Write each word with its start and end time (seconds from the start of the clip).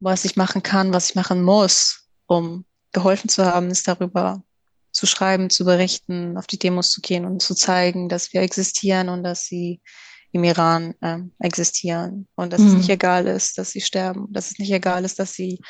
was 0.00 0.24
ich 0.24 0.36
machen 0.36 0.62
kann, 0.62 0.92
was 0.92 1.10
ich 1.10 1.16
machen 1.16 1.42
muss, 1.42 2.08
um 2.26 2.64
geholfen 2.92 3.28
zu 3.28 3.44
haben, 3.44 3.70
ist 3.70 3.88
darüber 3.88 4.42
zu 4.92 5.06
schreiben, 5.06 5.50
zu 5.50 5.64
berichten, 5.64 6.38
auf 6.38 6.46
die 6.46 6.58
Demos 6.58 6.90
zu 6.90 7.00
gehen 7.00 7.26
und 7.26 7.42
zu 7.42 7.54
zeigen, 7.54 8.08
dass 8.08 8.32
wir 8.32 8.40
existieren 8.40 9.08
und 9.08 9.22
dass 9.22 9.44
sie 9.44 9.82
im 10.32 10.44
Iran 10.44 10.94
äh, 11.00 11.18
existieren 11.38 12.26
und 12.34 12.52
dass 12.52 12.60
mhm. 12.60 12.68
es 12.68 12.74
nicht 12.74 12.88
egal 12.90 13.26
ist, 13.26 13.58
dass 13.58 13.70
sie 13.70 13.80
sterben, 13.80 14.26
dass 14.30 14.50
es 14.50 14.58
nicht 14.58 14.72
egal 14.72 15.04
ist, 15.04 15.18
dass 15.18 15.34
sie 15.34 15.60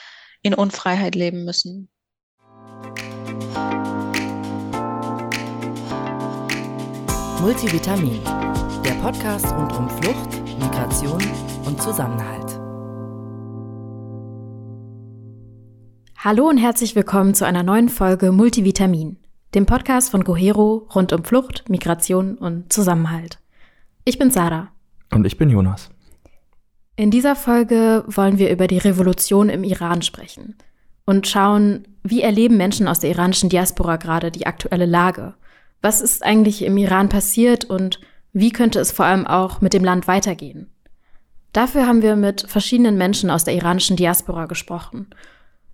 in 0.43 0.55
Unfreiheit 0.55 1.15
leben 1.15 1.45
müssen. 1.45 1.89
Multivitamin, 7.41 8.23
der 8.85 8.95
Podcast 9.03 9.47
rund 9.47 9.73
um 9.73 9.89
Flucht, 9.91 10.33
Migration 10.59 11.23
und 11.65 11.81
Zusammenhalt. 11.81 12.56
Hallo 16.27 16.49
und 16.49 16.59
herzlich 16.59 16.97
willkommen 16.97 17.35
zu 17.35 17.47
einer 17.47 17.63
neuen 17.63 17.89
Folge 17.89 18.33
Multivitamin, 18.33 19.17
dem 19.55 19.65
Podcast 19.65 20.11
von 20.11 20.25
Cohero 20.25 20.89
rund 20.93 21.13
um 21.13 21.23
Flucht, 21.23 21.69
Migration 21.69 22.37
und 22.37 22.73
Zusammenhalt. 22.73 23.39
Ich 24.05 24.19
bin 24.19 24.33
Sarah. 24.33 24.73
Und 25.13 25.25
ich 25.25 25.39
bin 25.39 25.51
Jonas. 25.51 25.89
In 26.97 27.13
dieser 27.13 27.37
Folge 27.37 28.03
wollen 28.09 28.39
wir 28.39 28.51
über 28.51 28.67
die 28.67 28.79
Revolution 28.79 29.49
im 29.49 29.63
Iran 29.63 30.03
sprechen 30.03 30.57
und 31.05 31.29
schauen, 31.29 31.87
wie 32.03 32.23
erleben 32.23 32.57
Menschen 32.57 32.89
aus 32.89 32.99
der 32.99 33.11
iranischen 33.11 33.49
Diaspora 33.49 33.95
gerade 33.95 34.33
die 34.33 34.49
aktuelle 34.49 34.87
Lage? 34.87 35.35
Was 35.81 36.01
ist 36.01 36.25
eigentlich 36.25 36.63
im 36.63 36.77
Iran 36.77 37.09
passiert 37.09 37.67
und 37.67 38.01
wie 38.33 38.51
könnte 38.51 38.81
es 38.81 38.91
vor 38.91 39.07
allem 39.07 39.29
auch 39.29 39.61
mit 39.61 39.75
dem 39.75 39.85
Land 39.85 40.09
weitergehen? 40.09 40.73
Dafür 41.53 41.87
haben 41.87 42.03
wir 42.03 42.17
mit 42.17 42.47
verschiedenen 42.49 42.99
Menschen 42.99 43.31
aus 43.31 43.45
der 43.45 43.55
iranischen 43.55 43.97
Diaspora 43.97 44.47
gesprochen 44.47 45.07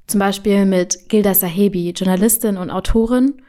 zum 0.06 0.20
Beispiel 0.20 0.66
mit 0.66 1.08
Gilda 1.08 1.34
Sahebi, 1.34 1.90
Journalistin 1.90 2.56
und 2.56 2.70
Autorin, 2.70 3.42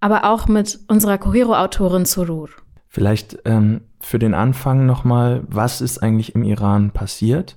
aber 0.00 0.24
auch 0.30 0.48
mit 0.48 0.80
unserer 0.88 1.18
Kohero-Autorin 1.18 2.06
Surur. 2.06 2.48
Vielleicht 2.88 3.38
ähm, 3.44 3.82
für 4.00 4.18
den 4.18 4.34
Anfang 4.34 4.86
nochmal, 4.86 5.42
was 5.46 5.80
ist 5.80 5.98
eigentlich 5.98 6.34
im 6.34 6.42
Iran 6.42 6.90
passiert? 6.90 7.56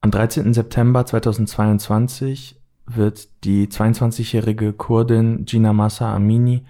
Am 0.00 0.10
13. 0.10 0.54
September 0.54 1.04
2022 1.04 2.60
wird 2.86 3.44
die 3.44 3.66
22-jährige 3.66 4.72
Kurdin 4.72 5.44
Gina 5.44 5.72
Massa 5.72 6.14
Amini 6.14 6.64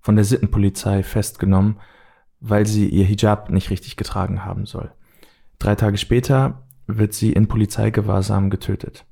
von 0.00 0.16
der 0.16 0.24
Sittenpolizei 0.24 1.02
festgenommen, 1.02 1.76
weil 2.40 2.66
sie 2.66 2.88
ihr 2.88 3.04
Hijab 3.04 3.50
nicht 3.50 3.70
richtig 3.70 3.96
getragen 3.96 4.44
haben 4.44 4.64
soll. 4.64 4.90
Drei 5.58 5.74
Tage 5.74 5.98
später 5.98 6.62
wird 6.86 7.12
sie 7.12 7.32
in 7.32 7.48
Polizeigewahrsam 7.48 8.48
getötet. 8.48 9.04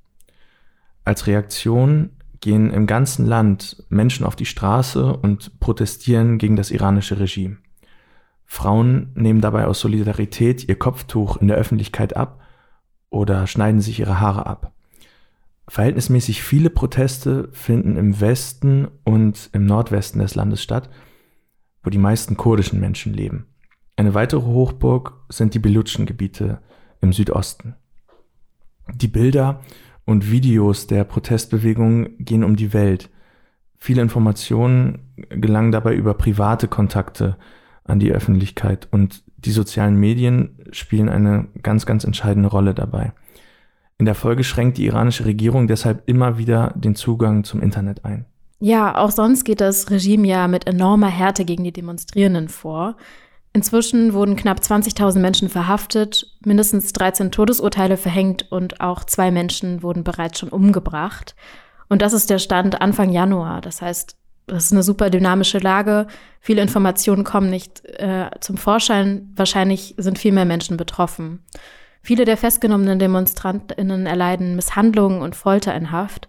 Als 1.06 1.28
Reaktion 1.28 2.10
gehen 2.40 2.72
im 2.72 2.86
ganzen 2.86 3.26
Land 3.26 3.84
Menschen 3.88 4.26
auf 4.26 4.34
die 4.34 4.44
Straße 4.44 5.16
und 5.16 5.60
protestieren 5.60 6.36
gegen 6.36 6.56
das 6.56 6.72
iranische 6.72 7.20
Regime. 7.20 7.58
Frauen 8.44 9.12
nehmen 9.14 9.40
dabei 9.40 9.66
aus 9.66 9.78
Solidarität 9.80 10.68
ihr 10.68 10.77
Kopftuch 10.77 11.36
in 11.36 11.46
der 11.46 11.56
Öffentlichkeit 11.56 12.16
ab 12.16 12.40
oder 13.08 13.46
schneiden 13.46 13.80
sich 13.80 14.00
ihre 14.00 14.18
Haare 14.18 14.46
ab. 14.46 14.72
Verhältnismäßig 15.68 16.42
viele 16.42 16.70
Proteste 16.70 17.50
finden 17.52 17.96
im 17.96 18.20
Westen 18.20 18.88
und 19.04 19.48
im 19.52 19.64
Nordwesten 19.64 20.20
des 20.20 20.34
Landes 20.34 20.60
statt, 20.60 20.90
wo 21.84 21.90
die 21.90 21.98
meisten 21.98 22.36
kurdischen 22.36 22.80
Menschen 22.80 23.14
leben. 23.14 23.46
Eine 23.94 24.14
weitere 24.14 24.42
Hochburg 24.42 25.14
sind 25.28 25.54
die 25.54 25.60
Belutschen-Gebiete 25.60 26.60
im 27.00 27.12
Südosten. 27.12 27.77
Die 28.92 29.08
Bilder 29.08 29.60
und 30.06 30.30
Videos 30.30 30.86
der 30.86 31.04
Protestbewegung 31.04 32.16
gehen 32.18 32.44
um 32.44 32.56
die 32.56 32.72
Welt. 32.72 33.10
Viele 33.76 34.00
Informationen 34.00 35.00
gelangen 35.28 35.72
dabei 35.72 35.94
über 35.94 36.14
private 36.14 36.68
Kontakte 36.68 37.36
an 37.84 37.98
die 37.98 38.11
Öffentlichkeit 38.11 38.89
und 38.90 39.22
die 39.36 39.50
sozialen 39.50 39.96
Medien 39.96 40.58
spielen 40.70 41.08
eine 41.08 41.48
ganz, 41.62 41.84
ganz 41.84 42.05
entscheidende 42.05 42.48
Rolle 42.48 42.72
dabei. 42.72 43.12
In 43.98 44.06
der 44.06 44.14
Folge 44.14 44.45
schränkt 44.45 44.78
die 44.78 44.86
iranische 44.86 45.24
Regierung 45.24 45.66
deshalb 45.66 46.02
immer 46.06 46.39
wieder 46.39 46.72
den 46.77 46.95
Zugang 46.95 47.45
zum 47.45 47.61
Internet 47.61 48.05
ein. 48.05 48.24
Ja, 48.58 48.96
auch 48.96 49.11
sonst 49.11 49.45
geht 49.45 49.61
das 49.61 49.90
Regime 49.90 50.27
ja 50.27 50.48
mit 50.48 50.66
enormer 50.66 51.08
Härte 51.08 51.45
gegen 51.45 51.64
die 51.64 51.72
Demonstrierenden 51.72 52.48
vor. 52.48 52.96
Inzwischen 53.56 54.12
wurden 54.12 54.36
knapp 54.36 54.58
20.000 54.58 55.18
Menschen 55.18 55.48
verhaftet, 55.48 56.27
mindestens 56.44 56.92
13 56.92 57.33
Todesurteile 57.33 57.96
verhängt 57.96 58.52
und 58.52 58.83
auch 58.83 59.02
zwei 59.02 59.30
Menschen 59.30 59.83
wurden 59.83 60.05
bereits 60.05 60.40
schon 60.40 60.50
umgebracht. 60.50 61.34
Und 61.89 62.02
das 62.02 62.12
ist 62.12 62.28
der 62.28 62.39
Stand 62.39 62.83
Anfang 62.83 63.08
Januar. 63.08 63.62
Das 63.62 63.80
heißt, 63.80 64.14
das 64.46 64.64
ist 64.66 64.72
eine 64.72 64.83
super 64.83 65.08
dynamische 65.08 65.56
Lage. 65.56 66.06
Viele 66.39 66.61
Informationen 66.61 67.24
kommen 67.24 67.48
nicht 67.48 67.83
äh, 67.98 68.28
zum 68.40 68.58
Vorschein. 68.58 69.33
Wahrscheinlich 69.36 69.95
sind 69.96 70.18
viel 70.18 70.33
mehr 70.33 70.45
Menschen 70.45 70.77
betroffen. 70.77 71.42
Viele 72.02 72.27
der 72.27 72.36
festgenommenen 72.36 72.98
DemonstrantInnen 72.98 74.05
erleiden 74.05 74.55
Misshandlungen 74.56 75.22
und 75.22 75.34
Folter 75.34 75.74
in 75.74 75.90
Haft. 75.92 76.28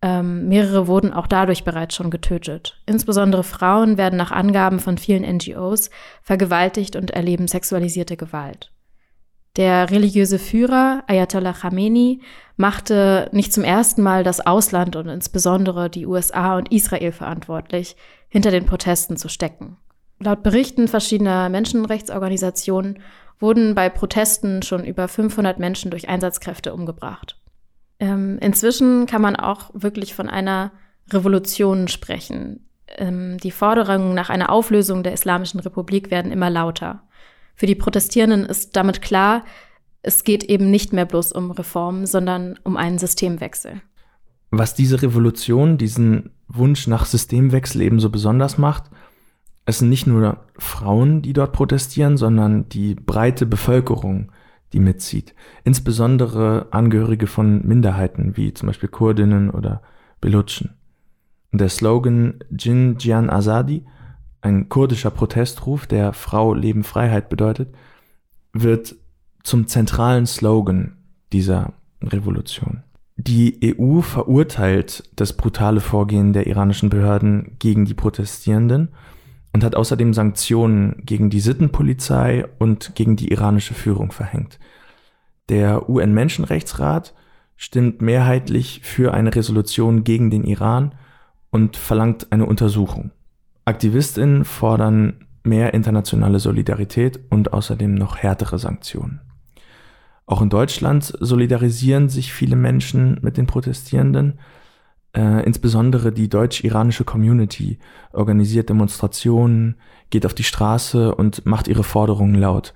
Ähm, 0.00 0.48
mehrere 0.48 0.86
wurden 0.86 1.12
auch 1.12 1.26
dadurch 1.26 1.64
bereits 1.64 1.96
schon 1.96 2.10
getötet. 2.10 2.80
Insbesondere 2.86 3.42
Frauen 3.42 3.98
werden 3.98 4.16
nach 4.16 4.30
Angaben 4.30 4.78
von 4.78 4.96
vielen 4.96 5.24
NGOs 5.24 5.90
vergewaltigt 6.22 6.94
und 6.94 7.10
erleben 7.10 7.48
sexualisierte 7.48 8.16
Gewalt. 8.16 8.70
Der 9.56 9.90
religiöse 9.90 10.38
Führer 10.38 11.02
Ayatollah 11.08 11.52
Khamenei 11.52 12.20
machte 12.56 13.28
nicht 13.32 13.52
zum 13.52 13.64
ersten 13.64 14.02
Mal 14.02 14.22
das 14.22 14.46
Ausland 14.46 14.94
und 14.94 15.08
insbesondere 15.08 15.90
die 15.90 16.06
USA 16.06 16.56
und 16.56 16.70
Israel 16.70 17.10
verantwortlich, 17.10 17.96
hinter 18.28 18.52
den 18.52 18.66
Protesten 18.66 19.16
zu 19.16 19.28
stecken. 19.28 19.76
Laut 20.20 20.44
Berichten 20.44 20.86
verschiedener 20.86 21.48
Menschenrechtsorganisationen 21.48 23.00
wurden 23.40 23.74
bei 23.74 23.88
Protesten 23.88 24.62
schon 24.62 24.84
über 24.84 25.08
500 25.08 25.58
Menschen 25.58 25.90
durch 25.90 26.08
Einsatzkräfte 26.08 26.72
umgebracht. 26.72 27.36
Ähm, 28.00 28.38
inzwischen 28.40 29.06
kann 29.06 29.22
man 29.22 29.36
auch 29.36 29.70
wirklich 29.74 30.14
von 30.14 30.28
einer 30.28 30.72
Revolution 31.10 31.88
sprechen. 31.88 32.68
Ähm, 32.96 33.38
die 33.38 33.50
Forderungen 33.50 34.14
nach 34.14 34.30
einer 34.30 34.50
Auflösung 34.50 35.02
der 35.02 35.12
Islamischen 35.12 35.60
Republik 35.60 36.10
werden 36.10 36.32
immer 36.32 36.50
lauter. 36.50 37.02
Für 37.54 37.66
die 37.66 37.74
Protestierenden 37.74 38.44
ist 38.46 38.76
damit 38.76 39.02
klar, 39.02 39.44
es 40.02 40.22
geht 40.24 40.44
eben 40.44 40.70
nicht 40.70 40.92
mehr 40.92 41.06
bloß 41.06 41.32
um 41.32 41.50
Reformen, 41.50 42.06
sondern 42.06 42.58
um 42.62 42.76
einen 42.76 42.98
Systemwechsel. 42.98 43.82
Was 44.50 44.74
diese 44.74 45.02
Revolution, 45.02 45.76
diesen 45.76 46.30
Wunsch 46.46 46.86
nach 46.86 47.04
Systemwechsel 47.04 47.82
eben 47.82 48.00
so 48.00 48.10
besonders 48.10 48.58
macht, 48.58 48.84
es 49.66 49.80
sind 49.80 49.90
nicht 49.90 50.06
nur 50.06 50.38
Frauen, 50.56 51.20
die 51.20 51.34
dort 51.34 51.52
protestieren, 51.52 52.16
sondern 52.16 52.68
die 52.70 52.94
breite 52.94 53.44
Bevölkerung, 53.44 54.32
die 54.72 54.80
mitzieht. 54.80 55.34
Insbesondere 55.64 56.68
Angehörige 56.70 57.26
von 57.26 57.66
Minderheiten, 57.66 58.36
wie 58.36 58.52
zum 58.54 58.66
Beispiel 58.66 58.88
Kurdinnen 58.88 59.50
oder 59.50 59.82
Belutschen. 60.20 60.74
Der 61.52 61.68
Slogan 61.68 62.40
Jin 62.50 62.96
Jian 62.98 63.30
Azadi, 63.30 63.84
ein 64.40 64.68
kurdischer 64.68 65.10
Protestruf, 65.10 65.86
der 65.86 66.12
Frau 66.12 66.54
Leben 66.54 66.84
Freiheit 66.84 67.28
bedeutet, 67.28 67.74
wird 68.52 68.94
zum 69.42 69.66
zentralen 69.66 70.26
Slogan 70.26 70.96
dieser 71.32 71.72
Revolution. 72.02 72.82
Die 73.16 73.76
EU 73.80 74.00
verurteilt 74.00 75.10
das 75.16 75.32
brutale 75.32 75.80
Vorgehen 75.80 76.32
der 76.32 76.46
iranischen 76.46 76.88
Behörden 76.88 77.56
gegen 77.58 77.84
die 77.84 77.94
Protestierenden 77.94 78.90
und 79.52 79.64
hat 79.64 79.74
außerdem 79.74 80.14
Sanktionen 80.14 81.02
gegen 81.04 81.30
die 81.30 81.40
Sittenpolizei 81.40 82.46
und 82.58 82.94
gegen 82.94 83.16
die 83.16 83.30
iranische 83.30 83.74
Führung 83.74 84.12
verhängt. 84.12 84.58
Der 85.48 85.88
UN-Menschenrechtsrat 85.88 87.14
stimmt 87.56 88.02
mehrheitlich 88.02 88.80
für 88.84 89.14
eine 89.14 89.34
Resolution 89.34 90.04
gegen 90.04 90.30
den 90.30 90.44
Iran 90.44 90.94
und 91.50 91.76
verlangt 91.76 92.28
eine 92.30 92.46
Untersuchung. 92.46 93.10
Aktivistinnen 93.64 94.44
fordern 94.44 95.26
mehr 95.42 95.74
internationale 95.74 96.40
Solidarität 96.40 97.20
und 97.30 97.52
außerdem 97.52 97.94
noch 97.94 98.18
härtere 98.18 98.58
Sanktionen. 98.58 99.20
Auch 100.26 100.42
in 100.42 100.50
Deutschland 100.50 101.16
solidarisieren 101.20 102.10
sich 102.10 102.32
viele 102.32 102.56
Menschen 102.56 103.18
mit 103.22 103.38
den 103.38 103.46
Protestierenden 103.46 104.38
äh, 105.16 105.44
insbesondere 105.44 106.12
die 106.12 106.28
deutsch-iranische 106.28 107.04
Community 107.04 107.78
organisiert 108.12 108.68
Demonstrationen, 108.68 109.76
geht 110.10 110.26
auf 110.26 110.34
die 110.34 110.44
Straße 110.44 111.14
und 111.14 111.46
macht 111.46 111.68
ihre 111.68 111.84
Forderungen 111.84 112.34
laut. 112.34 112.74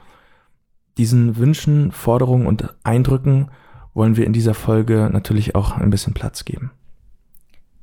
Diesen 0.98 1.36
Wünschen, 1.36 1.92
Forderungen 1.92 2.46
und 2.46 2.74
Eindrücken 2.84 3.50
wollen 3.94 4.16
wir 4.16 4.26
in 4.26 4.32
dieser 4.32 4.54
Folge 4.54 5.10
natürlich 5.12 5.54
auch 5.54 5.72
ein 5.72 5.90
bisschen 5.90 6.14
Platz 6.14 6.44
geben. 6.44 6.70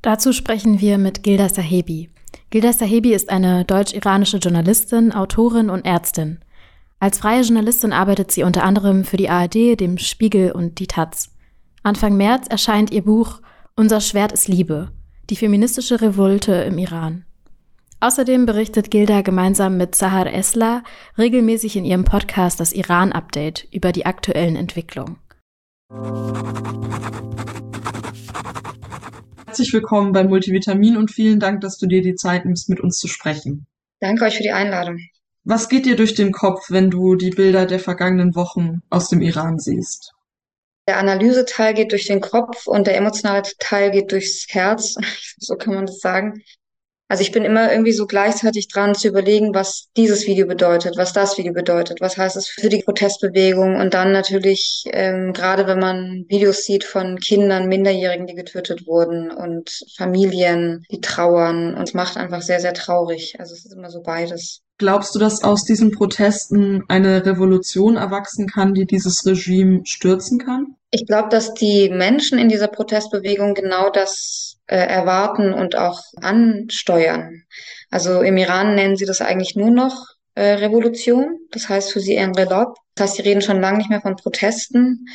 Dazu 0.02 0.32
sprechen 0.32 0.80
wir 0.80 0.98
mit 0.98 1.22
Gilda 1.22 1.48
Sahebi. 1.48 2.10
Gilda 2.50 2.72
Sahebi 2.72 3.12
ist 3.12 3.30
eine 3.30 3.64
deutsch-iranische 3.64 4.38
Journalistin, 4.38 5.12
Autorin 5.12 5.70
und 5.70 5.84
Ärztin. 5.84 6.38
Als 6.98 7.18
freie 7.18 7.42
Journalistin 7.42 7.92
arbeitet 7.92 8.30
sie 8.30 8.42
unter 8.42 8.64
anderem 8.64 9.04
für 9.04 9.16
die 9.16 9.28
ARD, 9.28 9.78
dem 9.78 9.98
Spiegel 9.98 10.52
und 10.52 10.78
die 10.78 10.86
Taz. 10.86 11.30
Anfang 11.82 12.16
März 12.16 12.46
erscheint 12.48 12.90
ihr 12.90 13.02
Buch 13.02 13.40
Unser 13.76 14.00
Schwert 14.00 14.32
ist 14.32 14.48
Liebe, 14.48 14.90
die 15.30 15.36
feministische 15.36 16.00
Revolte 16.00 16.52
im 16.52 16.76
Iran. 16.78 17.24
Außerdem 18.00 18.46
berichtet 18.46 18.90
Gilda 18.90 19.22
gemeinsam 19.22 19.76
mit 19.76 19.94
Sahar 19.94 20.32
Esla 20.32 20.82
regelmäßig 21.18 21.76
in 21.76 21.84
ihrem 21.84 22.04
Podcast 22.04 22.60
das 22.60 22.72
Iran-Update 22.72 23.68
über 23.72 23.92
die 23.92 24.06
aktuellen 24.06 24.56
Entwicklungen. 24.56 25.18
Herzlich 29.46 29.72
willkommen 29.72 30.12
bei 30.12 30.24
Multivitamin 30.24 30.96
und 30.96 31.10
vielen 31.10 31.40
Dank, 31.40 31.60
dass 31.60 31.78
du 31.78 31.86
dir 31.86 32.02
die 32.02 32.14
Zeit 32.14 32.44
nimmst, 32.44 32.68
mit 32.68 32.80
uns 32.80 32.98
zu 32.98 33.08
sprechen. 33.08 33.66
Danke 34.00 34.24
euch 34.24 34.36
für 34.36 34.42
die 34.42 34.52
Einladung. 34.52 34.98
Was 35.44 35.68
geht 35.68 35.86
dir 35.86 35.96
durch 35.96 36.14
den 36.14 36.32
Kopf, 36.32 36.70
wenn 36.70 36.90
du 36.90 37.16
die 37.16 37.30
Bilder 37.30 37.66
der 37.66 37.80
vergangenen 37.80 38.34
Wochen 38.34 38.82
aus 38.90 39.08
dem 39.08 39.20
Iran 39.20 39.58
siehst? 39.58 40.12
Der 40.86 40.98
Analyseteil 40.98 41.74
geht 41.74 41.92
durch 41.92 42.06
den 42.06 42.20
Kopf 42.20 42.66
und 42.66 42.86
der 42.86 42.96
emotionale 42.96 43.42
Teil 43.58 43.90
geht 43.90 44.12
durchs 44.12 44.46
Herz. 44.48 44.96
So 45.38 45.56
kann 45.56 45.74
man 45.74 45.86
das 45.86 46.00
sagen. 46.00 46.42
Also 47.10 47.22
ich 47.22 47.32
bin 47.32 47.44
immer 47.44 47.72
irgendwie 47.72 47.90
so 47.90 48.06
gleichzeitig 48.06 48.68
dran 48.68 48.94
zu 48.94 49.08
überlegen, 49.08 49.52
was 49.52 49.88
dieses 49.96 50.28
Video 50.28 50.46
bedeutet, 50.46 50.96
was 50.96 51.12
das 51.12 51.36
Video 51.38 51.52
bedeutet, 51.52 52.00
was 52.00 52.16
heißt 52.16 52.36
es 52.36 52.46
für 52.46 52.68
die 52.68 52.84
Protestbewegung 52.84 53.80
und 53.80 53.94
dann 53.94 54.12
natürlich, 54.12 54.84
ähm, 54.92 55.32
gerade 55.32 55.66
wenn 55.66 55.80
man 55.80 56.24
Videos 56.28 56.62
sieht 56.62 56.84
von 56.84 57.18
Kindern, 57.18 57.66
Minderjährigen, 57.66 58.28
die 58.28 58.36
getötet 58.36 58.86
wurden 58.86 59.32
und 59.32 59.72
Familien, 59.96 60.84
die 60.92 61.00
trauern 61.00 61.74
und 61.74 61.82
es 61.82 61.94
macht 61.94 62.16
einfach 62.16 62.42
sehr, 62.42 62.60
sehr 62.60 62.74
traurig. 62.74 63.34
Also 63.40 63.54
es 63.54 63.64
ist 63.64 63.72
immer 63.72 63.90
so 63.90 64.02
beides. 64.02 64.60
Glaubst 64.78 65.12
du, 65.12 65.18
dass 65.18 65.42
aus 65.42 65.64
diesen 65.64 65.90
Protesten 65.90 66.84
eine 66.86 67.26
Revolution 67.26 67.96
erwachsen 67.96 68.46
kann, 68.46 68.72
die 68.72 68.86
dieses 68.86 69.26
Regime 69.26 69.80
stürzen 69.82 70.38
kann? 70.38 70.76
Ich 70.92 71.06
glaube, 71.06 71.28
dass 71.28 71.54
die 71.54 71.90
Menschen 71.90 72.38
in 72.38 72.48
dieser 72.48 72.68
Protestbewegung 72.68 73.54
genau 73.54 73.90
das 73.90 74.59
äh, 74.70 74.76
erwarten 74.76 75.52
und 75.52 75.74
auch 75.76 76.00
ansteuern. 76.20 77.42
Also 77.90 78.22
im 78.22 78.36
Iran 78.36 78.76
nennen 78.76 78.96
sie 78.96 79.04
das 79.04 79.20
eigentlich 79.20 79.56
nur 79.56 79.70
noch 79.70 80.06
äh, 80.36 80.52
Revolution. 80.52 81.40
Das 81.50 81.68
heißt 81.68 81.92
für 81.92 82.00
sie 82.00 82.16
ein 82.18 82.34
Relob. 82.36 82.76
Das 82.94 83.08
heißt, 83.08 83.16
sie 83.16 83.22
reden 83.22 83.42
schon 83.42 83.60
lange 83.60 83.78
nicht 83.78 83.90
mehr 83.90 84.00
von 84.00 84.14
Protesten, 84.14 85.06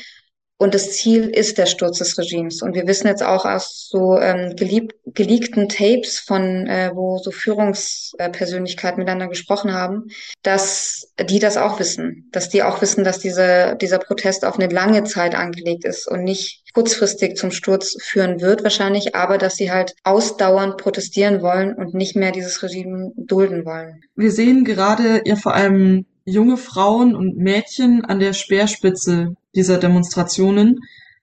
und 0.58 0.74
das 0.74 0.94
Ziel 0.94 1.30
ist 1.30 1.58
der 1.58 1.66
Sturz 1.66 1.98
des 1.98 2.18
Regimes. 2.18 2.62
Und 2.62 2.76
wir 2.76 2.88
wissen 2.88 3.08
jetzt 3.08 3.24
auch 3.24 3.44
aus 3.44 3.90
so 3.90 4.18
ähm, 4.18 4.56
gelieb, 4.56 4.94
geleakten 5.06 5.68
Tapes 5.68 6.20
von, 6.20 6.66
äh, 6.68 6.92
wo 6.94 7.18
so 7.18 7.32
Führungspersönlichkeiten 7.32 9.00
miteinander 9.00 9.28
gesprochen 9.28 9.74
haben, 9.74 10.08
dass 10.44 11.12
die 11.22 11.40
das 11.40 11.58
auch 11.58 11.80
wissen. 11.80 12.30
Dass 12.32 12.48
die 12.48 12.64
auch 12.64 12.82
wissen, 12.82 13.04
dass 13.04 13.20
diese, 13.20 13.76
dieser 13.82 14.00
Protest 14.00 14.46
auf 14.46 14.58
eine 14.58 14.74
lange 14.74 15.04
Zeit 15.04 15.36
angelegt 15.36 15.84
ist 15.84 16.08
und 16.08 16.24
nicht 16.24 16.64
kurzfristig 16.74 17.36
zum 17.36 17.52
Sturz 17.52 17.98
führen 18.02 18.40
wird 18.40 18.64
wahrscheinlich, 18.64 19.14
aber 19.14 19.38
dass 19.38 19.56
sie 19.56 19.72
halt 19.72 19.94
ausdauernd 20.04 20.78
protestieren 20.78 21.42
wollen 21.42 21.74
und 21.74 21.94
nicht 21.94 22.16
mehr 22.16 22.32
dieses 22.32 22.64
Regime 22.64 23.12
dulden 23.18 23.66
wollen. 23.66 24.02
Wir 24.16 24.32
sehen 24.32 24.64
gerade 24.64 25.22
ja 25.26 25.36
vor 25.36 25.54
allem 25.54 26.06
junge 26.26 26.58
Frauen 26.58 27.16
und 27.16 27.38
Mädchen 27.38 28.04
an 28.04 28.20
der 28.20 28.34
Speerspitze 28.34 29.36
dieser 29.56 29.78
Demonstrationen 29.78 30.80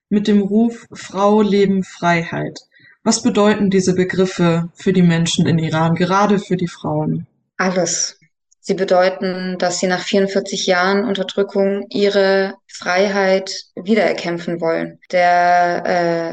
mit 0.09 0.27
dem 0.27 0.41
Ruf 0.41 0.87
Frau, 0.93 1.41
Leben, 1.41 1.83
Freiheit. 1.83 2.59
Was 3.03 3.21
bedeuten 3.21 3.69
diese 3.69 3.95
Begriffe 3.95 4.69
für 4.73 4.93
die 4.93 5.01
Menschen 5.01 5.45
in 5.45 5.59
Iran, 5.59 5.95
gerade 5.95 6.39
für 6.39 6.55
die 6.55 6.69
Frauen? 6.69 7.27
Alles. 7.57 8.17
Sie 8.65 8.75
bedeuten, 8.75 9.57
dass 9.59 9.79
sie 9.79 9.87
nach 9.87 10.01
44 10.01 10.67
Jahren 10.67 11.03
Unterdrückung 11.03 11.85
ihre 11.89 12.53
Freiheit 12.65 13.65
wiedererkämpfen 13.75 14.61
wollen. 14.61 15.01
Der, 15.11 15.83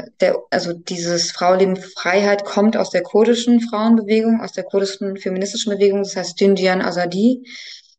äh, 0.05 0.09
der, 0.21 0.37
also 0.49 0.71
dieses 0.71 1.31
Frau, 1.33 1.55
Leben, 1.55 1.75
Freiheit 1.75 2.45
kommt 2.45 2.77
aus 2.77 2.89
der 2.89 3.03
kurdischen 3.03 3.59
Frauenbewegung, 3.59 4.39
aus 4.39 4.53
der 4.53 4.63
kurdischen 4.63 5.17
feministischen 5.17 5.73
Bewegung, 5.73 6.03
das 6.03 6.15
heißt 6.15 6.39
Jinjian 6.39 6.81
Azadi. 6.81 7.43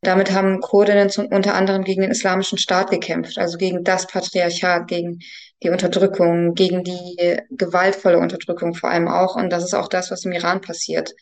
Damit 0.05 0.33
haben 0.33 0.61
Kurdinnen 0.61 1.11
zum, 1.11 1.27
unter 1.27 1.55
anderem 1.55 1.85
gegen 1.85 2.03
den 2.03 2.11
islamischen 2.11 2.59
Staat 2.59 2.91
gekämpft, 2.91 3.39
also 3.39 3.57
gegen 3.57 3.85
das 3.85 4.09
Patriarchat, 4.09 4.89
gegen 4.89 5.21
die 5.63 5.71
Unterdrückung, 5.71 6.55
gegen 6.55 6.83
die 6.83 7.39
gewaltvolle 7.51 8.19
Unterdrückung 8.19 8.75
vor 8.75 8.91
allem 8.91 9.07
auch. 9.07 9.37
Und 9.37 9.51
das 9.51 9.63
ist 9.65 9.75
auch 9.75 9.89
das, 9.89 10.11
was 10.11 10.25
im 10.25 10.33
Iran 10.33 10.61
passiert, 10.61 11.15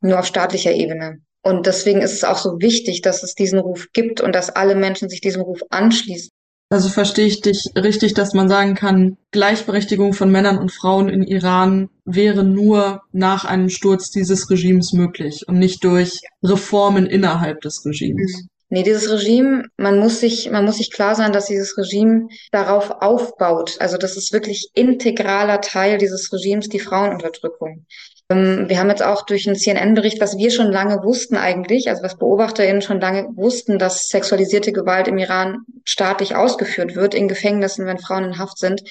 nur 0.00 0.20
auf 0.20 0.26
staatlicher 0.26 0.72
Ebene. 0.72 1.20
Und 1.42 1.66
deswegen 1.66 2.00
ist 2.00 2.12
es 2.12 2.24
auch 2.24 2.38
so 2.38 2.60
wichtig, 2.60 3.02
dass 3.02 3.24
es 3.24 3.34
diesen 3.34 3.58
Ruf 3.58 3.88
gibt 3.92 4.20
und 4.20 4.34
dass 4.34 4.50
alle 4.50 4.76
Menschen 4.76 5.08
sich 5.08 5.20
diesem 5.20 5.42
Ruf 5.42 5.60
anschließen. 5.70 6.30
Also 6.70 6.90
verstehe 6.90 7.26
ich 7.26 7.40
dich 7.40 7.64
richtig, 7.76 8.12
dass 8.12 8.34
man 8.34 8.48
sagen 8.48 8.74
kann, 8.74 9.16
Gleichberechtigung 9.30 10.12
von 10.12 10.30
Männern 10.30 10.58
und 10.58 10.70
Frauen 10.70 11.08
in 11.08 11.22
Iran 11.22 11.88
wäre 12.04 12.44
nur 12.44 13.00
nach 13.10 13.46
einem 13.46 13.70
Sturz 13.70 14.10
dieses 14.10 14.50
Regimes 14.50 14.92
möglich 14.92 15.48
und 15.48 15.58
nicht 15.58 15.82
durch 15.82 16.20
Reformen 16.42 17.06
innerhalb 17.06 17.62
des 17.62 17.84
Regimes. 17.86 18.42
Mhm. 18.42 18.48
Nee, 18.70 18.82
dieses 18.82 19.10
Regime, 19.10 19.64
man 19.78 19.98
muss 19.98 20.20
sich, 20.20 20.50
man 20.50 20.66
muss 20.66 20.76
sich 20.76 20.90
klar 20.90 21.14
sein, 21.14 21.32
dass 21.32 21.46
dieses 21.46 21.78
Regime 21.78 22.28
darauf 22.52 22.90
aufbaut. 23.00 23.76
Also 23.78 23.96
das 23.96 24.18
ist 24.18 24.34
wirklich 24.34 24.68
integraler 24.74 25.62
Teil 25.62 25.96
dieses 25.96 26.30
Regimes, 26.34 26.68
die 26.68 26.80
Frauenunterdrückung. 26.80 27.86
Ähm, 28.30 28.68
wir 28.68 28.78
haben 28.78 28.90
jetzt 28.90 29.02
auch 29.02 29.22
durch 29.24 29.46
einen 29.46 29.56
CNN-Bericht, 29.56 30.20
was 30.20 30.36
wir 30.36 30.50
schon 30.50 30.70
lange 30.70 31.02
wussten 31.02 31.36
eigentlich, 31.36 31.88
also 31.88 32.02
was 32.02 32.18
BeobachterInnen 32.18 32.82
schon 32.82 33.00
lange 33.00 33.28
wussten, 33.36 33.78
dass 33.78 34.08
sexualisierte 34.08 34.72
Gewalt 34.72 35.08
im 35.08 35.18
Iran 35.18 35.64
staatlich 35.84 36.36
ausgeführt 36.36 36.94
wird, 36.94 37.14
in 37.14 37.28
Gefängnissen, 37.28 37.86
wenn 37.86 37.98
Frauen 37.98 38.24
in 38.24 38.38
Haft 38.38 38.58
sind. 38.58 38.82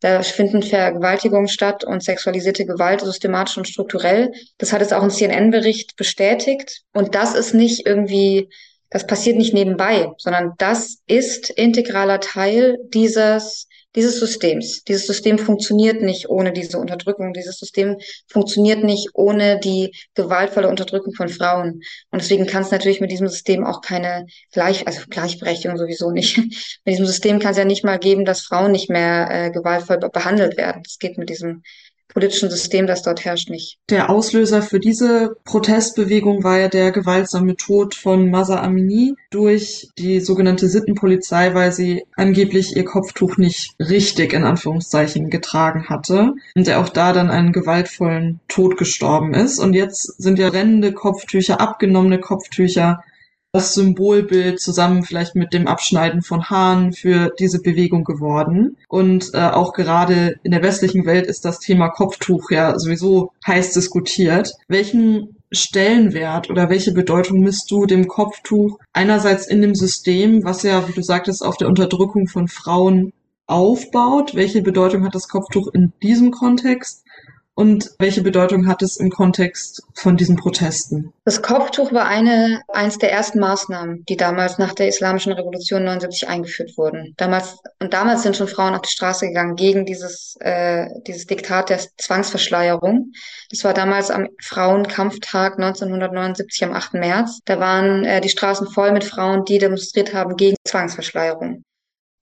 Da 0.00 0.22
finden 0.22 0.62
Vergewaltigungen 0.62 1.48
statt 1.48 1.82
und 1.82 2.04
sexualisierte 2.04 2.64
Gewalt 2.64 3.00
systematisch 3.00 3.58
und 3.58 3.68
strukturell. 3.68 4.32
Das 4.56 4.72
hat 4.72 4.80
jetzt 4.80 4.94
auch 4.94 5.02
ein 5.02 5.10
CNN-Bericht 5.10 5.96
bestätigt. 5.96 6.82
Und 6.92 7.16
das 7.16 7.34
ist 7.34 7.52
nicht 7.52 7.84
irgendwie, 7.84 8.48
das 8.90 9.06
passiert 9.06 9.36
nicht 9.36 9.54
nebenbei, 9.54 10.12
sondern 10.18 10.52
das 10.58 10.98
ist 11.08 11.50
integraler 11.50 12.20
Teil 12.20 12.78
dieses 12.94 13.66
dieses 13.96 14.20
Systems. 14.20 14.84
Dieses 14.84 15.06
System 15.06 15.38
funktioniert 15.38 16.02
nicht 16.02 16.28
ohne 16.28 16.52
diese 16.52 16.78
Unterdrückung. 16.78 17.32
Dieses 17.32 17.58
System 17.58 17.96
funktioniert 18.26 18.84
nicht 18.84 19.08
ohne 19.14 19.58
die 19.58 19.92
gewaltvolle 20.14 20.68
Unterdrückung 20.68 21.14
von 21.14 21.28
Frauen. 21.28 21.80
Und 22.10 22.22
deswegen 22.22 22.46
kann 22.46 22.62
es 22.62 22.70
natürlich 22.70 23.00
mit 23.00 23.10
diesem 23.10 23.28
System 23.28 23.64
auch 23.64 23.80
keine 23.80 24.26
Gleich, 24.52 24.86
also 24.86 25.02
Gleichberechtigung 25.08 25.78
sowieso 25.78 26.10
nicht. 26.10 26.36
mit 26.84 26.92
diesem 26.92 27.06
System 27.06 27.38
kann 27.38 27.52
es 27.52 27.58
ja 27.58 27.64
nicht 27.64 27.84
mal 27.84 27.98
geben, 27.98 28.24
dass 28.24 28.42
Frauen 28.42 28.72
nicht 28.72 28.90
mehr 28.90 29.28
äh, 29.30 29.50
gewaltvoll 29.50 29.98
behandelt 29.98 30.56
werden. 30.56 30.82
Das 30.82 30.98
geht 30.98 31.16
mit 31.18 31.30
diesem 31.30 31.62
politischen 32.08 32.50
System, 32.50 32.86
das 32.86 33.02
dort 33.02 33.24
herrscht, 33.24 33.50
nicht. 33.50 33.78
Der 33.90 34.10
Auslöser 34.10 34.62
für 34.62 34.80
diese 34.80 35.36
Protestbewegung 35.44 36.42
war 36.42 36.58
ja 36.58 36.68
der 36.68 36.90
gewaltsame 36.90 37.56
Tod 37.56 37.94
von 37.94 38.30
Masa 38.30 38.60
Amini 38.62 39.14
durch 39.30 39.88
die 39.98 40.20
sogenannte 40.20 40.68
Sittenpolizei, 40.68 41.54
weil 41.54 41.72
sie 41.72 42.04
angeblich 42.16 42.76
ihr 42.76 42.84
Kopftuch 42.84 43.36
nicht 43.36 43.74
richtig 43.78 44.32
in 44.32 44.44
Anführungszeichen 44.44 45.30
getragen 45.30 45.88
hatte 45.88 46.32
und 46.54 46.66
er 46.66 46.80
auch 46.80 46.88
da 46.88 47.12
dann 47.12 47.30
einen 47.30 47.52
gewaltvollen 47.52 48.40
Tod 48.48 48.78
gestorben 48.78 49.34
ist. 49.34 49.58
Und 49.58 49.74
jetzt 49.74 50.20
sind 50.20 50.38
ja 50.38 50.48
rennende 50.48 50.92
Kopftücher, 50.92 51.60
abgenommene 51.60 52.20
Kopftücher 52.20 53.04
das 53.52 53.74
Symbolbild 53.74 54.60
zusammen 54.60 55.04
vielleicht 55.04 55.34
mit 55.34 55.52
dem 55.52 55.66
Abschneiden 55.66 56.22
von 56.22 56.50
Haaren 56.50 56.92
für 56.92 57.32
diese 57.38 57.60
Bewegung 57.60 58.04
geworden. 58.04 58.76
Und 58.88 59.30
äh, 59.32 59.38
auch 59.38 59.72
gerade 59.72 60.36
in 60.42 60.50
der 60.50 60.62
westlichen 60.62 61.06
Welt 61.06 61.26
ist 61.26 61.44
das 61.44 61.58
Thema 61.58 61.88
Kopftuch 61.88 62.50
ja 62.50 62.78
sowieso 62.78 63.32
heiß 63.46 63.72
diskutiert. 63.72 64.52
Welchen 64.68 65.36
Stellenwert 65.50 66.50
oder 66.50 66.68
welche 66.68 66.92
Bedeutung 66.92 67.40
misst 67.40 67.70
du 67.70 67.86
dem 67.86 68.06
Kopftuch 68.06 68.78
einerseits 68.92 69.46
in 69.46 69.62
dem 69.62 69.74
System, 69.74 70.44
was 70.44 70.62
ja, 70.62 70.86
wie 70.86 70.92
du 70.92 71.02
sagtest, 71.02 71.42
auf 71.42 71.56
der 71.56 71.68
Unterdrückung 71.68 72.28
von 72.28 72.48
Frauen 72.48 73.12
aufbaut? 73.46 74.34
Welche 74.34 74.60
Bedeutung 74.60 75.04
hat 75.04 75.14
das 75.14 75.28
Kopftuch 75.28 75.68
in 75.72 75.94
diesem 76.02 76.32
Kontext? 76.32 77.02
Und 77.58 77.90
welche 77.98 78.22
Bedeutung 78.22 78.68
hat 78.68 78.82
es 78.82 78.98
im 78.98 79.10
Kontext 79.10 79.82
von 79.92 80.16
diesen 80.16 80.36
Protesten? 80.36 81.12
Das 81.24 81.42
Kopftuch 81.42 81.92
war 81.92 82.06
eine, 82.06 82.62
eins 82.68 82.98
der 82.98 83.10
ersten 83.10 83.40
Maßnahmen, 83.40 84.04
die 84.08 84.16
damals 84.16 84.58
nach 84.58 84.74
der 84.74 84.86
Islamischen 84.86 85.32
Revolution 85.32 85.82
79 85.82 86.28
eingeführt 86.28 86.78
wurden. 86.78 87.14
Damals, 87.16 87.58
und 87.80 87.92
damals 87.92 88.22
sind 88.22 88.36
schon 88.36 88.46
Frauen 88.46 88.76
auf 88.76 88.82
die 88.82 88.92
Straße 88.92 89.26
gegangen 89.26 89.56
gegen 89.56 89.86
dieses, 89.86 90.36
äh, 90.38 90.86
dieses 91.08 91.26
Diktat 91.26 91.70
der 91.70 91.80
Zwangsverschleierung. 91.96 93.10
Das 93.50 93.64
war 93.64 93.74
damals 93.74 94.12
am 94.12 94.28
Frauenkampftag 94.40 95.58
1979 95.58 96.62
am 96.62 96.74
8. 96.74 96.94
März. 96.94 97.40
Da 97.44 97.58
waren 97.58 98.04
äh, 98.04 98.20
die 98.20 98.28
Straßen 98.28 98.68
voll 98.68 98.92
mit 98.92 99.02
Frauen, 99.02 99.44
die 99.44 99.58
demonstriert 99.58 100.14
haben 100.14 100.36
gegen 100.36 100.54
Zwangsverschleierung. 100.64 101.64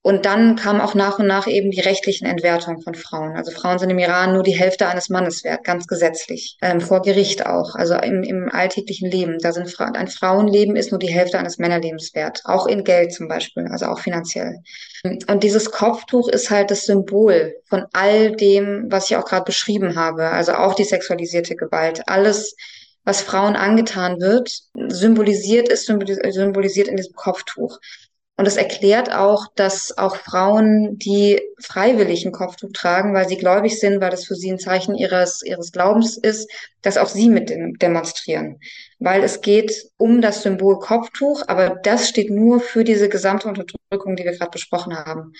Und 0.07 0.25
dann 0.25 0.55
kam 0.55 0.79
auch 0.79 0.95
nach 0.95 1.19
und 1.19 1.27
nach 1.27 1.47
eben 1.47 1.69
die 1.69 1.81
rechtlichen 1.81 2.27
Entwertungen 2.27 2.81
von 2.81 2.95
Frauen. 2.95 3.35
Also 3.35 3.51
Frauen 3.51 3.77
sind 3.77 3.89
im 3.89 3.99
Iran 3.99 4.31
nur 4.31 4.41
die 4.41 4.55
Hälfte 4.57 4.87
eines 4.87 5.09
Mannes 5.09 5.43
wert, 5.43 5.65
ganz 5.65 5.85
gesetzlich. 5.85 6.55
Ähm, 6.61 6.79
vor 6.79 7.01
Gericht 7.01 7.45
auch, 7.45 7.75
also 7.75 7.95
im, 7.95 8.23
im 8.23 8.49
alltäglichen 8.49 9.11
Leben. 9.11 9.37
Da 9.39 9.51
sind 9.51 9.69
Fra 9.69 9.87
ein 9.87 10.07
Frauenleben 10.07 10.77
ist 10.77 10.91
nur 10.91 10.99
die 10.99 11.11
Hälfte 11.13 11.37
eines 11.37 11.57
Männerlebens 11.57 12.15
wert. 12.15 12.39
Auch 12.45 12.67
in 12.67 12.85
Geld 12.85 13.11
zum 13.11 13.27
Beispiel, 13.27 13.67
also 13.69 13.87
auch 13.87 13.99
finanziell. 13.99 14.61
Und 15.03 15.43
dieses 15.43 15.71
Kopftuch 15.71 16.29
ist 16.29 16.51
halt 16.51 16.71
das 16.71 16.85
Symbol 16.85 17.55
von 17.65 17.83
all 17.91 18.31
dem, 18.31 18.85
was 18.87 19.11
ich 19.11 19.17
auch 19.17 19.25
gerade 19.25 19.43
beschrieben 19.43 19.97
habe. 19.97 20.29
Also 20.29 20.53
auch 20.53 20.73
die 20.73 20.85
sexualisierte 20.85 21.57
Gewalt. 21.57 22.03
Alles, 22.07 22.55
was 23.03 23.21
Frauen 23.21 23.57
angetan 23.57 24.21
wird, 24.21 24.57
symbolisiert 24.87 25.67
ist 25.67 25.85
symbolisiert 25.85 26.87
in 26.87 26.95
diesem 26.95 27.13
Kopftuch. 27.13 27.77
Und 28.37 28.45
es 28.45 28.55
erklärt 28.55 29.11
auch, 29.11 29.47
dass 29.55 29.97
auch 29.97 30.15
Frauen, 30.15 30.99
die 30.99 31.41
freiwillig 31.59 32.23
ein 32.23 32.31
Kopftuch 32.31 32.69
tragen, 32.71 33.15
weil 33.15 33.27
sie 33.27 33.37
gläubig 33.37 33.79
sind, 33.79 33.99
weil 33.99 34.11
das 34.11 34.25
für 34.25 34.35
sie 34.35 34.51
ein 34.51 34.59
Zeichen 34.59 34.93
ihres, 34.93 35.41
ihres 35.43 35.71
Glaubens 35.71 36.17
ist, 36.17 36.47
dass 36.83 36.97
auch 36.97 37.07
sie 37.07 37.29
mit 37.29 37.49
demonstrieren. 37.49 38.59
Weil 38.99 39.23
es 39.23 39.41
geht 39.41 39.73
um 39.97 40.21
das 40.21 40.43
Symbol 40.43 40.77
Kopftuch, 40.77 41.43
aber 41.47 41.79
das 41.81 42.07
steht 42.07 42.29
nur 42.29 42.59
für 42.59 42.83
diese 42.83 43.09
gesamte 43.09 43.47
Unterdrückung, 43.47 44.15
die 44.15 44.23
wir 44.23 44.37
gerade 44.37 44.51
besprochen 44.51 44.95
haben. 44.95 45.33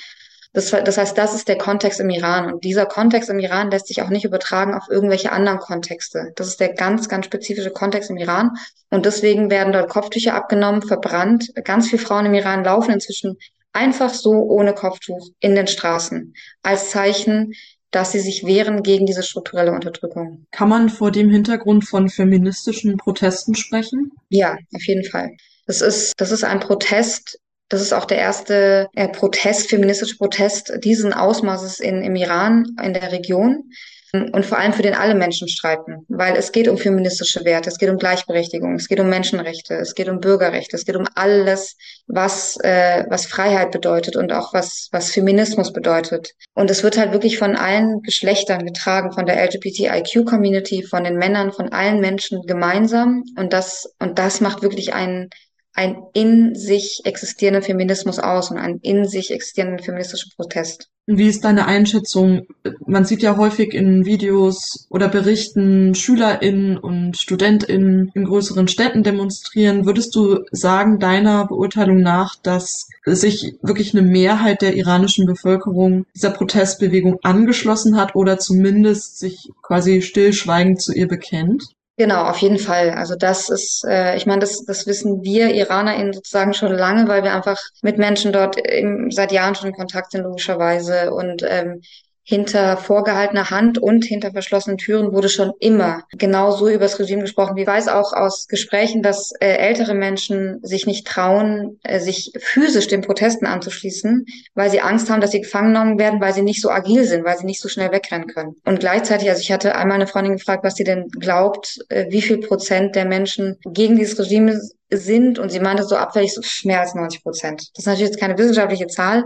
Das, 0.58 0.72
das 0.72 0.98
heißt, 0.98 1.16
das 1.16 1.36
ist 1.36 1.48
der 1.48 1.60
Kontext 1.60 2.00
im 2.00 2.10
Iran. 2.10 2.52
Und 2.52 2.64
dieser 2.64 2.88
Kontext 2.88 3.30
im 3.30 3.38
Iran 3.38 3.70
lässt 3.70 3.86
sich 3.86 4.02
auch 4.02 4.10
nicht 4.10 4.26
übertragen 4.26 4.74
auf 4.74 4.86
irgendwelche 4.90 5.32
anderen 5.32 5.60
Kontexte. 5.60 6.32
Das 6.36 6.48
ist 6.48 6.60
der 6.60 6.74
ganz, 6.74 7.08
ganz 7.08 7.28
spezifische 7.28 7.70
Kontext 7.70 8.10
im 8.10 8.18
Iran. 8.18 8.58
Und 8.90 9.06
deswegen 9.06 9.52
werden 9.52 9.72
dort 9.72 9.88
Kopftücher 9.88 10.34
abgenommen, 10.34 10.82
verbrannt. 10.82 11.52
Ganz 11.64 11.90
viele 11.90 12.02
Frauen 12.02 12.26
im 12.26 12.34
Iran 12.34 12.64
laufen 12.64 12.92
inzwischen 12.92 13.38
einfach 13.72 14.12
so 14.12 14.32
ohne 14.32 14.74
Kopftuch 14.74 15.30
in 15.42 15.54
den 15.54 15.68
Straßen 15.68 16.34
als 16.64 16.90
Zeichen, 16.90 17.54
dass 17.92 18.14
sie 18.14 18.20
sich 18.20 18.44
wehren 18.44 18.82
gegen 18.82 19.06
diese 19.06 19.22
strukturelle 19.22 19.74
Unterdrückung. 19.74 20.48
Kann 20.50 20.70
man 20.70 20.90
vor 20.90 21.12
dem 21.12 21.30
Hintergrund 21.30 21.88
von 21.88 22.10
feministischen 22.10 22.98
Protesten 22.98 23.54
sprechen? 23.54 24.12
Ja, 24.30 24.58
auf 24.74 24.88
jeden 24.88 25.04
Fall. 25.04 25.38
Das 25.68 25.82
ist, 25.82 26.14
das 26.18 26.32
ist 26.32 26.44
ein 26.44 26.62
Protest, 26.62 27.38
das 27.70 27.82
ist 27.82 27.94
auch 27.94 28.06
der 28.06 28.18
erste 28.18 28.88
äh, 28.96 29.10
Protest, 29.10 29.70
feministische 29.70 30.18
Protest 30.18 30.74
diesen 30.84 31.14
Ausmaßes 31.14 31.80
in, 31.80 32.02
im 32.02 32.16
Iran, 32.16 32.66
in 32.82 32.94
der 32.94 33.12
Region. 33.12 33.72
Und 34.14 34.46
vor 34.46 34.58
allem 34.58 34.72
für 34.72 34.82
den 34.82 34.94
alle 34.94 35.16
Menschen 35.16 35.50
streiten, 35.50 36.06
weil 36.08 36.38
es 36.38 36.54
geht 36.54 36.70
um 36.70 36.78
feministische 36.78 37.44
Werte, 37.44 37.70
es 37.70 37.78
geht 37.78 37.90
um 37.90 37.98
Gleichberechtigung, 37.98 38.76
es 38.76 38.88
geht 38.88 39.02
um 39.02 39.10
Menschenrechte, 39.10 39.76
es 39.76 39.96
geht 39.96 40.08
um 40.08 40.22
Bürgerrechte, 40.22 40.78
es 40.78 40.86
geht 40.86 40.96
um 40.96 41.06
alles, 41.16 41.76
was 42.08 42.58
äh, 42.64 43.04
was 43.10 43.26
Freiheit 43.26 43.72
bedeutet 43.72 44.16
und 44.16 44.32
auch 44.32 44.54
was 44.54 44.88
was 44.94 45.12
Feminismus 45.12 45.74
bedeutet. 45.74 46.32
Und 46.54 46.72
es 46.72 46.84
wird 46.84 46.98
halt 46.98 47.12
wirklich 47.12 47.38
von 47.38 47.58
allen 47.58 48.02
Geschlechtern 48.02 48.66
getragen, 48.66 49.12
von 49.12 49.26
der 49.26 49.44
LGBTIQ-Community, 49.44 50.84
von 50.84 51.04
den 51.04 51.18
Männern, 51.18 51.52
von 51.52 51.74
allen 51.74 52.00
Menschen 52.00 52.44
gemeinsam. 52.44 53.24
Und 53.38 53.52
das 53.52 53.94
und 54.00 54.18
das 54.18 54.40
macht 54.40 54.62
wirklich 54.62 54.94
einen 54.94 55.30
ein 55.78 55.98
in 56.14 56.56
sich 56.56 57.02
existierenden 57.06 57.64
Feminismus 57.64 58.20
aus 58.20 58.50
und 58.50 58.58
einen 58.58 58.80
in 58.82 59.06
sich 59.06 59.32
existierenden 59.32 59.80
feministischen 59.80 60.32
Protest. 60.36 60.90
Wie 61.06 61.28
ist 61.30 61.46
deine 61.46 61.68
Einschätzung? 61.68 62.48
Man 62.86 63.06
sieht 63.06 63.22
ja 63.22 63.38
häufig 63.38 63.74
in 63.74 64.06
Videos 64.06 64.88
oder 64.90 65.08
Berichten 65.08 65.96
SchülerInnen 65.96 66.78
und 66.78 67.16
StudentInnen 67.16 68.12
in 68.14 68.26
größeren 68.26 68.68
Städten 68.68 69.04
demonstrieren. 69.04 69.86
Würdest 69.86 70.14
du 70.16 70.40
sagen, 70.52 71.00
deiner 71.00 71.48
Beurteilung 71.48 72.02
nach, 72.02 72.36
dass 72.36 72.90
sich 73.06 73.54
wirklich 73.62 73.94
eine 73.94 74.06
Mehrheit 74.06 74.62
der 74.62 74.76
iranischen 74.76 75.26
Bevölkerung 75.26 76.06
dieser 76.14 76.32
Protestbewegung 76.32 77.20
angeschlossen 77.24 77.96
hat 77.96 78.16
oder 78.16 78.38
zumindest 78.38 79.20
sich 79.20 79.50
quasi 79.62 80.02
stillschweigend 80.02 80.82
zu 80.82 80.92
ihr 80.92 81.08
bekennt? 81.08 81.77
Genau, 82.00 82.26
auf 82.26 82.38
jeden 82.38 82.60
Fall. 82.60 82.92
Also 82.92 83.16
das 83.16 83.50
ist, 83.50 83.84
äh, 83.88 84.16
ich 84.18 84.28
meine, 84.28 84.42
das, 84.42 84.64
das 84.66 84.86
wissen 84.86 85.24
wir 85.24 85.50
IranerInnen 85.54 86.14
sozusagen 86.14 86.54
schon 86.54 86.72
lange, 86.72 87.08
weil 87.08 87.24
wir 87.24 87.34
einfach 87.34 87.58
mit 87.82 87.98
Menschen 87.98 88.32
dort 88.32 88.56
im, 88.56 89.10
seit 89.10 89.32
Jahren 89.32 89.56
schon 89.56 89.70
in 89.70 89.76
Kontakt 89.76 90.12
sind, 90.12 90.22
logischerweise. 90.24 91.12
Und 91.12 91.42
ähm, 91.48 91.82
hinter 92.30 92.76
vorgehaltener 92.76 93.52
Hand 93.52 93.78
und 93.78 94.04
hinter 94.04 94.32
verschlossenen 94.32 94.78
Türen 94.78 95.14
wurde 95.14 95.30
schon 95.30 95.54
immer 95.62 96.04
genau 96.12 96.52
so 96.52 96.68
über 96.68 96.80
das 96.80 97.00
Regime 97.00 97.22
gesprochen. 97.22 97.56
Ich 97.56 97.66
weiß 97.66 97.88
auch 97.88 98.12
aus 98.12 98.50
Gesprächen, 98.50 99.02
dass 99.02 99.32
äh, 99.40 99.48
ältere 99.48 99.94
Menschen 99.94 100.60
sich 100.62 100.86
nicht 100.86 101.08
trauen, 101.08 101.80
äh, 101.84 102.02
sich 102.02 102.34
physisch 102.38 102.88
den 102.88 103.02
Protesten 103.02 103.46
anzuschließen, 103.46 104.26
weil 104.56 104.70
sie 104.70 104.82
Angst 104.82 105.10
haben, 105.10 105.22
dass 105.22 105.32
sie 105.32 105.40
gefangen 105.40 105.74
genommen 105.74 106.00
werden, 106.00 106.20
weil 106.20 106.34
sie 106.34 106.42
nicht 106.42 106.62
so 106.62 106.70
agil 106.70 107.06
sind, 107.06 107.24
weil 107.24 107.38
sie 107.38 107.46
nicht 107.46 107.62
so 107.62 107.70
schnell 107.70 107.94
wegrennen 107.94 108.28
können. 108.28 108.58
Und 108.66 108.82
gleichzeitig, 108.82 109.30
also 109.30 109.42
ich 109.42 109.54
hatte 109.54 109.76
einmal 109.76 109.96
eine 109.96 110.08
Freundin 110.08 110.34
gefragt, 110.34 110.66
was 110.66 110.76
sie 110.76 110.84
denn 110.84 111.08
glaubt, 111.08 111.80
äh, 111.88 112.08
wie 112.10 112.22
viel 112.22 112.40
Prozent 112.40 112.98
der 112.98 113.06
Menschen 113.06 113.56
gegen 113.64 113.96
dieses 113.96 114.20
Regime 114.20 114.60
sind 114.90 115.40
und 115.40 115.50
sie 115.50 115.62
meinte 115.62 115.84
so 115.84 115.96
abfällig 115.96 116.34
so 116.34 116.42
mehr 116.68 116.82
als 116.82 116.94
90 116.94 117.24
Prozent. 117.24 117.70
Das 117.74 117.84
ist 117.84 117.86
natürlich 117.86 118.10
jetzt 118.10 118.20
keine 118.20 118.38
wissenschaftliche 118.38 118.88
Zahl, 118.88 119.24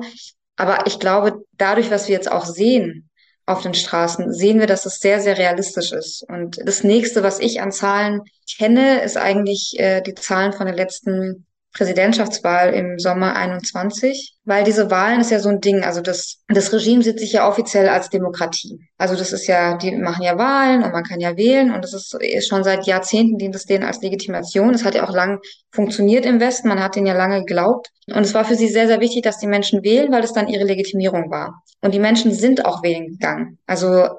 aber 0.61 0.85
ich 0.85 0.99
glaube, 0.99 1.43
dadurch, 1.57 1.89
was 1.89 2.07
wir 2.07 2.13
jetzt 2.13 2.31
auch 2.31 2.45
sehen 2.45 3.09
auf 3.47 3.63
den 3.63 3.73
Straßen, 3.73 4.31
sehen 4.31 4.59
wir, 4.59 4.67
dass 4.67 4.85
es 4.85 4.99
sehr, 4.99 5.19
sehr 5.19 5.39
realistisch 5.39 5.91
ist. 5.91 6.23
Und 6.29 6.59
das 6.63 6.83
nächste, 6.83 7.23
was 7.23 7.39
ich 7.39 7.61
an 7.61 7.71
Zahlen 7.71 8.21
kenne, 8.59 9.01
ist 9.01 9.17
eigentlich 9.17 9.73
äh, 9.79 10.01
die 10.01 10.13
Zahlen 10.13 10.53
von 10.53 10.67
der 10.67 10.75
letzten 10.75 11.47
Präsidentschaftswahl 11.73 12.73
im 12.73 12.99
Sommer 12.99 13.35
21, 13.35 14.37
weil 14.43 14.63
diese 14.63 14.91
Wahlen 14.91 15.21
ist 15.21 15.31
ja 15.31 15.39
so 15.39 15.49
ein 15.49 15.61
Ding. 15.61 15.83
Also 15.83 16.01
das, 16.01 16.39
das 16.49 16.73
Regime 16.73 17.01
sieht 17.01 17.19
sich 17.19 17.31
ja 17.31 17.47
offiziell 17.47 17.87
als 17.87 18.09
Demokratie. 18.09 18.79
Also 18.97 19.15
das 19.15 19.31
ist 19.31 19.47
ja, 19.47 19.77
die 19.77 19.95
machen 19.95 20.23
ja 20.23 20.37
Wahlen 20.37 20.83
und 20.83 20.91
man 20.91 21.03
kann 21.03 21.19
ja 21.19 21.37
wählen 21.37 21.73
und 21.73 21.83
das 21.83 21.93
ist, 21.93 22.17
schon 22.47 22.63
seit 22.63 22.85
Jahrzehnten 22.85 23.37
dient 23.37 23.55
es 23.55 23.65
denen 23.65 23.85
als 23.85 24.01
Legitimation. 24.01 24.73
Es 24.73 24.83
hat 24.83 24.95
ja 24.95 25.07
auch 25.07 25.13
lang 25.13 25.39
funktioniert 25.71 26.25
im 26.25 26.39
Westen. 26.39 26.67
Man 26.67 26.83
hat 26.83 26.95
denen 26.95 27.07
ja 27.07 27.13
lange 27.13 27.39
geglaubt. 27.39 27.89
Und 28.07 28.23
es 28.23 28.33
war 28.33 28.43
für 28.43 28.55
sie 28.55 28.67
sehr, 28.67 28.87
sehr 28.87 28.99
wichtig, 28.99 29.23
dass 29.23 29.37
die 29.37 29.47
Menschen 29.47 29.83
wählen, 29.83 30.11
weil 30.11 30.23
es 30.23 30.33
dann 30.33 30.49
ihre 30.49 30.65
Legitimierung 30.65 31.31
war. 31.31 31.63
Und 31.81 31.93
die 31.93 31.99
Menschen 31.99 32.33
sind 32.33 32.65
auch 32.65 32.83
wählen 32.83 33.07
gegangen. 33.07 33.59
Also 33.65 34.09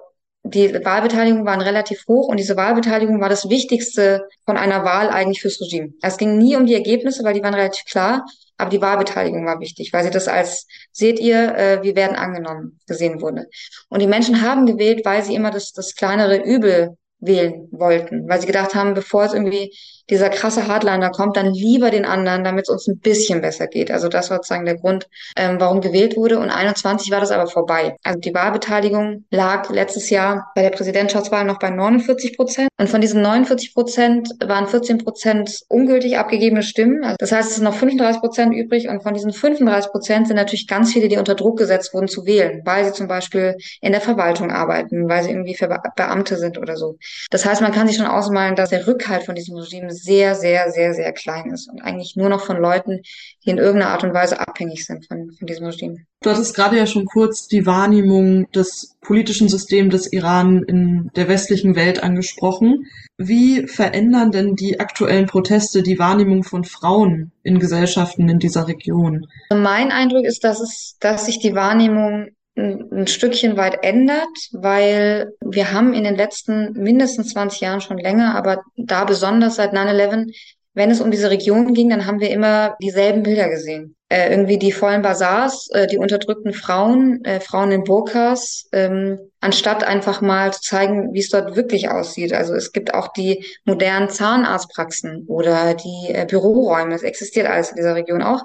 die 0.44 0.74
Wahlbeteiligung 0.74 1.44
waren 1.44 1.60
relativ 1.60 2.06
hoch 2.08 2.28
und 2.28 2.38
diese 2.38 2.56
Wahlbeteiligung 2.56 3.20
war 3.20 3.28
das 3.28 3.48
Wichtigste 3.48 4.28
von 4.44 4.56
einer 4.56 4.84
Wahl 4.84 5.08
eigentlich 5.08 5.40
fürs 5.40 5.60
Regime. 5.60 5.92
Es 6.02 6.16
ging 6.16 6.36
nie 6.36 6.56
um 6.56 6.66
die 6.66 6.74
Ergebnisse, 6.74 7.22
weil 7.22 7.34
die 7.34 7.42
waren 7.42 7.54
relativ 7.54 7.84
klar, 7.84 8.26
aber 8.58 8.70
die 8.70 8.80
Wahlbeteiligung 8.80 9.46
war 9.46 9.60
wichtig, 9.60 9.92
weil 9.92 10.04
sie 10.04 10.10
das 10.10 10.28
als, 10.28 10.66
seht 10.90 11.20
ihr, 11.20 11.54
äh, 11.56 11.82
wir 11.82 11.94
werden 11.94 12.16
angenommen, 12.16 12.80
gesehen 12.86 13.20
wurde. 13.20 13.46
Und 13.88 14.02
die 14.02 14.06
Menschen 14.06 14.42
haben 14.42 14.66
gewählt, 14.66 15.04
weil 15.04 15.22
sie 15.22 15.34
immer 15.34 15.50
das, 15.50 15.72
das 15.72 15.94
kleinere 15.94 16.42
Übel 16.42 16.96
wählen 17.20 17.68
wollten, 17.70 18.28
weil 18.28 18.40
sie 18.40 18.46
gedacht 18.46 18.74
haben, 18.74 18.94
bevor 18.94 19.24
es 19.24 19.32
irgendwie 19.32 19.72
dieser 20.12 20.28
krasse 20.28 20.68
Hardliner 20.68 21.10
kommt, 21.10 21.38
dann 21.38 21.54
lieber 21.54 21.90
den 21.90 22.04
anderen, 22.04 22.44
damit 22.44 22.66
es 22.66 22.68
uns 22.68 22.86
ein 22.86 22.98
bisschen 22.98 23.40
besser 23.40 23.66
geht. 23.66 23.90
Also 23.90 24.08
das 24.08 24.28
war 24.28 24.36
sozusagen 24.36 24.66
der 24.66 24.76
Grund, 24.76 25.08
ähm, 25.36 25.56
warum 25.58 25.80
gewählt 25.80 26.16
wurde. 26.16 26.38
Und 26.38 26.50
21 26.50 27.10
war 27.10 27.20
das 27.20 27.30
aber 27.30 27.46
vorbei. 27.46 27.96
Also 28.02 28.20
die 28.20 28.34
Wahlbeteiligung 28.34 29.24
lag 29.30 29.70
letztes 29.70 30.10
Jahr 30.10 30.52
bei 30.54 30.60
der 30.62 30.70
Präsidentschaftswahl 30.70 31.44
noch 31.44 31.58
bei 31.58 31.70
49 31.70 32.36
Prozent. 32.36 32.68
Und 32.78 32.90
von 32.90 33.00
diesen 33.00 33.22
49 33.22 33.72
Prozent 33.72 34.28
waren 34.44 34.68
14 34.68 34.98
Prozent 34.98 35.60
ungültig 35.68 36.18
abgegebene 36.18 36.62
Stimmen. 36.62 37.04
Also 37.04 37.16
das 37.18 37.32
heißt, 37.32 37.48
es 37.48 37.56
sind 37.56 37.64
noch 37.64 37.74
35 37.74 38.20
Prozent 38.20 38.54
übrig. 38.54 38.88
Und 38.88 39.02
von 39.02 39.14
diesen 39.14 39.32
35 39.32 39.90
Prozent 39.90 40.26
sind 40.28 40.36
natürlich 40.36 40.68
ganz 40.68 40.92
viele, 40.92 41.08
die 41.08 41.16
unter 41.16 41.34
Druck 41.34 41.56
gesetzt 41.56 41.94
wurden 41.94 42.08
zu 42.08 42.26
wählen, 42.26 42.60
weil 42.66 42.84
sie 42.84 42.92
zum 42.92 43.08
Beispiel 43.08 43.56
in 43.80 43.92
der 43.92 44.02
Verwaltung 44.02 44.50
arbeiten, 44.50 45.08
weil 45.08 45.22
sie 45.22 45.30
irgendwie 45.30 45.54
für 45.54 45.68
Beamte 45.96 46.36
sind 46.36 46.58
oder 46.58 46.76
so. 46.76 46.98
Das 47.30 47.46
heißt, 47.46 47.62
man 47.62 47.72
kann 47.72 47.88
sich 47.88 47.96
schon 47.96 48.06
ausmalen, 48.06 48.56
dass 48.56 48.68
der 48.68 48.86
Rückhalt 48.86 49.24
von 49.24 49.34
diesem 49.34 49.56
Regime 49.56 49.90
sehr, 50.02 50.34
sehr, 50.34 50.70
sehr, 50.70 50.94
sehr 50.94 51.12
klein 51.12 51.50
ist 51.50 51.68
und 51.70 51.80
eigentlich 51.82 52.16
nur 52.16 52.28
noch 52.28 52.44
von 52.44 52.56
Leuten, 52.56 53.00
die 53.44 53.50
in 53.50 53.58
irgendeiner 53.58 53.92
Art 53.92 54.04
und 54.04 54.12
Weise 54.12 54.40
abhängig 54.40 54.84
sind 54.84 55.06
von, 55.06 55.30
von 55.30 55.46
diesem 55.46 55.66
Regime. 55.66 55.98
Du 56.22 56.30
hattest 56.30 56.54
gerade 56.54 56.76
ja 56.76 56.86
schon 56.86 57.04
kurz 57.04 57.48
die 57.48 57.66
Wahrnehmung 57.66 58.50
des 58.52 58.96
politischen 59.00 59.48
Systems 59.48 59.92
des 59.92 60.12
Iran 60.12 60.62
in 60.62 61.10
der 61.16 61.28
westlichen 61.28 61.74
Welt 61.74 62.02
angesprochen. 62.02 62.86
Wie 63.18 63.66
verändern 63.66 64.30
denn 64.30 64.54
die 64.54 64.78
aktuellen 64.78 65.26
Proteste 65.26 65.82
die 65.82 65.98
Wahrnehmung 65.98 66.44
von 66.44 66.64
Frauen 66.64 67.32
in 67.42 67.58
Gesellschaften 67.58 68.28
in 68.28 68.38
dieser 68.38 68.68
Region? 68.68 69.26
Mein 69.52 69.90
Eindruck 69.90 70.24
ist, 70.24 70.44
dass 70.44 70.60
es, 70.60 70.96
dass 71.00 71.26
sich 71.26 71.40
die 71.40 71.54
Wahrnehmung 71.54 72.28
ein 72.56 73.06
Stückchen 73.06 73.56
weit 73.56 73.82
ändert, 73.82 74.28
weil 74.52 75.32
wir 75.40 75.72
haben 75.72 75.94
in 75.94 76.04
den 76.04 76.16
letzten 76.16 76.72
mindestens 76.72 77.30
20 77.30 77.60
Jahren 77.60 77.80
schon 77.80 77.98
länger, 77.98 78.34
aber 78.34 78.62
da 78.76 79.04
besonders 79.04 79.56
seit 79.56 79.72
9-11, 79.72 80.34
wenn 80.74 80.90
es 80.90 81.00
um 81.00 81.10
diese 81.10 81.30
Region 81.30 81.72
ging, 81.72 81.88
dann 81.88 82.06
haben 82.06 82.20
wir 82.20 82.30
immer 82.30 82.76
dieselben 82.82 83.22
Bilder 83.22 83.48
gesehen. 83.48 83.96
Äh, 84.12 84.30
irgendwie 84.30 84.58
die 84.58 84.72
vollen 84.72 85.00
Bazars, 85.00 85.70
äh, 85.70 85.86
die 85.86 85.96
unterdrückten 85.96 86.52
Frauen, 86.52 87.24
äh, 87.24 87.40
Frauen 87.40 87.72
in 87.72 87.82
Burkas, 87.82 88.68
ähm, 88.72 89.18
anstatt 89.40 89.84
einfach 89.84 90.20
mal 90.20 90.52
zu 90.52 90.60
zeigen, 90.60 91.14
wie 91.14 91.20
es 91.20 91.30
dort 91.30 91.56
wirklich 91.56 91.88
aussieht. 91.88 92.34
Also 92.34 92.52
es 92.52 92.72
gibt 92.72 92.92
auch 92.92 93.08
die 93.08 93.42
modernen 93.64 94.10
Zahnarztpraxen 94.10 95.24
oder 95.28 95.72
die 95.72 96.12
äh, 96.12 96.26
Büroräume. 96.28 96.94
Es 96.94 97.02
existiert 97.02 97.46
alles 97.46 97.70
in 97.70 97.76
dieser 97.76 97.94
Region 97.94 98.22
auch. 98.22 98.42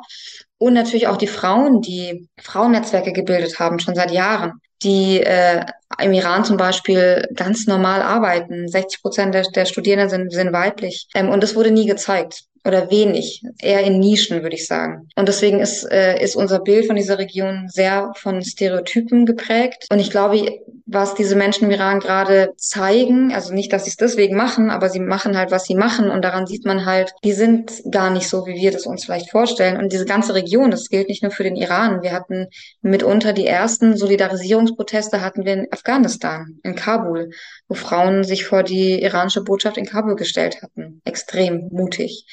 Und 0.58 0.74
natürlich 0.74 1.08
auch 1.08 1.18
die 1.18 1.28
Frauen, 1.28 1.82
die 1.82 2.30
Frauennetzwerke 2.42 3.12
gebildet 3.12 3.60
haben, 3.60 3.80
schon 3.80 3.94
seit 3.94 4.12
Jahren, 4.12 4.62
die 4.84 5.20
äh, 5.20 5.66
im 6.02 6.14
Iran 6.14 6.46
zum 6.46 6.56
Beispiel 6.56 7.28
ganz 7.36 7.68
normal 7.68 8.02
arbeiten. 8.02 8.70
60 8.70 9.02
Prozent 9.02 9.36
der, 9.36 9.44
der 9.44 9.66
Studierenden 9.66 10.10
sind, 10.10 10.32
sind 10.32 10.54
weiblich. 10.54 11.08
Ähm, 11.14 11.28
und 11.28 11.44
das 11.44 11.58
wurde 11.58 11.72
nie 11.72 11.88
gezeigt 11.88 12.46
oder 12.68 12.92
wenig, 12.92 13.44
eher 13.62 13.82
in 13.84 14.00
Nischen, 14.00 14.44
würde 14.44 14.56
ich 14.56 14.68
sagen. 14.68 15.08
Und 15.16 15.28
deswegen 15.28 15.60
ist, 15.60 15.84
äh, 15.90 16.22
ist 16.22 16.36
unser 16.36 16.60
Bild 16.60 16.86
von 16.86 16.96
dieser 16.96 17.18
Region 17.18 17.68
sehr 17.70 18.12
von 18.16 18.44
Stereotypen 18.44 19.26
geprägt. 19.26 19.86
Und 19.90 20.00
ich 20.00 20.12
glaube, 20.12 20.60
was 20.86 21.16
diese 21.16 21.36
Menschen 21.36 21.66
im 21.66 21.72
Iran 21.72 22.00
gerade 22.00 22.54
zeigen, 22.58 23.34
also 23.34 23.54
nicht, 23.54 23.74
dass 23.74 23.84
sie 23.84 23.90
es 23.90 23.98
deswegen 23.98 24.38
machen, 24.38 24.70
aber 24.70 24.90
sie 24.90 25.02
machen 25.02 25.38
halt, 25.38 25.52
was 25.52 25.66
sie 25.66 25.76
machen. 25.76 26.10
Und 26.10 26.24
daran 26.24 26.48
sieht 26.48 26.66
man 26.66 26.86
halt, 26.86 27.14
die 27.24 27.34
sind 27.34 27.84
gar 27.92 28.10
nicht 28.10 28.30
so, 28.30 28.46
wie 28.46 28.56
wir 28.56 28.72
das 28.72 28.86
uns 28.86 29.04
vielleicht 29.04 29.30
vorstellen. 29.30 29.78
Und 29.78 29.92
diese 29.92 30.06
ganze 30.06 30.34
Region, 30.34 30.72
das 30.72 30.88
gilt 30.88 31.10
nicht 31.10 31.24
nur 31.24 31.32
für 31.32 31.44
den 31.44 31.58
Iran. 31.58 32.02
Wir 32.02 32.14
hatten 32.14 32.48
mitunter 32.82 33.34
die 33.34 33.48
ersten 33.48 33.98
Solidarisierungsproteste 33.98 35.22
hatten 35.22 35.46
wir 35.46 35.54
in 35.54 35.68
Afghanistan, 35.72 36.60
in 36.64 36.76
Kabul, 36.76 37.32
wo 37.68 37.76
Frauen 37.76 38.24
sich 38.24 38.46
vor 38.46 38.64
die 38.64 39.02
iranische 39.02 39.44
Botschaft 39.44 39.78
in 39.78 39.86
Kabul 39.86 40.16
gestellt 40.16 40.62
hatten. 40.62 41.02
Extrem 41.04 41.68
mutig. 41.72 42.26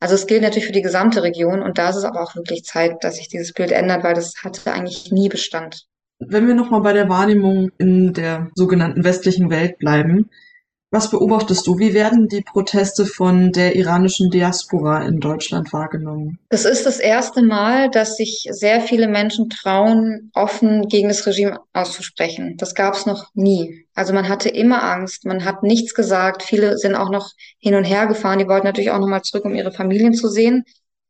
Also 0.00 0.14
es 0.14 0.26
gilt 0.26 0.42
natürlich 0.42 0.66
für 0.66 0.72
die 0.72 0.82
gesamte 0.82 1.22
Region 1.22 1.62
und 1.62 1.78
da 1.78 1.90
ist 1.90 1.96
es 1.96 2.04
aber 2.04 2.22
auch 2.22 2.34
wirklich 2.36 2.64
Zeit, 2.64 3.02
dass 3.02 3.16
sich 3.16 3.28
dieses 3.28 3.52
Bild 3.52 3.72
ändert, 3.72 4.04
weil 4.04 4.14
das 4.14 4.34
hatte 4.44 4.72
eigentlich 4.72 5.10
nie 5.10 5.28
Bestand. 5.28 5.86
Wenn 6.18 6.46
wir 6.46 6.54
nochmal 6.54 6.80
bei 6.80 6.92
der 6.92 7.08
Wahrnehmung 7.08 7.70
in 7.78 8.12
der 8.12 8.50
sogenannten 8.54 9.04
westlichen 9.04 9.50
Welt 9.50 9.78
bleiben, 9.78 10.30
was 10.92 11.10
beobachtest 11.10 11.66
du? 11.66 11.78
Wie 11.78 11.94
werden 11.94 12.28
die 12.28 12.42
Proteste 12.42 13.06
von 13.06 13.50
der 13.50 13.74
iranischen 13.74 14.30
Diaspora 14.30 15.04
in 15.04 15.18
Deutschland 15.18 15.72
wahrgenommen? 15.72 16.38
Das 16.48 16.64
ist 16.64 16.86
das 16.86 17.00
erste 17.00 17.42
Mal, 17.42 17.90
dass 17.90 18.16
sich 18.16 18.46
sehr 18.50 18.80
viele 18.80 19.08
Menschen 19.08 19.50
trauen, 19.50 20.30
offen 20.32 20.88
gegen 20.88 21.08
das 21.08 21.26
Regime 21.26 21.58
auszusprechen. 21.72 22.56
Das 22.56 22.74
gab 22.74 22.94
es 22.94 23.04
noch 23.04 23.30
nie. 23.34 23.85
Also 23.96 24.12
man 24.12 24.28
hatte 24.28 24.50
immer 24.50 24.84
Angst, 24.84 25.24
man 25.24 25.44
hat 25.44 25.62
nichts 25.62 25.94
gesagt. 25.94 26.42
Viele 26.42 26.76
sind 26.76 26.94
auch 26.94 27.10
noch 27.10 27.32
hin 27.58 27.74
und 27.74 27.84
her 27.84 28.06
gefahren. 28.06 28.38
Die 28.38 28.46
wollten 28.46 28.66
natürlich 28.66 28.90
auch 28.90 29.00
nochmal 29.00 29.22
zurück, 29.22 29.46
um 29.46 29.54
ihre 29.54 29.72
Familien 29.72 30.12
zu 30.12 30.28
sehen. 30.28 30.64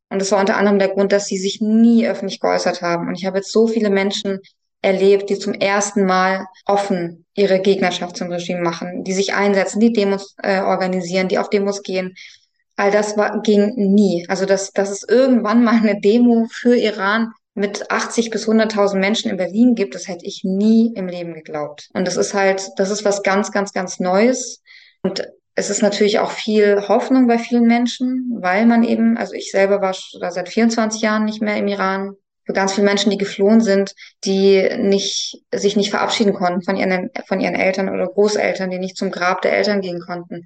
Und 0.09 0.23
das 0.23 0.31
war 0.31 0.39
unter 0.39 0.57
anderem 0.57 0.79
der 0.79 0.91
Grund, 0.91 1.11
dass 1.11 1.27
sie 1.27 1.37
sich 1.37 1.61
nie 1.61 2.07
öffentlich 2.07 2.39
geäußert 2.39 2.83
haben. 2.83 3.09
Und 3.09 3.19
ich 3.19 3.27
habe 3.27 3.39
jetzt 3.39 3.51
so 3.51 3.67
viele 3.67 3.91
Menschen 3.91 4.39
erlebt, 4.83 5.31
die 5.31 5.39
zum 5.39 5.53
ersten 5.53 6.07
Mal 6.07 6.47
offen 6.65 7.27
ihre 7.35 7.59
Gegnerschaft 7.61 8.17
zum 8.17 8.31
Regime 8.31 8.61
machen, 8.61 9.03
die 9.03 9.15
sich 9.15 9.35
einsetzen, 9.35 9.81
die 9.81 9.93
Demos 9.93 10.37
äh, 10.41 10.61
organisieren, 10.61 11.27
die 11.27 11.41
auf 11.41 11.51
Demos 11.51 11.83
gehen. 11.83 12.15
All 12.77 12.93
das 12.93 13.17
war, 13.17 13.43
ging 13.43 13.75
nie. 13.75 14.25
Also 14.29 14.47
dass, 14.47 14.71
dass 14.71 14.91
es 14.91 15.03
irgendwann 15.03 15.65
mal 15.65 15.75
eine 15.75 16.01
Demo 16.01 16.47
für 16.53 16.77
Iran 16.77 17.33
mit 17.57 17.91
80 17.91 18.31
bis 18.31 18.47
100.000 18.47 18.99
Menschen 18.99 19.31
in 19.31 19.39
Berlin 19.39 19.75
gibt, 19.75 19.95
das 19.95 20.09
hätte 20.09 20.27
ich 20.27 20.45
nie 20.45 20.93
im 20.95 21.09
Leben 21.09 21.33
geglaubt. 21.33 21.89
Und 21.95 22.07
das 22.07 22.19
ist 22.19 22.35
halt, 22.35 22.69
das 22.77 22.91
ist 22.91 23.05
was 23.05 23.23
ganz, 23.23 23.51
ganz, 23.51 23.73
ganz 23.73 23.99
Neues. 23.99 24.63
Und 25.03 25.27
es 25.55 25.71
ist 25.71 25.81
natürlich 25.81 26.19
auch 26.19 26.31
viel 26.31 26.87
Hoffnung 26.87 27.27
bei 27.27 27.39
vielen 27.39 27.67
Menschen, 27.67 28.31
weil 28.41 28.67
man 28.67 28.85
eben, 28.85 29.17
also 29.17 29.33
ich 29.33 29.51
selber 29.51 29.81
war 29.81 29.95
seit 30.31 30.51
24 30.51 31.01
Jahren 31.01 31.25
nicht 31.25 31.41
mehr 31.41 31.57
im 31.57 31.67
Iran, 31.67 32.17
für 32.45 32.53
ganz 32.53 32.75
viele 32.75 32.87
Menschen, 32.87 33.11
die 33.11 33.19
geflohen 33.19 33.61
sind, 33.61 33.95
die 34.25 34.69
nicht, 34.79 35.43
sich 35.53 35.77
nicht 35.77 35.91
verabschieden 35.91 36.35
konnten 36.35 36.63
von 36.63 36.77
ihren, 36.77 37.11
von 37.27 37.41
ihren 37.41 37.57
Eltern 37.57 37.89
oder 37.89 38.07
Großeltern, 38.07 38.71
die 38.71 38.79
nicht 38.79 38.97
zum 38.97 39.11
Grab 39.11 39.43
der 39.43 39.57
Eltern 39.57 39.81
gehen 39.81 39.99
konnten, 39.99 40.45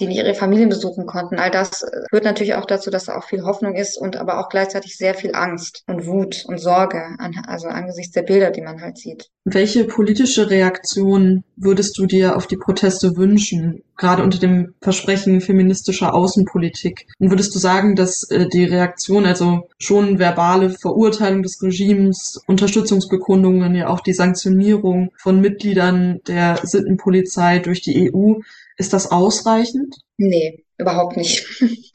die 0.00 0.06
nicht 0.06 0.16
ihre 0.16 0.34
Familien 0.34 0.68
besuchen 0.68 1.06
konnten. 1.06 1.38
All 1.38 1.50
das 1.50 1.84
führt 2.08 2.24
natürlich 2.24 2.54
auch 2.54 2.64
dazu, 2.64 2.90
dass 2.90 3.04
da 3.04 3.16
auch 3.16 3.24
viel 3.24 3.44
Hoffnung 3.44 3.74
ist 3.74 4.00
und 4.00 4.16
aber 4.16 4.40
auch 4.40 4.48
gleichzeitig 4.48 4.96
sehr 4.96 5.14
viel 5.14 5.34
Angst 5.34 5.84
und 5.86 6.06
Wut 6.06 6.44
und 6.46 6.58
Sorge, 6.58 7.02
an, 7.18 7.34
also 7.46 7.68
angesichts 7.68 8.12
der 8.12 8.22
Bilder, 8.22 8.50
die 8.50 8.62
man 8.62 8.80
halt 8.80 8.98
sieht. 8.98 9.28
Welche 9.44 9.84
politische 9.84 10.50
Reaktion 10.50 11.44
würdest 11.56 11.98
du 11.98 12.06
dir 12.06 12.36
auf 12.36 12.46
die 12.46 12.56
Proteste 12.56 13.16
wünschen, 13.16 13.82
gerade 13.96 14.22
unter 14.22 14.38
dem 14.38 14.74
Versprechen 14.80 15.40
feministischer 15.40 16.14
Außenpolitik? 16.14 17.06
Und 17.18 17.30
würdest 17.30 17.54
du 17.54 17.58
sagen, 17.58 17.94
dass 17.94 18.22
äh, 18.30 18.48
die 18.48 18.64
Reaktion, 18.64 19.26
also 19.26 19.68
schon 19.78 20.18
verbale 20.18 20.70
Verurteilung 20.70 21.42
des 21.42 21.62
Regimes, 21.62 22.40
Unterstützungsbekundungen, 22.46 23.74
ja 23.74 23.88
auch 23.88 24.00
die 24.00 24.14
Sanktionierung 24.14 25.10
von 25.16 25.40
Mitgliedern 25.40 26.20
der 26.26 26.58
Sittenpolizei 26.62 27.58
durch 27.58 27.82
die 27.82 28.12
EU, 28.12 28.40
ist 28.80 28.92
das 28.94 29.10
ausreichend? 29.12 29.94
Nee, 30.16 30.64
überhaupt 30.78 31.16
nicht. 31.16 31.46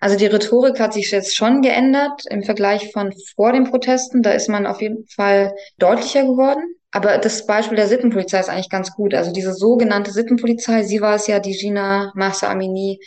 Also 0.00 0.16
die 0.16 0.26
Rhetorik 0.26 0.78
hat 0.78 0.92
sich 0.92 1.10
jetzt 1.10 1.34
schon 1.34 1.60
geändert 1.60 2.22
im 2.30 2.44
Vergleich 2.44 2.92
von 2.92 3.12
vor 3.34 3.52
den 3.52 3.64
Protesten. 3.64 4.22
Da 4.22 4.30
ist 4.30 4.48
man 4.48 4.64
auf 4.64 4.80
jeden 4.80 5.04
Fall 5.08 5.52
deutlicher 5.78 6.22
geworden. 6.22 6.62
Aber 6.92 7.18
das 7.18 7.46
Beispiel 7.46 7.74
der 7.74 7.88
Sittenpolizei 7.88 8.38
ist 8.38 8.48
eigentlich 8.48 8.70
ganz 8.70 8.94
gut. 8.94 9.12
Also 9.12 9.32
diese 9.32 9.52
sogenannte 9.54 10.12
Sittenpolizei, 10.12 10.84
sie 10.84 11.00
war 11.00 11.16
es 11.16 11.26
ja, 11.26 11.40
die 11.40 11.50
Gina 11.50 12.12
Massa 12.14 12.48
Amini 12.48 13.00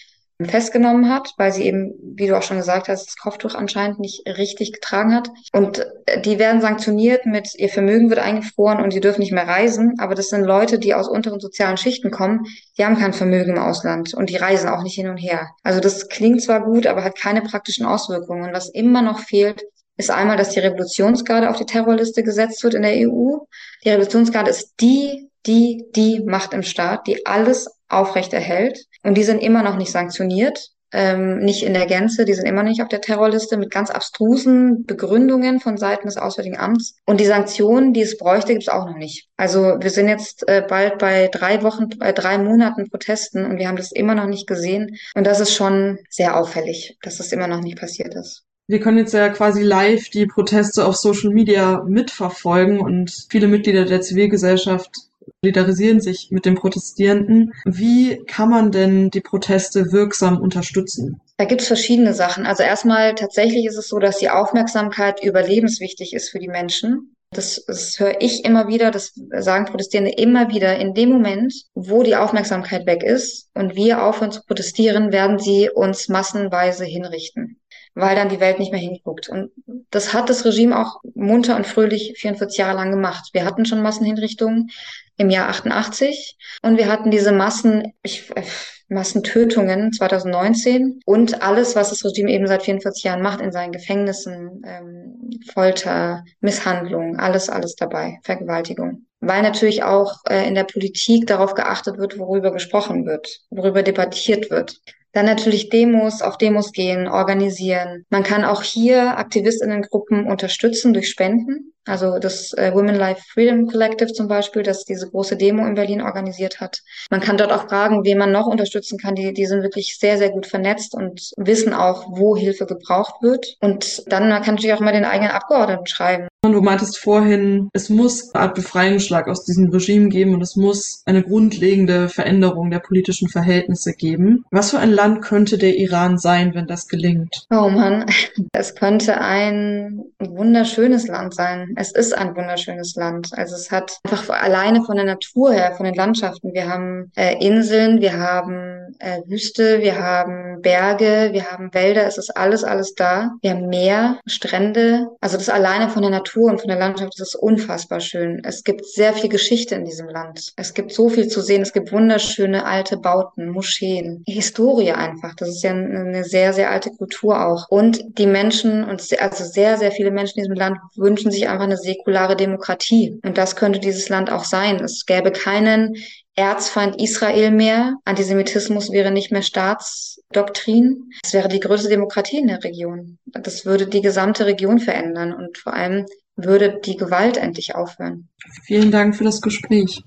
festgenommen 0.46 1.10
hat, 1.10 1.34
weil 1.38 1.52
sie 1.52 1.66
eben, 1.66 1.94
wie 2.02 2.28
du 2.28 2.38
auch 2.38 2.44
schon 2.44 2.58
gesagt 2.58 2.88
hast, 2.88 3.08
das 3.08 3.18
Kopftuch 3.18 3.56
anscheinend 3.56 4.00
nicht 4.00 4.28
richtig 4.28 4.74
getragen 4.74 5.14
hat. 5.14 5.30
Und 5.54 5.86
äh, 6.06 6.22
die 6.22 6.40
werden 6.40 6.62
sanktioniert 6.62 7.26
mit, 7.26 7.56
ihr 7.56 7.70
Vermögen 7.70 8.10
wird 8.10 8.20
eingefroren 8.20 8.82
und 8.82 8.92
sie 8.92 9.00
dürfen 9.00 9.22
nicht 9.22 9.32
mehr 9.32 9.48
reisen. 9.48 9.96
Aber 10.00 10.16
das 10.16 10.30
sind 10.30 10.44
Leute, 10.44 10.80
die 10.80 10.94
aus 10.94 11.08
unteren 11.08 11.40
sozialen 11.40 11.78
Schichten 11.78 12.12
kommen, 12.12 12.46
die 12.78 12.86
haben 12.86 12.98
kein 12.98 13.14
Vermögen 13.14 13.56
im 13.56 13.62
Ausland 13.62 14.14
und 14.14 14.30
die 14.30 14.38
reisen 14.38 14.70
auch 14.70 14.84
nicht 14.84 14.96
hin 14.96 15.10
und 15.10 15.18
her. 15.18 15.50
Also 15.64 15.80
das 15.80 16.10
klingt 16.10 16.42
zwar 16.42 16.64
gut, 16.64 16.88
aber 16.88 17.04
hat 17.04 17.18
keine 17.18 17.42
praktischen 17.42 17.86
Auswirkungen. 17.86 18.44
Und 18.44 18.54
was 18.54 18.70
immer 18.70 19.02
noch 19.02 19.20
fehlt, 19.20 19.64
ist 19.98 20.10
einmal, 20.10 20.38
dass 20.38 20.50
die 20.50 20.60
Revolutionsgarde 20.60 21.50
auf 21.50 21.58
die 21.58 21.66
Terrorliste 21.66 22.24
gesetzt 22.24 22.64
wird 22.64 22.74
in 22.74 22.82
der 22.82 23.08
EU. 23.08 23.38
Die 23.84 23.90
Revolutionsgarde 23.90 24.50
ist 24.50 24.74
die, 24.80 25.30
die, 25.46 25.86
die 25.96 26.22
Macht 26.22 26.54
im 26.54 26.64
Staat, 26.64 27.08
die 27.08 27.26
alles 27.26 27.68
aufrechterhält. 27.92 28.86
Und 29.04 29.16
die 29.16 29.24
sind 29.24 29.42
immer 29.42 29.64
noch 29.64 29.78
nicht 29.78 29.92
sanktioniert, 29.92 30.72
ähm, 30.94 31.40
nicht 31.40 31.64
in 31.64 31.74
der 31.74 31.86
Gänze, 31.86 32.26
die 32.26 32.34
sind 32.34 32.46
immer 32.46 32.64
nicht 32.64 32.82
auf 32.82 32.90
der 32.90 33.02
Terrorliste 33.02 33.58
mit 33.58 33.72
ganz 33.72 33.90
abstrusen 33.90 34.86
Begründungen 34.86 35.60
von 35.60 35.78
Seiten 35.78 36.08
des 36.08 36.18
Auswärtigen 36.18 36.58
Amts. 36.58 36.98
Und 37.06 37.20
die 37.20 37.26
Sanktionen, 37.26 37.94
die 37.94 38.02
es 38.02 38.18
bräuchte, 38.18 38.54
gibt 38.54 38.64
es 38.64 38.70
auch 38.70 38.86
noch 38.86 38.98
nicht. 38.98 39.30
Also 39.38 39.78
wir 39.80 39.90
sind 39.90 40.10
jetzt 40.10 40.48
äh, 40.48 40.64
bald 40.68 40.98
bei 40.98 41.30
drei 41.32 41.64
Wochen, 41.64 41.90
bei 41.98 42.12
drei 42.12 42.38
Monaten 42.38 42.90
Protesten 42.90 43.46
und 43.46 43.58
wir 43.58 43.68
haben 43.68 43.78
das 43.78 43.92
immer 43.92 44.16
noch 44.16 44.28
nicht 44.28 44.48
gesehen. 44.48 44.98
Und 45.16 45.26
das 45.26 45.40
ist 45.40 45.54
schon 45.54 46.00
sehr 46.10 46.38
auffällig, 46.38 46.98
dass 47.02 47.18
das 47.18 47.32
immer 47.32 47.48
noch 47.48 47.62
nicht 47.62 47.80
passiert 47.80 48.14
ist. 48.14 48.44
Wir 48.68 48.80
können 48.80 49.00
jetzt 49.00 49.14
ja 49.14 49.30
quasi 49.30 49.64
live 49.64 50.10
die 50.10 50.28
Proteste 50.28 50.86
auf 50.86 50.96
Social 50.96 51.32
Media 51.32 51.84
mitverfolgen 51.88 52.80
und 52.80 53.28
viele 53.30 53.48
Mitglieder 53.48 53.86
der 53.86 54.02
Zivilgesellschaft 54.02 55.11
solidarisieren 55.44 56.02
sich 56.02 56.30
mit 56.32 56.46
den 56.46 56.56
Protestierenden. 56.56 57.54
Wie 57.66 58.24
kann 58.26 58.50
man 58.50 58.72
denn 58.72 59.10
die 59.10 59.22
Proteste 59.22 59.92
wirksam 59.92 60.40
unterstützen? 60.40 61.22
Da 61.38 61.46
gibt 61.46 61.62
es 61.62 61.68
verschiedene 61.68 62.14
Sachen. 62.14 62.46
Also 62.46 62.64
erstmal 62.64 63.16
tatsächlich 63.16 63.66
ist 63.66 63.78
es 63.78 63.88
so, 63.88 64.00
dass 64.00 64.18
die 64.18 64.30
Aufmerksamkeit 64.30 65.24
überlebenswichtig 65.24 66.14
ist 66.14 66.30
für 66.30 66.40
die 66.40 66.48
Menschen. 66.48 67.16
Das, 67.34 67.64
das 67.66 67.98
höre 67.98 68.20
ich 68.20 68.44
immer 68.44 68.68
wieder, 68.68 68.92
das 68.92 69.14
sagen 69.40 69.66
Protestierende 69.66 70.12
immer 70.12 70.50
wieder. 70.50 70.78
In 70.78 70.94
dem 70.94 71.10
Moment, 71.10 71.54
wo 71.74 72.04
die 72.04 72.18
Aufmerksamkeit 72.18 72.86
weg 72.86 73.04
ist 73.04 73.48
und 73.54 73.74
wir 73.76 74.04
aufhören 74.04 74.34
zu 74.34 74.42
protestieren, 74.46 75.14
werden 75.14 75.40
sie 75.40 75.70
uns 75.70 76.10
massenweise 76.10 76.84
hinrichten 76.84 77.61
weil 77.94 78.16
dann 78.16 78.30
die 78.30 78.40
Welt 78.40 78.60
nicht 78.60 78.72
mehr 78.72 78.80
hinguckt. 78.80 79.30
Und 79.30 79.52
das 79.90 80.14
hat 80.14 80.30
das 80.30 80.46
Regime 80.46 80.80
auch 80.80 81.02
munter 81.14 81.56
und 81.56 81.68
fröhlich 81.68 82.14
44 82.18 82.58
Jahre 82.58 82.78
lang 82.78 82.92
gemacht. 82.92 83.30
Wir 83.34 83.46
hatten 83.46 83.66
schon 83.66 83.82
Massenhinrichtungen 83.82 84.70
im 85.18 85.30
Jahr 85.30 85.50
88 85.50 86.38
und 86.62 86.78
wir 86.78 86.92
hatten 86.92 87.12
diese 87.12 87.32
Massen, 87.32 87.94
ich, 88.04 88.32
äh, 88.36 88.44
Massentötungen 88.92 89.94
2019 89.94 91.00
und 91.06 91.42
alles, 91.42 91.76
was 91.76 91.90
das 91.90 92.04
Regime 92.04 92.32
eben 92.32 92.46
seit 92.46 92.64
44 92.64 93.04
Jahren 93.04 93.22
macht 93.22 93.40
in 93.40 93.52
seinen 93.52 93.72
Gefängnissen, 93.72 94.62
ähm, 94.66 95.40
Folter, 95.54 96.26
Misshandlung, 96.42 97.18
alles, 97.18 97.50
alles 97.50 97.76
dabei, 97.76 98.20
Vergewaltigung. 98.24 99.06
Weil 99.22 99.44
natürlich 99.44 99.84
auch 99.84 100.18
äh, 100.28 100.48
in 100.48 100.56
der 100.56 100.66
Politik 100.66 101.28
darauf 101.28 101.54
geachtet 101.54 101.98
wird, 102.00 102.20
worüber 102.20 102.52
gesprochen 102.52 103.06
wird, 103.06 103.40
worüber 103.50 103.82
debattiert 103.82 104.50
wird. 104.50 104.82
Dann 105.14 105.26
natürlich 105.26 105.70
Demos, 105.70 106.22
auf 106.22 106.38
Demos 106.38 106.72
gehen, 106.72 107.08
organisieren. 107.08 108.06
Man 108.10 108.24
kann 108.24 108.46
auch 108.46 108.64
hier 108.64 109.18
Aktivistinnengruppen 109.18 110.26
unterstützen 110.26 110.94
durch 110.94 111.10
Spenden. 111.10 111.74
Also 111.86 112.20
das 112.20 112.54
äh, 112.54 112.72
Women 112.74 112.96
Life 112.96 113.22
Freedom 113.34 113.68
Collective 113.68 114.14
zum 114.14 114.28
Beispiel, 114.28 114.64
das 114.64 114.86
diese 114.86 115.10
große 115.10 115.36
Demo 115.36 115.66
in 115.66 115.76
Berlin 115.76 116.02
organisiert 116.02 116.60
hat. 116.60 116.80
Man 117.10 117.22
kann 117.22 117.38
dort 117.38 117.52
auch 117.52 117.68
fragen, 117.68 118.04
wen 118.04 118.18
man 118.18 118.32
noch 118.32 118.46
unterstützen 118.46 118.98
kann. 119.00 119.16
Die, 119.16 119.34
die 119.34 119.46
sind 119.46 119.64
wirklich 119.64 119.98
sehr, 120.00 120.18
sehr 120.18 120.30
gut 120.30 120.46
vernetzt 120.46 120.94
und 120.94 121.32
wissen 121.38 121.74
auch, 121.74 122.06
wo 122.12 122.36
Hilfe 122.36 122.66
gebraucht 122.66 123.16
wird. 123.22 123.56
Und 123.62 124.04
dann 124.08 124.30
man 124.30 124.44
kann 124.44 124.56
natürlich 124.56 124.74
auch 124.74 124.80
mal 124.80 124.94
den 124.94 125.06
eigenen 125.06 125.32
Abgeordneten 125.32 125.88
schreiben. 125.88 126.28
Und 126.44 126.54
du 126.54 126.62
meintest 126.62 126.98
vorhin, 126.98 127.70
es 127.74 127.90
muss 127.90 128.34
eine 128.34 128.46
Art 128.46 128.56
Befreiungsschlag 128.56 129.28
aus 129.28 129.46
diesem 129.46 129.70
Regime 129.70 130.10
geben 130.10 130.34
und 130.34 130.42
es 130.42 130.56
muss 130.56 131.04
eine 131.06 131.22
grundlegende 131.22 132.10
Veränderung 132.10 132.72
der 132.72 132.80
politischen 132.80 133.30
Verhältnisse 133.30 133.94
geben. 133.94 134.44
Was 134.50 134.72
für 134.72 134.80
ein 134.80 134.90
Land 134.90 135.22
könnte 135.22 135.60
der 135.60 135.76
Iran 135.78 136.18
sein, 136.18 136.56
wenn 136.56 136.66
das 136.66 136.88
gelingt? 136.88 137.46
Oh 137.52 137.70
Mann, 137.70 138.08
es 138.54 138.74
könnte 138.74 139.22
ein 139.22 140.02
wunderschönes 140.20 141.08
Land 141.08 141.36
sein. 141.36 141.71
Es 141.76 141.92
ist 141.92 142.18
ein 142.18 142.36
wunderschönes 142.36 142.96
Land. 142.96 143.30
Also 143.34 143.56
es 143.56 143.72
hat 143.72 144.00
einfach 144.04 144.30
alleine 144.30 144.84
von 144.84 144.96
der 144.96 145.06
Natur 145.06 145.54
her, 145.54 145.74
von 145.76 145.86
den 145.86 145.96
Landschaften. 145.96 146.54
Wir 146.54 146.68
haben 146.68 147.12
äh, 147.16 147.36
Inseln, 147.46 148.02
wir 148.02 148.18
haben 148.18 148.96
äh, 149.00 149.22
Wüste, 149.26 149.82
wir 149.82 149.98
haben 149.98 150.62
Berge, 150.62 151.30
wir 151.32 151.52
haben 151.52 151.74
Wälder. 151.74 152.06
Es 152.06 152.18
ist 152.18 152.36
alles, 152.38 152.64
alles 152.64 152.94
da. 152.96 153.32
Wir 153.42 153.52
haben 153.52 153.68
Meer, 153.68 154.20
Strände. 154.26 155.08
Also 155.22 155.38
das 155.38 155.50
alleine 155.50 155.90
von 155.90 156.02
der 156.02 156.12
Natur 156.12 156.52
und 156.52 156.60
von 156.60 156.68
der 156.68 156.80
Landschaft 156.80 157.14
ist 157.16 157.28
es 157.28 157.36
unfassbar 157.36 158.00
schön. 158.00 158.42
Es 158.44 158.64
gibt 158.64 158.86
sehr 158.86 159.14
viel 159.14 159.30
Geschichte 159.30 159.76
in 159.76 159.86
diesem 159.86 160.10
Land. 160.10 160.54
Es 160.56 160.74
gibt 160.74 160.92
so 160.92 161.10
viel 161.10 161.28
zu 161.28 161.42
sehen. 161.42 161.62
Es 161.62 161.74
gibt 161.74 161.92
wunderschöne 161.92 162.66
alte 162.66 162.98
Bauten, 162.98 163.50
Moscheen, 163.50 164.24
Historie 164.28 164.92
einfach. 164.92 165.36
Das 165.36 165.50
ist 165.50 165.64
ja 165.64 165.72
eine 165.72 166.24
sehr, 166.24 166.54
sehr 166.54 166.72
alte 166.72 166.92
Kultur 166.92 167.46
auch. 167.46 167.68
Und 167.70 168.18
die 168.18 168.28
Menschen 168.28 168.84
und 168.84 169.02
also 169.20 169.44
sehr, 169.44 169.78
sehr 169.78 169.92
viele 169.92 170.12
Menschen 170.12 170.40
in 170.40 170.44
diesem 170.44 170.58
Land 170.58 170.78
wünschen 170.96 171.32
sich 171.32 171.48
einfach 171.48 171.61
eine 171.62 171.78
säkulare 171.78 172.36
Demokratie. 172.36 173.20
Und 173.24 173.38
das 173.38 173.56
könnte 173.56 173.80
dieses 173.80 174.10
Land 174.10 174.32
auch 174.32 174.44
sein. 174.44 174.80
Es 174.80 175.06
gäbe 175.06 175.32
keinen 175.32 175.96
Erzfeind 176.36 177.02
Israel 177.02 177.52
mehr. 177.52 177.96
Antisemitismus 178.06 178.92
wäre 178.92 179.12
nicht 179.12 179.32
mehr 179.32 179.42
Staatsdoktrin. 179.42 181.10
Es 181.24 181.34
wäre 181.34 181.48
die 181.48 181.60
größte 181.60 181.90
Demokratie 181.90 182.38
in 182.38 182.48
der 182.48 182.64
Region. 182.64 183.18
Das 183.26 183.66
würde 183.66 183.88
die 183.88 184.02
gesamte 184.02 184.46
Region 184.46 184.80
verändern 184.80 185.34
und 185.34 185.58
vor 185.58 185.74
allem 185.74 186.06
würde 186.36 186.80
die 186.84 186.96
Gewalt 186.96 187.38
endlich 187.38 187.76
aufhören. 187.76 188.30
Vielen 188.64 188.92
Dank 188.92 189.16
für 189.16 189.24
das 189.24 189.42
Gespräch. 189.42 190.04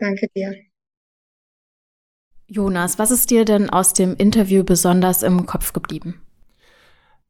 Danke 0.00 0.28
dir. 0.34 0.54
Jonas, 2.46 2.98
was 2.98 3.10
ist 3.10 3.30
dir 3.30 3.44
denn 3.44 3.70
aus 3.70 3.94
dem 3.94 4.14
Interview 4.16 4.64
besonders 4.64 5.22
im 5.22 5.46
Kopf 5.46 5.72
geblieben? 5.72 6.20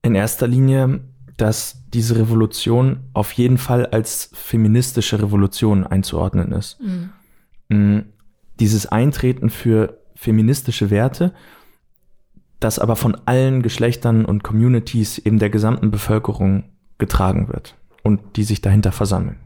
In 0.03 0.15
erster 0.15 0.49
Linie, 0.49 1.01
dass 1.37 1.84
diese 1.95 2.19
Revolution 2.19 3.01
auf 3.13 3.33
jeden 3.33 3.59
Fall 3.59 3.87
als 3.87 4.31
feministische 4.35 5.23
Revolution 5.23 5.87
einzuordnen 5.87 6.53
ist. 6.53 6.79
Mhm. 6.81 7.11
Mm, 7.69 8.01
dieses 8.61 8.87
Eintreten 8.87 9.49
für 9.49 9.99
feministische 10.15 10.91
Werte, 10.91 11.33
das 12.61 12.79
aber 12.79 12.97
von 12.97 13.17
allen 13.27 13.63
Geschlechtern 13.63 14.25
und 14.25 14.43
Communities 14.43 15.19
eben 15.19 15.39
der 15.39 15.51
gesamten 15.51 15.91
Bevölkerung 15.91 16.65
getragen 16.99 17.49
wird 17.49 17.77
und 18.03 18.37
die 18.37 18.45
sich 18.45 18.61
dahinter 18.61 18.93
versammeln. 18.93 19.39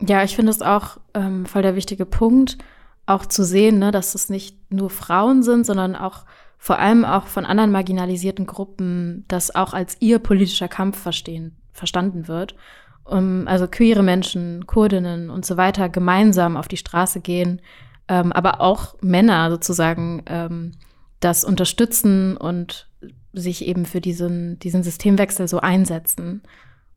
Ja, 0.00 0.22
ich 0.22 0.36
finde 0.36 0.50
es 0.50 0.62
auch 0.62 0.98
ähm, 1.14 1.44
voll 1.46 1.62
der 1.62 1.76
wichtige 1.76 2.06
Punkt, 2.06 2.58
auch 3.06 3.26
zu 3.26 3.44
sehen, 3.44 3.78
ne, 3.78 3.90
dass 3.90 4.14
es 4.14 4.30
nicht 4.30 4.72
nur 4.72 4.88
Frauen 4.90 5.42
sind, 5.42 5.66
sondern 5.66 5.96
auch 5.96 6.24
vor 6.56 6.78
allem 6.78 7.04
auch 7.04 7.26
von 7.26 7.44
anderen 7.44 7.72
marginalisierten 7.72 8.46
Gruppen, 8.46 9.24
das 9.28 9.54
auch 9.54 9.72
als 9.72 9.96
ihr 10.00 10.18
politischer 10.18 10.68
Kampf 10.68 10.98
verstehen, 10.98 11.56
verstanden 11.80 12.28
wird. 12.28 12.54
Um, 13.02 13.48
also 13.48 13.66
queere 13.66 14.04
Menschen, 14.04 14.66
Kurdinnen 14.68 15.30
und 15.30 15.44
so 15.44 15.56
weiter 15.56 15.88
gemeinsam 15.88 16.56
auf 16.56 16.68
die 16.68 16.76
Straße 16.76 17.20
gehen, 17.20 17.60
ähm, 18.06 18.32
aber 18.32 18.60
auch 18.60 18.94
Männer 19.00 19.50
sozusagen 19.50 20.22
ähm, 20.26 20.72
das 21.18 21.42
unterstützen 21.42 22.36
und 22.36 22.88
sich 23.32 23.66
eben 23.66 23.84
für 23.86 24.00
diesen, 24.00 24.58
diesen 24.60 24.82
Systemwechsel 24.82 25.48
so 25.48 25.60
einsetzen. 25.60 26.42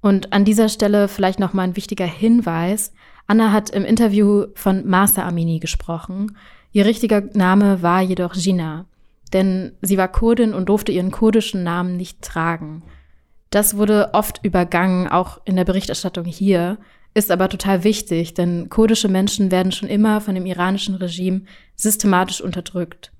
Und 0.02 0.34
an 0.34 0.46
dieser 0.46 0.70
Stelle 0.70 1.08
vielleicht 1.08 1.40
noch 1.40 1.54
mal 1.54 1.64
ein 1.64 1.78
wichtiger 1.78 2.06
Hinweis. 2.06 2.94
Anna 3.26 3.52
hat 3.52 3.70
im 3.70 3.86
Interview 3.86 4.48
von 4.56 4.86
Master 4.86 5.26
Amini 5.26 5.60
gesprochen. 5.60 6.36
Ihr 6.74 6.86
richtiger 6.86 7.22
Name 7.34 7.82
war 7.82 8.02
jedoch 8.02 8.34
Gina, 8.34 8.86
denn 9.32 9.74
sie 9.82 9.98
war 9.98 10.08
Kurdin 10.08 10.54
und 10.54 10.68
durfte 10.70 10.92
ihren 10.92 11.12
kurdischen 11.12 11.64
Namen 11.64 11.96
nicht 11.96 12.22
tragen. 12.22 12.84
Das 13.54 13.78
wurde 13.78 14.16
oft 14.16 14.40
übergangen, 14.44 15.08
auch 15.08 15.40
in 15.46 15.56
der 15.56 15.64
Berichterstattung 15.64 16.26
hier, 16.26 16.80
ist 17.14 17.30
aber 17.30 17.50
total 17.50 17.84
wichtig, 17.84 18.34
denn 18.34 18.68
kurdische 18.68 19.10
Menschen 19.10 19.52
werden 19.52 19.72
schon 19.72 19.90
immer 19.90 20.22
von 20.22 20.34
dem 20.34 20.48
iranischen 20.48 20.96
Regime 20.96 21.42
systematisch 21.76 22.42
unterdrückt. 22.42 23.12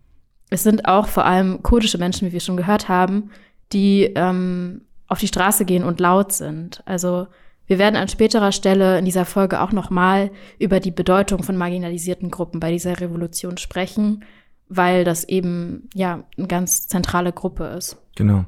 Es 0.50 0.64
sind 0.64 0.88
auch 0.88 1.08
vor 1.08 1.26
allem 1.26 1.62
kurdische 1.62 2.00
Menschen, 2.00 2.28
wie 2.28 2.34
wir 2.34 2.40
schon 2.40 2.58
gehört 2.58 2.90
haben, 2.90 3.30
die 3.74 4.06
ähm, 4.16 4.82
auf 5.08 5.20
die 5.20 5.28
Straße 5.28 5.66
gehen 5.66 5.84
und 5.84 6.00
laut 6.00 6.34
sind. 6.34 6.82
Also 6.86 7.28
wir 7.68 7.78
werden 7.78 7.96
an 7.96 8.08
späterer 8.08 8.52
Stelle 8.52 8.98
in 8.98 9.06
dieser 9.06 9.26
Folge 9.26 9.62
auch 9.62 9.72
nochmal 9.72 10.32
über 10.58 10.80
die 10.80 10.90
Bedeutung 10.90 11.44
von 11.44 11.58
marginalisierten 11.58 12.32
Gruppen 12.32 12.60
bei 12.60 12.72
dieser 12.72 13.00
Revolution 13.00 13.58
sprechen, 13.58 14.24
weil 14.68 15.04
das 15.04 15.26
eben 15.26 15.90
ja 15.94 16.24
eine 16.40 16.48
ganz 16.48 16.88
zentrale 16.88 17.34
Gruppe 17.34 17.66
ist. 17.66 17.98
Genau. 18.16 18.46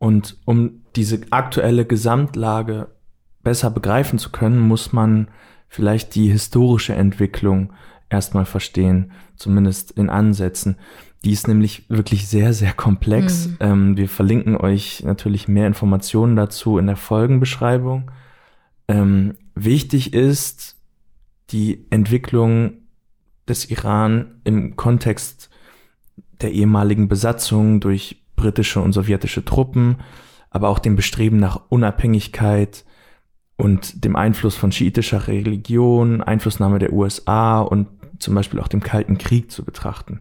Und 0.00 0.38
um 0.46 0.80
diese 0.96 1.20
aktuelle 1.30 1.84
Gesamtlage 1.84 2.88
besser 3.42 3.70
begreifen 3.70 4.18
zu 4.18 4.30
können, 4.30 4.58
muss 4.58 4.94
man 4.94 5.28
vielleicht 5.68 6.14
die 6.14 6.30
historische 6.30 6.94
Entwicklung 6.94 7.74
erstmal 8.08 8.46
verstehen, 8.46 9.12
zumindest 9.36 9.90
in 9.92 10.08
Ansätzen. 10.08 10.76
Die 11.22 11.32
ist 11.32 11.46
nämlich 11.46 11.84
wirklich 11.90 12.28
sehr, 12.28 12.54
sehr 12.54 12.72
komplex. 12.72 13.48
Mhm. 13.48 13.56
Ähm, 13.60 13.96
wir 13.98 14.08
verlinken 14.08 14.56
euch 14.56 15.02
natürlich 15.04 15.48
mehr 15.48 15.66
Informationen 15.66 16.34
dazu 16.34 16.78
in 16.78 16.86
der 16.86 16.96
Folgenbeschreibung. 16.96 18.10
Ähm, 18.88 19.36
wichtig 19.54 20.14
ist 20.14 20.76
die 21.50 21.86
Entwicklung 21.90 22.72
des 23.46 23.70
Iran 23.70 24.40
im 24.44 24.76
Kontext 24.76 25.50
der 26.40 26.52
ehemaligen 26.52 27.08
Besatzung 27.08 27.80
durch 27.80 28.19
britische 28.40 28.80
und 28.80 28.92
sowjetische 28.92 29.44
Truppen, 29.44 29.96
aber 30.48 30.68
auch 30.68 30.78
dem 30.78 30.96
Bestreben 30.96 31.38
nach 31.38 31.60
Unabhängigkeit 31.68 32.84
und 33.56 34.04
dem 34.04 34.16
Einfluss 34.16 34.56
von 34.56 34.72
schiitischer 34.72 35.28
Religion, 35.28 36.22
Einflussnahme 36.22 36.78
der 36.78 36.92
USA 36.92 37.60
und 37.60 37.88
zum 38.18 38.34
Beispiel 38.34 38.58
auch 38.58 38.68
dem 38.68 38.82
Kalten 38.82 39.18
Krieg 39.18 39.50
zu 39.50 39.64
betrachten. 39.64 40.20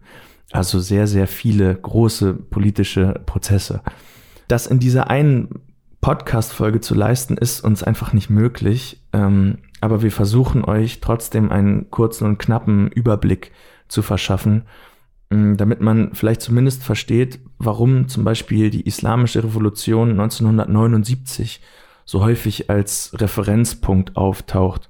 Also 0.51 0.79
sehr, 0.79 1.07
sehr 1.07 1.27
viele 1.27 1.73
große 1.75 2.33
politische 2.33 3.21
Prozesse. 3.25 3.81
Das 4.49 4.67
in 4.67 4.79
dieser 4.79 5.09
einen 5.09 5.61
Podcast-Folge 6.01 6.81
zu 6.81 6.95
leisten, 6.95 7.37
ist 7.37 7.63
uns 7.63 7.83
einfach 7.83 8.13
nicht 8.13 8.29
möglich. 8.29 9.01
Ähm, 9.13 9.59
aber 9.81 10.01
wir 10.01 10.11
versuchen 10.11 10.65
euch 10.65 10.99
trotzdem 10.99 11.51
einen 11.51 11.89
kurzen 11.89 12.25
und 12.25 12.37
knappen 12.37 12.89
Überblick 12.89 13.51
zu 13.87 14.01
verschaffen, 14.01 14.63
ähm, 15.31 15.55
damit 15.55 15.81
man 15.81 16.13
vielleicht 16.13 16.41
zumindest 16.41 16.83
versteht, 16.83 17.39
warum 17.59 18.07
zum 18.07 18.23
Beispiel 18.23 18.69
die 18.69 18.87
Islamische 18.87 19.43
Revolution 19.43 20.11
1979 20.11 21.61
so 22.05 22.23
häufig 22.23 22.69
als 22.69 23.11
Referenzpunkt 23.13 24.17
auftaucht, 24.17 24.89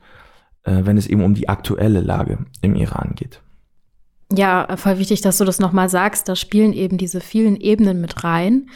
äh, 0.64 0.82
wenn 0.84 0.98
es 0.98 1.08
eben 1.08 1.24
um 1.24 1.34
die 1.34 1.50
aktuelle 1.50 2.00
Lage 2.00 2.46
im 2.62 2.76
Iran 2.76 3.14
geht. 3.16 3.42
Ja, 4.32 4.78
voll 4.78 5.00
wichtig, 5.00 5.22
dass 5.22 5.40
du 5.40 5.46
das 5.46 5.60
nochmal 5.60 5.90
sagst. 5.90 6.30
Da 6.30 6.36
spielen 6.36 6.72
eben 6.72 6.98
diese 6.98 7.20
vielen 7.20 7.56
Ebenen 7.56 8.00
mit 8.00 8.24
rein. 8.24 8.70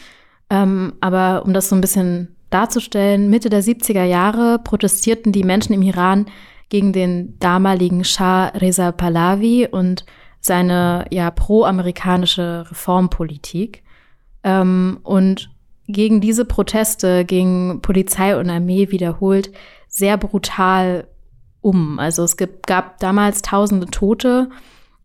Ähm, 0.50 0.94
aber 1.00 1.44
um 1.46 1.54
das 1.54 1.68
so 1.68 1.76
ein 1.76 1.80
bisschen 1.80 2.36
darzustellen, 2.50 3.30
Mitte 3.30 3.48
der 3.48 3.62
70er 3.62 4.04
Jahre 4.04 4.58
protestierten 4.58 5.32
die 5.32 5.44
Menschen 5.44 5.72
im 5.72 5.82
Iran 5.82 6.26
gegen 6.68 6.92
den 6.92 7.38
damaligen 7.38 8.04
Shah 8.04 8.48
Reza 8.48 8.90
Pahlavi 8.90 9.68
und 9.70 10.04
seine 10.40 11.06
ja 11.10 11.30
pro-amerikanische 11.30 12.66
Reformpolitik. 12.70 13.83
Ähm, 14.44 14.98
und 15.02 15.50
gegen 15.86 16.20
diese 16.20 16.44
Proteste 16.44 17.24
ging 17.24 17.80
Polizei 17.82 18.38
und 18.38 18.48
Armee 18.48 18.90
wiederholt 18.90 19.50
sehr 19.88 20.16
brutal 20.16 21.06
um. 21.60 21.98
Also 21.98 22.22
es 22.22 22.36
gibt, 22.36 22.66
gab 22.66 22.98
damals 22.98 23.42
tausende 23.42 23.86
Tote 23.86 24.48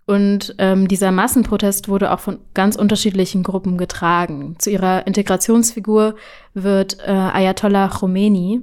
und 0.10 0.56
ähm, 0.58 0.88
dieser 0.88 1.12
Massenprotest 1.12 1.88
wurde 1.88 2.12
auch 2.12 2.20
von 2.20 2.40
ganz 2.56 2.76
unterschiedlichen 2.76 3.44
Gruppen 3.44 3.78
getragen. 3.78 4.56
Zu 4.58 4.72
ihrer 4.72 5.06
Integrationsfigur 5.06 6.16
wird 6.56 6.98
äh, 7.06 7.12
Ayatollah 7.12 7.90
Khomeini, 7.90 8.62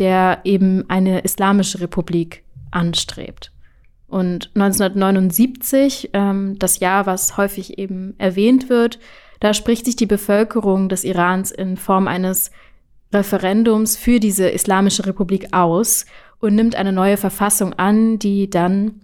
der 0.00 0.40
eben 0.42 0.90
eine 0.90 1.20
islamische 1.20 1.80
Republik 1.80 2.42
anstrebt. 2.72 3.52
Und 4.08 4.50
1979, 4.56 6.10
ähm, 6.14 6.58
das 6.58 6.80
Jahr, 6.80 7.06
was 7.06 7.36
häufig 7.36 7.78
eben 7.78 8.14
erwähnt 8.18 8.68
wird, 8.68 8.98
da 9.40 9.54
spricht 9.54 9.84
sich 9.86 9.96
die 9.96 10.06
Bevölkerung 10.06 10.88
des 10.88 11.04
Irans 11.04 11.50
in 11.50 11.76
Form 11.76 12.08
eines 12.08 12.50
Referendums 13.12 13.96
für 13.96 14.20
diese 14.20 14.48
Islamische 14.48 15.06
Republik 15.06 15.48
aus 15.52 16.04
und 16.40 16.54
nimmt 16.54 16.74
eine 16.74 16.92
neue 16.92 17.16
Verfassung 17.16 17.72
an, 17.74 18.18
die 18.18 18.50
dann 18.50 19.00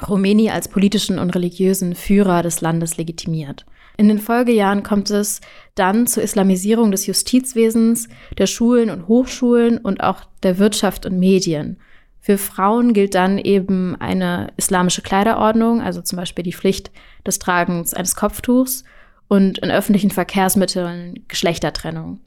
Khomeini 0.00 0.50
als 0.50 0.68
politischen 0.68 1.18
und 1.18 1.34
religiösen 1.34 1.94
Führer 1.94 2.42
des 2.42 2.60
Landes 2.60 2.96
legitimiert. 2.96 3.66
In 3.98 4.08
den 4.08 4.18
Folgejahren 4.18 4.82
kommt 4.82 5.10
es 5.10 5.40
dann 5.74 6.06
zur 6.06 6.22
Islamisierung 6.22 6.90
des 6.90 7.06
Justizwesens, 7.06 8.08
der 8.36 8.46
Schulen 8.46 8.90
und 8.90 9.08
Hochschulen 9.08 9.78
und 9.78 10.02
auch 10.02 10.24
der 10.42 10.58
Wirtschaft 10.58 11.06
und 11.06 11.18
Medien. 11.18 11.78
Für 12.20 12.36
Frauen 12.36 12.92
gilt 12.92 13.14
dann 13.14 13.38
eben 13.38 13.96
eine 13.98 14.48
islamische 14.56 15.00
Kleiderordnung, 15.00 15.80
also 15.80 16.02
zum 16.02 16.16
Beispiel 16.16 16.44
die 16.44 16.52
Pflicht 16.52 16.90
des 17.26 17.38
Tragens 17.38 17.94
eines 17.94 18.16
Kopftuchs 18.16 18.84
und 19.28 19.58
in 19.58 19.70
öffentlichen 19.70 20.10
Verkehrsmitteln 20.10 21.24
Geschlechtertrennung. 21.28 22.20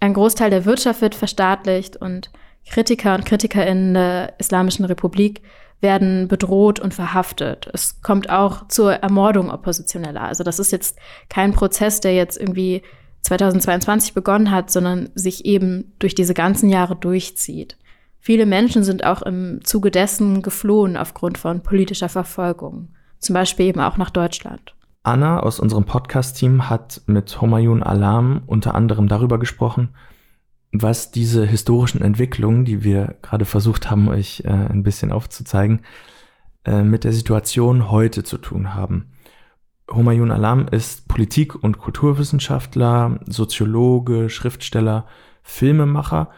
Ein 0.00 0.14
Großteil 0.14 0.50
der 0.50 0.64
Wirtschaft 0.64 1.00
wird 1.00 1.14
verstaatlicht 1.14 1.96
und 1.96 2.30
Kritiker 2.68 3.14
und 3.14 3.26
Kritikerinnen 3.26 3.94
der 3.94 4.34
Islamischen 4.38 4.84
Republik 4.84 5.42
werden 5.80 6.28
bedroht 6.28 6.78
und 6.80 6.94
verhaftet. 6.94 7.68
Es 7.72 8.00
kommt 8.02 8.30
auch 8.30 8.68
zur 8.68 8.94
Ermordung 8.94 9.50
Oppositioneller. 9.50 10.22
Also 10.22 10.44
das 10.44 10.58
ist 10.58 10.70
jetzt 10.70 10.96
kein 11.28 11.52
Prozess, 11.52 12.00
der 12.00 12.14
jetzt 12.14 12.40
irgendwie 12.40 12.82
2022 13.22 14.14
begonnen 14.14 14.50
hat, 14.50 14.70
sondern 14.70 15.10
sich 15.14 15.44
eben 15.44 15.92
durch 15.98 16.14
diese 16.14 16.34
ganzen 16.34 16.68
Jahre 16.68 16.96
durchzieht. 16.96 17.76
Viele 18.20 18.46
Menschen 18.46 18.84
sind 18.84 19.04
auch 19.04 19.22
im 19.22 19.64
Zuge 19.64 19.90
dessen 19.90 20.42
geflohen 20.42 20.96
aufgrund 20.96 21.38
von 21.38 21.62
politischer 21.62 22.08
Verfolgung, 22.08 22.88
zum 23.18 23.34
Beispiel 23.34 23.66
eben 23.66 23.80
auch 23.80 23.96
nach 23.96 24.10
Deutschland. 24.10 24.74
Anna 25.04 25.40
aus 25.40 25.58
unserem 25.58 25.84
Podcast-Team 25.84 26.70
hat 26.70 27.02
mit 27.06 27.40
Homayun 27.40 27.82
Alam 27.82 28.42
unter 28.46 28.74
anderem 28.74 29.08
darüber 29.08 29.38
gesprochen, 29.38 29.88
was 30.70 31.10
diese 31.10 31.44
historischen 31.44 32.02
Entwicklungen, 32.02 32.64
die 32.64 32.84
wir 32.84 33.16
gerade 33.20 33.44
versucht 33.44 33.90
haben, 33.90 34.08
euch 34.08 34.42
äh, 34.44 34.50
ein 34.50 34.84
bisschen 34.84 35.10
aufzuzeigen, 35.10 35.80
äh, 36.64 36.82
mit 36.82 37.02
der 37.02 37.12
Situation 37.12 37.90
heute 37.90 38.22
zu 38.22 38.38
tun 38.38 38.74
haben. 38.74 39.10
Homayun 39.90 40.30
Alam 40.30 40.68
ist 40.68 41.08
Politik- 41.08 41.62
und 41.62 41.78
Kulturwissenschaftler, 41.78 43.18
Soziologe, 43.26 44.30
Schriftsteller, 44.30 45.06
Filmemacher 45.42 46.30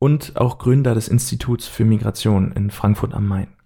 und 0.00 0.36
auch 0.36 0.58
Gründer 0.58 0.94
des 0.94 1.06
Instituts 1.06 1.68
für 1.68 1.84
Migration 1.84 2.50
in 2.52 2.70
Frankfurt 2.70 3.14
am 3.14 3.28
Main. 3.28 3.57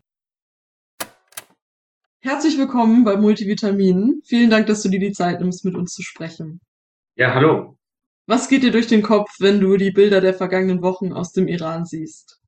Herzlich 2.25 2.57
willkommen 2.57 3.03
bei 3.03 3.17
Multivitamin. 3.17 4.23
Vielen 4.25 4.49
Dank, 4.49 4.69
dass 4.69 4.81
du 4.85 4.89
dir 4.89 5.01
die 5.01 5.11
Zeit 5.11 5.41
nimmst, 5.41 5.65
mit 5.65 5.75
uns 5.75 5.93
zu 5.93 6.03
sprechen. 6.03 6.61
Ja, 7.17 7.35
hallo. 7.35 7.77
Was 8.29 8.49
geht 8.49 8.63
dir 8.63 8.71
durch 8.71 8.87
den 8.87 9.03
Kopf, 9.03 9.29
wenn 9.41 9.59
du 9.59 9.77
die 9.77 9.91
Bilder 9.91 10.21
der 10.21 10.33
vergangenen 10.33 10.83
Wochen 10.83 11.13
aus 11.13 11.33
dem 11.33 11.49
Iran 11.49 11.85
siehst? 11.85 12.41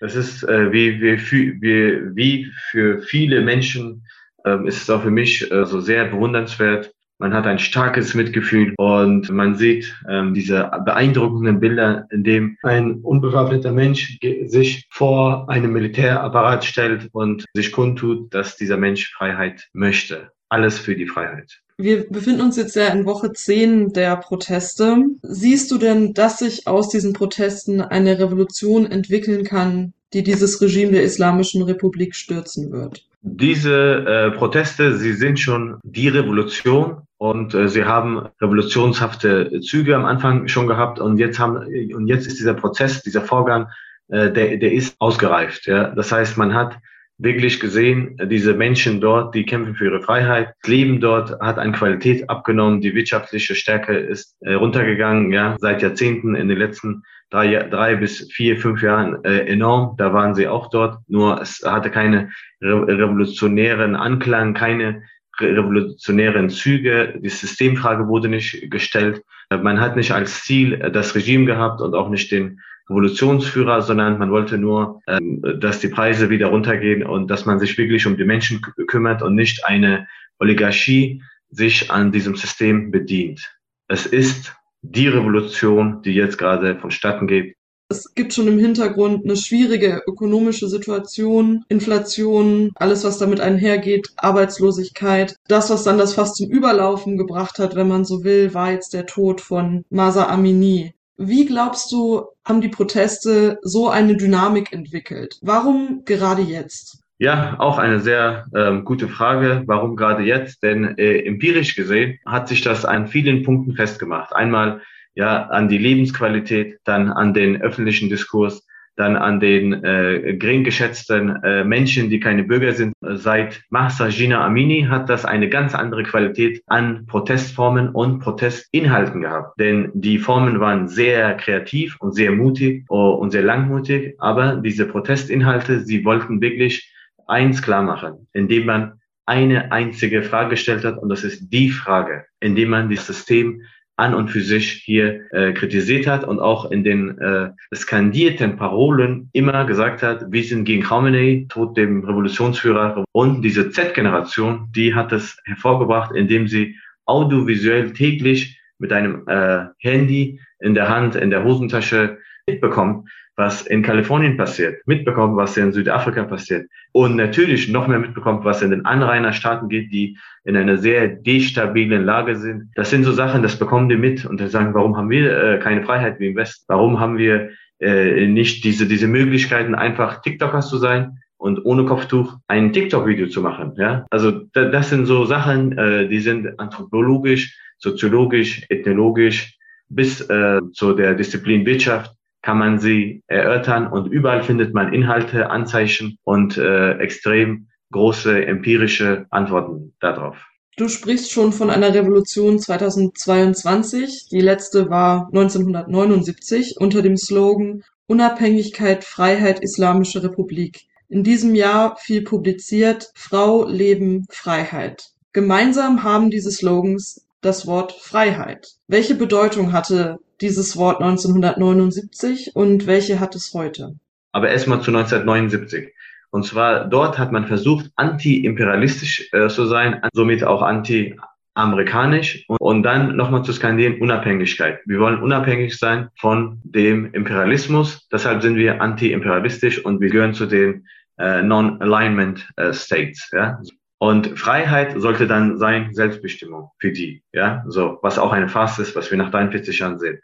Das 0.00 0.14
ist 0.14 0.44
äh, 0.44 0.72
wie, 0.72 0.98
wie, 1.02 1.60
wie, 1.60 2.16
wie 2.16 2.52
für 2.70 3.02
viele 3.02 3.42
Menschen 3.42 4.06
äh, 4.46 4.66
ist 4.66 4.80
es 4.80 4.88
auch 4.88 5.02
für 5.02 5.10
mich 5.10 5.50
äh, 5.52 5.66
so 5.66 5.80
sehr 5.80 6.06
bewundernswert, 6.06 6.91
man 7.22 7.34
hat 7.34 7.46
ein 7.46 7.60
starkes 7.60 8.14
Mitgefühl 8.14 8.74
und 8.78 9.30
man 9.30 9.54
sieht 9.54 9.94
ähm, 10.10 10.34
diese 10.34 10.68
beeindruckenden 10.84 11.60
Bilder, 11.60 12.08
in 12.10 12.24
dem 12.24 12.56
ein 12.64 12.96
unbewaffneter 12.96 13.70
Mensch 13.70 14.18
sich 14.46 14.88
vor 14.90 15.48
einem 15.48 15.72
Militärapparat 15.72 16.64
stellt 16.64 17.08
und 17.12 17.44
sich 17.54 17.70
kundtut, 17.70 18.34
dass 18.34 18.56
dieser 18.56 18.76
Mensch 18.76 19.12
Freiheit 19.12 19.68
möchte. 19.72 20.32
Alles 20.48 20.80
für 20.80 20.96
die 20.96 21.06
Freiheit. 21.06 21.60
Wir 21.78 22.08
befinden 22.10 22.42
uns 22.42 22.56
jetzt 22.56 22.74
ja 22.74 22.88
in 22.88 23.06
Woche 23.06 23.32
10 23.32 23.92
der 23.92 24.16
Proteste. 24.16 25.04
Siehst 25.22 25.70
du 25.70 25.78
denn, 25.78 26.14
dass 26.14 26.40
sich 26.40 26.66
aus 26.66 26.88
diesen 26.88 27.12
Protesten 27.12 27.80
eine 27.80 28.18
Revolution 28.18 28.84
entwickeln 28.84 29.44
kann, 29.44 29.94
die 30.12 30.24
dieses 30.24 30.60
Regime 30.60 30.92
der 30.92 31.04
Islamischen 31.04 31.62
Republik 31.62 32.16
stürzen 32.16 32.72
wird? 32.72 33.06
Diese 33.24 34.04
äh, 34.04 34.30
Proteste, 34.36 34.96
sie 34.96 35.12
sind 35.12 35.38
schon 35.38 35.78
die 35.84 36.08
Revolution 36.08 37.02
und 37.22 37.54
äh, 37.54 37.68
sie 37.68 37.84
haben 37.84 38.26
revolutionshafte 38.40 39.60
Züge 39.60 39.94
am 39.94 40.04
Anfang 40.04 40.48
schon 40.48 40.66
gehabt 40.66 40.98
und 40.98 41.18
jetzt 41.18 41.38
haben 41.38 41.56
und 41.94 42.08
jetzt 42.08 42.26
ist 42.26 42.40
dieser 42.40 42.54
Prozess, 42.54 43.00
dieser 43.04 43.22
Vorgang, 43.22 43.68
äh, 44.08 44.32
der 44.32 44.56
der 44.56 44.72
ist 44.72 44.96
ausgereift. 44.98 45.66
Ja, 45.66 45.90
das 45.90 46.10
heißt, 46.10 46.36
man 46.36 46.52
hat 46.52 46.78
wirklich 47.18 47.60
gesehen, 47.60 48.16
diese 48.24 48.54
Menschen 48.54 49.00
dort, 49.00 49.36
die 49.36 49.44
kämpfen 49.44 49.76
für 49.76 49.84
ihre 49.84 50.02
Freiheit. 50.02 50.54
Leben 50.66 51.00
dort 51.00 51.38
hat 51.40 51.60
an 51.60 51.70
Qualität 51.70 52.28
abgenommen, 52.28 52.80
die 52.80 52.92
wirtschaftliche 52.92 53.54
Stärke 53.54 53.96
ist 53.96 54.34
äh, 54.40 54.54
runtergegangen, 54.54 55.32
ja, 55.32 55.54
seit 55.60 55.80
Jahrzehnten 55.80 56.34
in 56.34 56.48
den 56.48 56.58
letzten 56.58 57.04
drei, 57.30 57.46
drei 57.70 57.94
bis 57.94 58.32
vier, 58.32 58.58
fünf 58.58 58.82
Jahren 58.82 59.24
äh, 59.24 59.46
enorm. 59.46 59.94
Da 59.96 60.12
waren 60.12 60.34
sie 60.34 60.48
auch 60.48 60.70
dort, 60.70 60.98
nur 61.06 61.40
es 61.40 61.62
hatte 61.64 61.90
keine 61.90 62.30
re 62.60 62.84
revolutionären 62.88 63.94
Anklang, 63.94 64.54
keine 64.54 65.04
revolutionären 65.40 66.50
Züge. 66.50 67.18
Die 67.18 67.28
Systemfrage 67.28 68.08
wurde 68.08 68.28
nicht 68.28 68.70
gestellt. 68.70 69.22
Man 69.50 69.80
hat 69.80 69.96
nicht 69.96 70.12
als 70.12 70.42
Ziel 70.42 70.78
das 70.92 71.14
Regime 71.14 71.46
gehabt 71.46 71.80
und 71.80 71.94
auch 71.94 72.08
nicht 72.08 72.30
den 72.32 72.60
Revolutionsführer, 72.88 73.82
sondern 73.82 74.18
man 74.18 74.30
wollte 74.30 74.58
nur, 74.58 75.00
ähm, 75.06 75.42
dass 75.60 75.80
die 75.80 75.88
Preise 75.88 76.30
wieder 76.30 76.48
runtergehen 76.48 77.02
und 77.02 77.30
dass 77.30 77.46
man 77.46 77.58
sich 77.58 77.78
wirklich 77.78 78.06
um 78.06 78.16
die 78.16 78.24
Menschen 78.24 78.60
kümmert 78.86 79.22
und 79.22 79.34
nicht 79.34 79.64
eine 79.64 80.08
Oligarchie 80.38 81.22
sich 81.48 81.90
an 81.90 82.12
diesem 82.12 82.34
System 82.34 82.90
bedient. 82.90 83.56
Es 83.88 84.06
ist 84.06 84.54
die 84.82 85.08
Revolution, 85.08 86.02
die 86.02 86.14
jetzt 86.14 86.38
gerade 86.38 86.78
vonstatten 86.78 87.26
geht. 87.26 87.56
Es 87.92 88.14
gibt 88.14 88.32
schon 88.32 88.48
im 88.48 88.58
Hintergrund 88.58 89.22
eine 89.22 89.36
schwierige 89.36 90.00
ökonomische 90.06 90.66
Situation, 90.66 91.62
Inflation, 91.68 92.70
alles, 92.74 93.04
was 93.04 93.18
damit 93.18 93.38
einhergeht, 93.38 94.08
Arbeitslosigkeit. 94.16 95.36
Das, 95.46 95.68
was 95.68 95.84
dann 95.84 95.98
das 95.98 96.14
fast 96.14 96.36
zum 96.36 96.48
Überlaufen 96.48 97.18
gebracht 97.18 97.58
hat, 97.58 97.76
wenn 97.76 97.88
man 97.88 98.06
so 98.06 98.24
will, 98.24 98.54
war 98.54 98.72
jetzt 98.72 98.94
der 98.94 99.04
Tod 99.04 99.42
von 99.42 99.84
Masa 99.90 100.28
Amini. 100.28 100.94
Wie 101.18 101.44
glaubst 101.44 101.92
du, 101.92 102.22
haben 102.46 102.62
die 102.62 102.70
Proteste 102.70 103.58
so 103.60 103.90
eine 103.90 104.16
Dynamik 104.16 104.72
entwickelt? 104.72 105.38
Warum 105.42 106.06
gerade 106.06 106.40
jetzt? 106.40 107.02
Ja, 107.18 107.56
auch 107.58 107.76
eine 107.76 108.00
sehr 108.00 108.46
ähm, 108.56 108.86
gute 108.86 109.06
Frage. 109.06 109.64
Warum 109.66 109.96
gerade 109.96 110.22
jetzt? 110.22 110.62
Denn 110.62 110.96
äh, 110.96 111.18
empirisch 111.26 111.76
gesehen 111.76 112.18
hat 112.24 112.48
sich 112.48 112.62
das 112.62 112.86
an 112.86 113.06
vielen 113.06 113.42
Punkten 113.42 113.74
festgemacht. 113.74 114.34
Einmal 114.34 114.80
ja 115.14 115.46
an 115.48 115.68
die 115.68 115.78
Lebensqualität, 115.78 116.78
dann 116.84 117.10
an 117.10 117.34
den 117.34 117.60
öffentlichen 117.60 118.08
Diskurs, 118.08 118.66
dann 118.96 119.16
an 119.16 119.40
den 119.40 119.72
äh, 119.84 120.36
gering 120.38 120.64
geschätzten 120.64 121.42
äh, 121.42 121.64
Menschen, 121.64 122.10
die 122.10 122.20
keine 122.20 122.44
Bürger 122.44 122.72
sind. 122.72 122.92
Seit 123.00 123.62
Mahsa 123.70 124.08
Jina 124.08 124.44
Amini 124.44 124.86
hat 124.88 125.08
das 125.08 125.24
eine 125.24 125.48
ganz 125.48 125.74
andere 125.74 126.02
Qualität 126.02 126.62
an 126.66 127.06
Protestformen 127.06 127.88
und 127.88 128.20
Protestinhalten 128.20 129.22
gehabt. 129.22 129.58
Denn 129.58 129.90
die 129.94 130.18
Formen 130.18 130.60
waren 130.60 130.88
sehr 130.88 131.34
kreativ 131.36 131.96
und 132.00 132.12
sehr 132.12 132.32
mutig 132.32 132.84
oh, 132.90 133.12
und 133.12 133.30
sehr 133.30 133.42
langmutig, 133.42 134.14
aber 134.18 134.56
diese 134.56 134.86
Protestinhalte, 134.86 135.80
sie 135.80 136.04
wollten 136.04 136.40
wirklich 136.42 136.92
eins 137.26 137.62
klar 137.62 137.82
machen, 137.82 138.28
indem 138.34 138.66
man 138.66 138.92
eine 139.24 139.72
einzige 139.72 140.22
Frage 140.22 140.50
gestellt 140.50 140.84
hat 140.84 140.98
und 140.98 141.08
das 141.08 141.24
ist 141.24 141.48
die 141.50 141.70
Frage, 141.70 142.26
indem 142.40 142.70
man 142.70 142.90
das 142.90 143.06
System 143.06 143.62
an 143.96 144.14
und 144.14 144.28
für 144.28 144.40
sich 144.40 144.82
hier 144.84 145.20
äh, 145.32 145.52
kritisiert 145.52 146.06
hat 146.06 146.24
und 146.24 146.40
auch 146.40 146.70
in 146.70 146.82
den 146.82 147.18
äh, 147.18 147.50
skandierten 147.74 148.56
Parolen 148.56 149.28
immer 149.32 149.64
gesagt 149.64 150.02
hat, 150.02 150.24
wir 150.30 150.42
sind 150.42 150.64
gegen 150.64 150.82
Khamenei, 150.82 151.46
Tod 151.48 151.76
dem 151.76 152.04
Revolutionsführer. 152.04 153.04
Und 153.12 153.42
diese 153.42 153.70
Z-Generation, 153.70 154.68
die 154.74 154.94
hat 154.94 155.12
es 155.12 155.38
hervorgebracht, 155.44 156.14
indem 156.14 156.48
sie 156.48 156.76
audiovisuell 157.04 157.92
täglich 157.92 158.60
mit 158.78 158.92
einem 158.92 159.26
äh, 159.28 159.66
Handy 159.78 160.40
in 160.60 160.74
der 160.74 160.88
Hand, 160.88 161.14
in 161.14 161.30
der 161.30 161.44
Hosentasche 161.44 162.18
mitbekommt, 162.46 163.08
was 163.42 163.66
in 163.66 163.82
Kalifornien 163.82 164.36
passiert, 164.36 164.86
mitbekommt, 164.86 165.36
was 165.36 165.56
in 165.56 165.72
Südafrika 165.72 166.22
passiert 166.24 166.68
und 166.92 167.16
natürlich 167.16 167.68
noch 167.68 167.88
mehr 167.88 167.98
mitbekommt, 167.98 168.44
was 168.44 168.62
in 168.62 168.70
den 168.70 168.84
Anrainerstaaten 168.86 169.68
geht, 169.68 169.92
die 169.92 170.16
in 170.44 170.56
einer 170.56 170.76
sehr 170.76 171.08
destabilen 171.08 172.04
Lage 172.04 172.36
sind. 172.36 172.70
Das 172.76 172.90
sind 172.90 173.04
so 173.04 173.12
Sachen, 173.12 173.42
das 173.42 173.58
bekommen 173.58 173.88
die 173.88 173.96
mit 173.96 174.24
und 174.24 174.38
sagen, 174.48 174.74
warum 174.74 174.96
haben 174.96 175.10
wir 175.10 175.24
äh, 175.36 175.58
keine 175.58 175.82
Freiheit 175.82 176.20
wie 176.20 176.28
im 176.28 176.36
Westen? 176.36 176.64
Warum 176.68 177.00
haben 177.00 177.18
wir 177.18 177.50
äh, 177.80 178.26
nicht 178.28 178.62
diese, 178.64 178.86
diese 178.86 179.08
Möglichkeiten, 179.08 179.74
einfach 179.74 180.22
TikTokers 180.22 180.68
zu 180.68 180.78
sein? 180.78 181.18
und 181.42 181.64
ohne 181.64 181.84
Kopftuch 181.84 182.36
ein 182.46 182.72
TikTok-Video 182.72 183.26
zu 183.26 183.40
machen. 183.40 183.72
Ja, 183.76 184.06
also 184.10 184.30
da, 184.52 184.66
das 184.66 184.90
sind 184.90 185.06
so 185.06 185.24
Sachen, 185.24 185.76
äh, 185.76 186.06
die 186.06 186.20
sind 186.20 186.46
anthropologisch, 186.60 187.58
soziologisch, 187.78 188.62
ethnologisch 188.68 189.58
bis 189.88 190.20
äh, 190.30 190.60
zu 190.72 190.92
der 190.92 191.14
Disziplin 191.14 191.66
Wirtschaft 191.66 192.14
kann 192.42 192.58
man 192.58 192.78
sie 192.78 193.22
erörtern 193.28 193.86
und 193.86 194.10
überall 194.12 194.42
findet 194.42 194.74
man 194.74 194.92
Inhalte, 194.92 195.50
Anzeichen 195.50 196.18
und 196.24 196.58
äh, 196.58 196.98
extrem 196.98 197.68
große 197.92 198.44
empirische 198.46 199.26
Antworten 199.30 199.94
darauf. 200.00 200.36
Du 200.76 200.88
sprichst 200.88 201.30
schon 201.30 201.52
von 201.52 201.70
einer 201.70 201.94
Revolution 201.94 202.58
2022. 202.58 204.28
Die 204.30 204.40
letzte 204.40 204.88
war 204.88 205.26
1979 205.26 206.76
unter 206.78 207.02
dem 207.02 207.16
Slogan 207.16 207.84
Unabhängigkeit, 208.06 209.04
Freiheit, 209.04 209.62
Islamische 209.62 210.22
Republik. 210.22 210.86
In 211.08 211.22
diesem 211.24 211.54
Jahr 211.54 211.96
viel 211.98 212.22
publiziert 212.22 213.10
Frau, 213.14 213.66
Leben, 213.68 214.26
Freiheit. 214.30 215.10
Gemeinsam 215.32 216.02
haben 216.02 216.30
diese 216.30 216.50
Slogans 216.50 217.26
das 217.42 217.66
Wort 217.66 217.92
Freiheit. 217.92 218.68
Welche 218.88 219.14
Bedeutung 219.14 219.72
hatte 219.72 220.18
dieses 220.40 220.76
Wort 220.76 221.00
1979 221.02 222.52
und 222.54 222.86
welche 222.86 223.20
hat 223.20 223.34
es 223.34 223.52
heute? 223.52 223.96
Aber 224.32 224.48
erstmal 224.48 224.80
zu 224.80 224.90
1979. 224.90 225.92
Und 226.30 226.46
zwar 226.46 226.86
dort 226.86 227.18
hat 227.18 227.30
man 227.30 227.46
versucht, 227.46 227.90
anti-imperialistisch 227.96 229.28
äh, 229.32 229.48
zu 229.48 229.66
sein, 229.66 230.00
somit 230.14 230.44
auch 230.44 230.62
anti-amerikanisch 230.62 232.44
und, 232.48 232.58
und 232.58 232.82
dann 232.84 233.16
nochmal 233.16 233.44
zu 233.44 233.52
skandieren 233.52 234.00
Unabhängigkeit. 234.00 234.80
Wir 234.86 234.98
wollen 234.98 235.20
unabhängig 235.20 235.78
sein 235.78 236.08
von 236.16 236.60
dem 236.64 237.12
Imperialismus. 237.12 238.08
Deshalb 238.10 238.40
sind 238.40 238.56
wir 238.56 238.80
anti-imperialistisch 238.80 239.84
und 239.84 240.00
wir 240.00 240.08
gehören 240.08 240.32
zu 240.32 240.46
den 240.46 240.86
äh, 241.18 241.42
Non-Alignment 241.42 242.48
äh, 242.56 242.72
States. 242.72 243.28
Ja? 243.32 243.60
Und 244.02 244.36
Freiheit 244.36 245.00
sollte 245.00 245.28
dann 245.28 245.58
sein 245.58 245.94
Selbstbestimmung 245.94 246.72
für 246.80 246.90
die. 246.90 247.22
Ja? 247.32 247.62
So, 247.68 248.00
was 248.02 248.18
auch 248.18 248.32
eine 248.32 248.48
Farce 248.48 248.80
ist, 248.80 248.96
was 248.96 249.12
wir 249.12 249.16
nach 249.16 249.30
43 249.30 249.78
Jahren 249.78 250.00
sehen. 250.00 250.18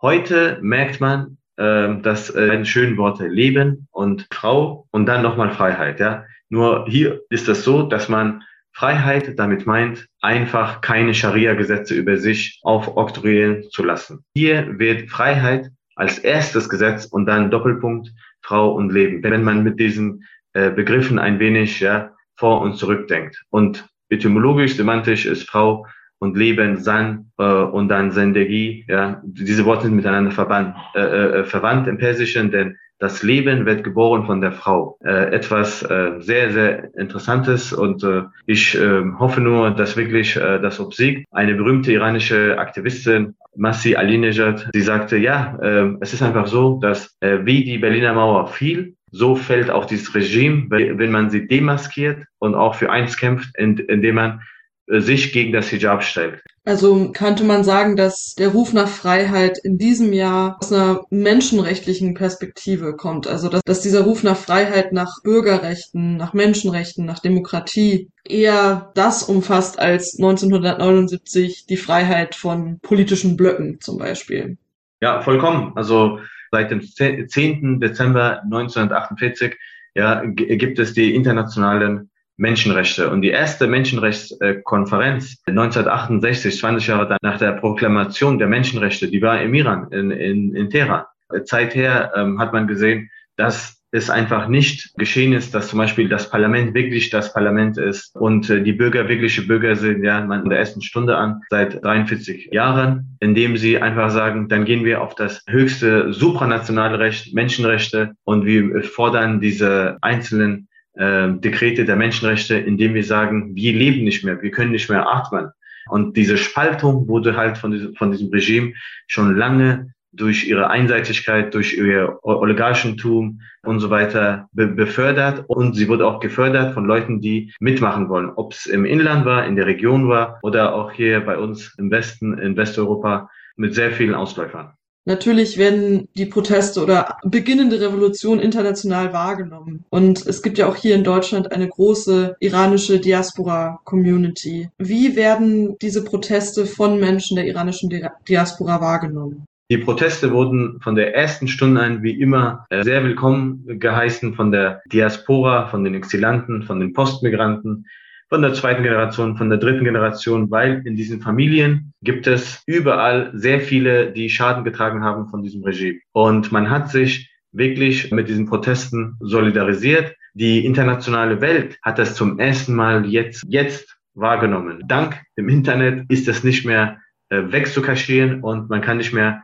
Heute 0.00 0.58
merkt 0.60 1.00
man, 1.00 1.38
ähm, 1.56 2.02
das 2.02 2.34
äh, 2.34 2.64
schönen 2.64 2.96
Worte 2.96 3.28
Leben 3.28 3.86
und 3.92 4.26
Frau 4.32 4.88
und 4.90 5.06
dann 5.06 5.22
nochmal 5.22 5.52
Freiheit. 5.52 6.00
Ja? 6.00 6.24
Nur 6.48 6.86
hier 6.88 7.20
ist 7.30 7.48
es 7.48 7.62
so, 7.62 7.84
dass 7.84 8.08
man 8.08 8.42
Freiheit 8.72 9.38
damit 9.38 9.66
meint, 9.66 10.08
einfach 10.20 10.80
keine 10.80 11.14
Scharia-Gesetze 11.14 11.94
über 11.94 12.16
sich 12.16 12.58
aufoktroyieren 12.64 13.70
zu 13.70 13.84
lassen. 13.84 14.24
Hier 14.34 14.80
wird 14.80 15.08
Freiheit 15.08 15.70
als 15.94 16.18
erstes 16.18 16.68
Gesetz 16.68 17.04
und 17.04 17.26
dann 17.26 17.52
Doppelpunkt 17.52 18.10
Frau 18.40 18.72
und 18.74 18.92
Leben. 18.92 19.22
Wenn 19.22 19.44
man 19.44 19.62
mit 19.62 19.78
diesen 19.78 20.24
äh, 20.54 20.70
Begriffen 20.70 21.20
ein 21.20 21.38
wenig 21.38 21.78
ja, 21.78 22.16
vor 22.36 22.60
und 22.60 22.76
zurückdenkt. 22.76 23.42
Und 23.50 23.88
etymologisch, 24.08 24.76
semantisch 24.76 25.26
ist 25.26 25.48
Frau 25.48 25.86
und 26.18 26.36
Leben, 26.36 26.76
San 26.76 27.32
äh, 27.38 27.42
und 27.42 27.88
dann 27.88 28.12
Sendegi. 28.12 28.84
Ja, 28.88 29.20
diese 29.24 29.64
Worte 29.64 29.84
sind 29.84 29.96
miteinander 29.96 30.30
verwandt, 30.30 30.76
äh, 30.94 31.00
äh, 31.00 31.44
verwandt 31.44 31.88
im 31.88 31.98
Persischen, 31.98 32.50
denn 32.50 32.76
das 33.02 33.24
Leben 33.24 33.66
wird 33.66 33.82
geboren 33.82 34.26
von 34.26 34.40
der 34.40 34.52
Frau. 34.52 34.96
Äh, 35.04 35.34
etwas 35.34 35.82
äh, 35.82 36.20
sehr, 36.20 36.52
sehr 36.52 36.94
Interessantes 36.94 37.72
und 37.72 38.04
äh, 38.04 38.22
ich 38.46 38.78
äh, 38.78 39.02
hoffe 39.18 39.40
nur, 39.40 39.72
dass 39.72 39.96
wirklich 39.96 40.36
äh, 40.36 40.60
das 40.60 40.78
obsiegt. 40.78 41.26
Eine 41.32 41.54
berühmte 41.54 41.90
iranische 41.90 42.56
Aktivistin, 42.56 43.34
Massi 43.56 43.96
Alinejad, 43.96 44.70
sie 44.72 44.80
sagte, 44.80 45.16
ja, 45.16 45.58
äh, 45.60 45.96
es 46.00 46.12
ist 46.12 46.22
einfach 46.22 46.46
so, 46.46 46.78
dass 46.80 47.16
äh, 47.18 47.40
wie 47.42 47.64
die 47.64 47.78
Berliner 47.78 48.14
Mauer 48.14 48.46
fiel, 48.46 48.94
so 49.12 49.36
fällt 49.36 49.70
auch 49.70 49.84
dieses 49.84 50.14
Regime, 50.14 50.66
wenn 50.70 51.12
man 51.12 51.30
sie 51.30 51.46
demaskiert 51.46 52.24
und 52.38 52.54
auch 52.54 52.74
für 52.74 52.90
eins 52.90 53.16
kämpft, 53.16 53.56
indem 53.56 54.14
man 54.14 54.42
äh, 54.88 55.00
sich 55.00 55.32
gegen 55.32 55.52
das 55.52 55.68
Hijab 55.68 56.02
stellt. 56.02 56.42
Also 56.64 57.12
könnte 57.12 57.44
man 57.44 57.62
sagen, 57.62 57.96
dass 57.96 58.34
der 58.34 58.48
Ruf 58.48 58.72
nach 58.72 58.88
Freiheit 58.88 59.58
in 59.62 59.78
diesem 59.78 60.12
Jahr 60.12 60.58
aus 60.60 60.72
einer 60.72 61.04
menschenrechtlichen 61.10 62.14
Perspektive 62.14 62.96
kommt. 62.96 63.26
Also 63.26 63.48
dass, 63.48 63.62
dass 63.64 63.80
dieser 63.80 64.02
Ruf 64.02 64.22
nach 64.22 64.36
Freiheit, 64.36 64.92
nach 64.92 65.22
Bürgerrechten, 65.22 66.16
nach 66.16 66.32
Menschenrechten, 66.32 67.04
nach 67.04 67.18
Demokratie 67.18 68.10
eher 68.24 68.92
das 68.94 69.24
umfasst 69.24 69.78
als 69.78 70.16
1979 70.18 71.66
die 71.66 71.76
Freiheit 71.76 72.34
von 72.34 72.78
politischen 72.80 73.36
Blöcken 73.36 73.80
zum 73.80 73.98
Beispiel. 73.98 74.56
Ja, 75.00 75.20
vollkommen. 75.20 75.72
Also 75.74 76.20
seit 76.52 76.70
dem 76.70 76.82
10. 76.82 77.80
Dezember 77.80 78.42
1948 78.44 79.56
ja, 79.94 80.22
gibt 80.24 80.78
es 80.78 80.94
die 80.94 81.14
internationalen 81.14 82.10
Menschenrechte. 82.36 83.10
Und 83.10 83.22
die 83.22 83.30
erste 83.30 83.66
Menschenrechtskonferenz 83.66 85.42
1968, 85.46 86.58
20 86.58 86.86
Jahre 86.86 87.16
nach 87.22 87.38
der 87.38 87.52
Proklamation 87.52 88.38
der 88.38 88.48
Menschenrechte, 88.48 89.08
die 89.08 89.22
war 89.22 89.40
im 89.40 89.54
Iran, 89.54 89.90
in, 89.90 90.10
in, 90.10 90.54
in 90.54 90.70
Teheran. 90.70 91.04
Zeither 91.44 92.12
ähm, 92.14 92.38
hat 92.38 92.52
man 92.52 92.66
gesehen, 92.66 93.10
dass 93.36 93.81
es 93.92 94.08
einfach 94.08 94.48
nicht 94.48 94.94
geschehen 94.96 95.34
ist, 95.34 95.54
dass 95.54 95.68
zum 95.68 95.78
Beispiel 95.78 96.08
das 96.08 96.30
Parlament 96.30 96.74
wirklich 96.74 97.10
das 97.10 97.32
Parlament 97.34 97.76
ist 97.76 98.16
und 98.16 98.48
äh, 98.48 98.62
die 98.62 98.72
Bürger 98.72 99.06
wirkliche 99.08 99.42
Bürger 99.42 99.76
sind, 99.76 100.02
ja, 100.02 100.24
man 100.24 100.44
in 100.44 100.48
der 100.48 100.58
ersten 100.58 100.80
Stunde 100.80 101.16
an, 101.18 101.42
seit 101.50 101.84
43 101.84 102.48
Jahren, 102.52 103.18
indem 103.20 103.58
sie 103.58 103.78
einfach 103.78 104.10
sagen, 104.10 104.48
dann 104.48 104.64
gehen 104.64 104.86
wir 104.86 105.02
auf 105.02 105.14
das 105.14 105.44
höchste 105.46 106.12
supranationale 106.12 106.98
Recht, 106.98 107.34
Menschenrechte 107.34 108.14
und 108.24 108.46
wir 108.46 108.82
fordern 108.82 109.40
diese 109.40 109.98
einzelnen 110.00 110.68
äh, 110.94 111.28
Dekrete 111.28 111.84
der 111.84 111.96
Menschenrechte, 111.96 112.56
indem 112.56 112.94
wir 112.94 113.04
sagen, 113.04 113.54
wir 113.54 113.74
leben 113.74 114.04
nicht 114.04 114.24
mehr, 114.24 114.40
wir 114.40 114.50
können 114.50 114.72
nicht 114.72 114.88
mehr 114.88 115.06
atmen. 115.06 115.50
Und 115.90 116.16
diese 116.16 116.38
Spaltung 116.38 117.08
wurde 117.08 117.36
halt 117.36 117.58
von 117.58 117.72
diesem, 117.72 117.94
von 117.94 118.10
diesem 118.10 118.30
Regime 118.30 118.72
schon 119.06 119.36
lange 119.36 119.92
durch 120.12 120.46
ihre 120.46 120.68
Einseitigkeit, 120.68 121.54
durch 121.54 121.76
ihr 121.76 122.18
Oligarchentum 122.22 123.40
und 123.64 123.80
so 123.80 123.90
weiter 123.90 124.48
be 124.52 124.66
befördert. 124.66 125.44
Und 125.48 125.74
sie 125.74 125.88
wurde 125.88 126.06
auch 126.06 126.20
gefördert 126.20 126.74
von 126.74 126.84
Leuten, 126.84 127.20
die 127.20 127.52
mitmachen 127.60 128.08
wollen. 128.08 128.30
Ob 128.36 128.52
es 128.52 128.66
im 128.66 128.84
Inland 128.84 129.24
war, 129.24 129.46
in 129.46 129.56
der 129.56 129.66
Region 129.66 130.08
war 130.08 130.38
oder 130.42 130.74
auch 130.74 130.92
hier 130.92 131.20
bei 131.20 131.38
uns 131.38 131.74
im 131.78 131.90
Westen, 131.90 132.38
in 132.38 132.56
Westeuropa 132.56 133.30
mit 133.56 133.74
sehr 133.74 133.92
vielen 133.92 134.14
Ausläufern. 134.14 134.72
Natürlich 135.04 135.58
werden 135.58 136.08
die 136.16 136.26
Proteste 136.26 136.80
oder 136.80 137.16
beginnende 137.24 137.80
Revolution 137.80 138.38
international 138.38 139.12
wahrgenommen. 139.12 139.84
Und 139.90 140.24
es 140.26 140.42
gibt 140.42 140.58
ja 140.58 140.68
auch 140.68 140.76
hier 140.76 140.94
in 140.94 141.02
Deutschland 141.02 141.50
eine 141.50 141.68
große 141.68 142.36
iranische 142.38 143.00
Diaspora-Community. 143.00 144.68
Wie 144.78 145.16
werden 145.16 145.76
diese 145.82 146.04
Proteste 146.04 146.66
von 146.66 147.00
Menschen 147.00 147.34
der 147.34 147.46
iranischen 147.46 147.90
Diaspora 148.28 148.80
wahrgenommen? 148.80 149.44
Die 149.72 149.78
Proteste 149.78 150.32
wurden 150.32 150.78
von 150.82 150.96
der 150.96 151.14
ersten 151.14 151.48
Stunde 151.48 151.80
an 151.80 152.02
wie 152.02 152.20
immer 152.20 152.66
äh, 152.68 152.82
sehr 152.82 153.02
willkommen 153.04 153.64
geheißen 153.80 154.34
von 154.34 154.52
der 154.52 154.82
Diaspora, 154.92 155.68
von 155.68 155.82
den 155.82 155.94
Exilanten, 155.94 156.62
von 156.62 156.78
den 156.78 156.92
Postmigranten, 156.92 157.86
von 158.28 158.42
der 158.42 158.52
zweiten 158.52 158.82
Generation, 158.82 159.38
von 159.38 159.48
der 159.48 159.58
dritten 159.58 159.84
Generation, 159.84 160.50
weil 160.50 160.86
in 160.86 160.94
diesen 160.94 161.22
Familien 161.22 161.94
gibt 162.02 162.26
es 162.26 162.62
überall 162.66 163.30
sehr 163.32 163.60
viele, 163.60 164.12
die 164.12 164.28
Schaden 164.28 164.62
getragen 164.62 165.02
haben 165.02 165.28
von 165.28 165.42
diesem 165.42 165.64
Regime. 165.64 166.00
Und 166.12 166.52
man 166.52 166.68
hat 166.68 166.90
sich 166.90 167.32
wirklich 167.52 168.12
mit 168.12 168.28
diesen 168.28 168.44
Protesten 168.44 169.16
solidarisiert. 169.20 170.14
Die 170.34 170.66
internationale 170.66 171.40
Welt 171.40 171.78
hat 171.80 171.98
das 171.98 172.14
zum 172.14 172.38
ersten 172.38 172.74
Mal 172.74 173.06
jetzt, 173.06 173.42
jetzt 173.48 173.96
wahrgenommen. 174.12 174.82
Dank 174.86 175.18
dem 175.38 175.48
Internet 175.48 176.04
ist 176.10 176.28
das 176.28 176.44
nicht 176.44 176.66
mehr 176.66 176.98
äh, 177.30 177.44
wegzukaschieren 177.46 178.42
und 178.42 178.68
man 178.68 178.82
kann 178.82 178.98
nicht 178.98 179.14
mehr 179.14 179.42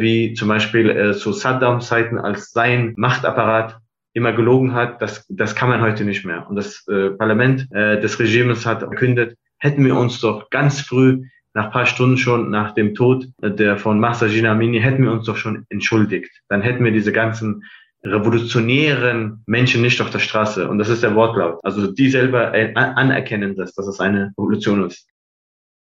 wie 0.00 0.34
zum 0.34 0.48
Beispiel 0.48 0.90
äh, 0.90 1.12
zu 1.12 1.32
Saddam-Zeiten 1.32 2.18
als 2.18 2.50
sein 2.52 2.94
Machtapparat 2.96 3.78
immer 4.12 4.32
gelogen 4.32 4.74
hat, 4.74 5.00
das, 5.00 5.26
das 5.28 5.54
kann 5.54 5.68
man 5.68 5.80
heute 5.80 6.04
nicht 6.04 6.24
mehr. 6.24 6.48
Und 6.48 6.56
das 6.56 6.86
äh, 6.88 7.10
Parlament 7.10 7.68
äh, 7.72 8.00
des 8.00 8.18
Regimes 8.18 8.66
hat 8.66 8.80
verkündet, 8.80 9.36
hätten 9.58 9.84
wir 9.84 9.96
uns 9.96 10.20
doch 10.20 10.50
ganz 10.50 10.80
früh, 10.80 11.24
nach 11.52 11.72
paar 11.72 11.86
Stunden 11.86 12.16
schon 12.16 12.50
nach 12.50 12.74
dem 12.74 12.94
Tod 12.94 13.26
der 13.42 13.76
von 13.76 13.98
Mahsa 13.98 14.26
Amini, 14.26 14.80
hätten 14.80 15.02
wir 15.02 15.10
uns 15.10 15.26
doch 15.26 15.36
schon 15.36 15.64
entschuldigt. 15.68 16.30
Dann 16.48 16.62
hätten 16.62 16.84
wir 16.84 16.92
diese 16.92 17.12
ganzen 17.12 17.64
revolutionären 18.04 19.42
Menschen 19.46 19.82
nicht 19.82 20.00
auf 20.00 20.10
der 20.10 20.20
Straße. 20.20 20.68
Und 20.68 20.78
das 20.78 20.88
ist 20.88 21.02
der 21.02 21.14
Wortlaut. 21.14 21.58
Also 21.62 21.90
die 21.92 22.08
selber 22.08 22.54
äh, 22.54 22.72
anerkennen 22.74 23.56
das, 23.56 23.74
dass 23.74 23.86
es 23.86 24.00
eine 24.00 24.32
Revolution 24.38 24.86
ist. 24.86 25.06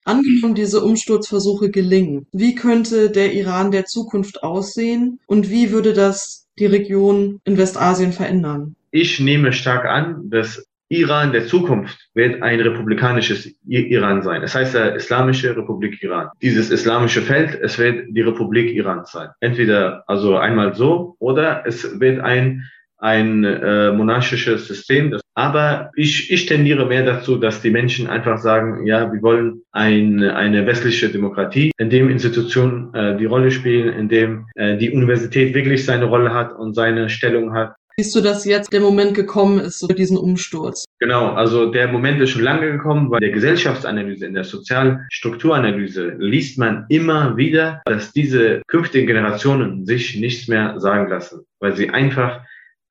Angenommen, 0.05 0.55
diese 0.55 0.81
Umsturzversuche 0.81 1.71
gelingen, 1.71 2.27
wie 2.31 2.53
könnte 2.53 3.09
der 3.09 3.33
Iran 3.33 3.71
der 3.71 3.85
Zukunft 3.85 4.43
aussehen 4.43 5.19
und 5.25 5.49
wie 5.49 5.71
würde 5.71 5.93
das 5.93 6.47
die 6.59 6.67
Region 6.67 7.41
in 7.43 7.57
Westasien 7.57 8.13
verändern? 8.13 8.75
Ich 8.91 9.19
nehme 9.19 9.51
stark 9.51 9.85
an, 9.85 10.29
dass 10.29 10.63
Iran 10.89 11.31
der 11.31 11.47
Zukunft 11.47 11.97
wird 12.13 12.43
ein 12.43 12.59
republikanisches 12.59 13.51
Iran 13.65 14.21
sein. 14.21 14.43
Es 14.43 14.53
heißt 14.53 14.75
ja 14.75 14.89
Islamische 14.89 15.57
Republik 15.57 16.01
Iran. 16.03 16.29
Dieses 16.41 16.69
islamische 16.69 17.21
Feld, 17.21 17.59
es 17.59 17.79
wird 17.79 18.05
die 18.09 18.21
Republik 18.21 18.71
Iran 18.71 19.03
sein. 19.05 19.29
Entweder 19.39 20.03
also 20.05 20.37
einmal 20.37 20.75
so 20.75 21.15
oder 21.17 21.63
es 21.65 21.99
wird 21.99 22.19
ein 22.19 22.69
ein 22.97 23.43
äh, 23.43 23.91
monarchisches 23.91 24.67
System. 24.67 25.17
Aber 25.33 25.91
ich, 25.95 26.31
ich 26.31 26.45
tendiere 26.45 26.85
mehr 26.85 27.03
dazu, 27.03 27.37
dass 27.37 27.61
die 27.61 27.69
Menschen 27.69 28.07
einfach 28.07 28.37
sagen, 28.37 28.85
ja, 28.85 29.11
wir 29.11 29.21
wollen 29.21 29.61
ein, 29.71 30.23
eine 30.23 30.65
westliche 30.65 31.09
Demokratie, 31.09 31.71
in 31.77 31.89
dem 31.89 32.09
Institutionen 32.09 32.93
äh, 32.93 33.17
die 33.17 33.25
Rolle 33.25 33.51
spielen, 33.51 33.93
in 33.93 34.07
dem 34.07 34.45
äh, 34.55 34.77
die 34.77 34.91
Universität 34.91 35.53
wirklich 35.53 35.85
seine 35.85 36.05
Rolle 36.05 36.33
hat 36.33 36.53
und 36.53 36.73
seine 36.73 37.09
Stellung 37.09 37.53
hat. 37.53 37.75
Siehst 37.97 38.13
du, 38.13 38.19
dass 38.19 38.43
jetzt 38.43 38.73
der 38.73 38.81
Moment 38.81 39.13
gekommen 39.13 39.61
ist, 39.61 39.79
so 39.79 39.87
diesen 39.87 40.17
Umsturz? 40.17 40.83
Genau, 40.99 41.31
also 41.31 41.71
der 41.71 41.87
Moment 41.87 42.21
ist 42.21 42.31
schon 42.31 42.43
lange 42.43 42.69
gekommen, 42.69 43.09
weil 43.09 43.21
der 43.21 43.29
Gesellschaftsanalyse, 43.31 44.25
in 44.25 44.33
der 44.33 44.43
Sozialstrukturanalyse 44.43 46.15
liest 46.19 46.57
man 46.57 46.85
immer 46.89 47.37
wieder, 47.37 47.81
dass 47.85 48.11
diese 48.11 48.61
künftigen 48.67 49.07
Generationen 49.07 49.85
sich 49.85 50.17
nichts 50.17 50.49
mehr 50.49 50.77
sagen 50.81 51.09
lassen, 51.09 51.45
weil 51.61 51.77
sie 51.77 51.89
einfach 51.89 52.41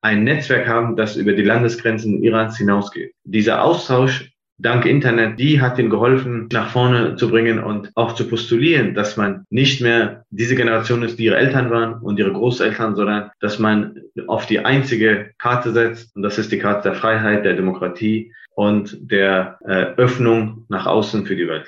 ein 0.05 0.23
Netzwerk 0.23 0.67
haben, 0.67 0.95
das 0.95 1.15
über 1.15 1.33
die 1.33 1.41
Landesgrenzen 1.41 2.21
Irans 2.23 2.57
hinausgeht. 2.57 3.13
Dieser 3.23 3.63
Austausch 3.63 4.31
dank 4.59 4.85
Internet, 4.85 5.39
die 5.39 5.59
hat 5.59 5.79
ihnen 5.79 5.89
geholfen, 5.89 6.47
nach 6.53 6.69
vorne 6.69 7.15
zu 7.15 7.27
bringen 7.27 7.57
und 7.61 7.91
auch 7.95 8.13
zu 8.13 8.27
postulieren, 8.27 8.93
dass 8.93 9.17
man 9.17 9.45
nicht 9.49 9.81
mehr 9.81 10.23
diese 10.29 10.55
Generation 10.55 11.01
ist, 11.01 11.17
die 11.17 11.25
ihre 11.25 11.37
Eltern 11.37 11.71
waren 11.71 11.95
und 12.03 12.19
ihre 12.19 12.31
Großeltern, 12.31 12.95
sondern 12.95 13.31
dass 13.39 13.57
man 13.57 13.99
auf 14.27 14.45
die 14.45 14.59
einzige 14.59 15.31
Karte 15.39 15.71
setzt 15.71 16.15
und 16.15 16.21
das 16.21 16.37
ist 16.37 16.51
die 16.51 16.59
Karte 16.59 16.89
der 16.89 16.97
Freiheit, 16.97 17.43
der 17.43 17.55
Demokratie 17.55 18.31
und 18.55 18.97
der 19.01 19.57
äh, 19.65 19.95
Öffnung 19.97 20.65
nach 20.69 20.85
außen 20.85 21.25
für 21.25 21.35
die 21.35 21.47
Welt. 21.47 21.67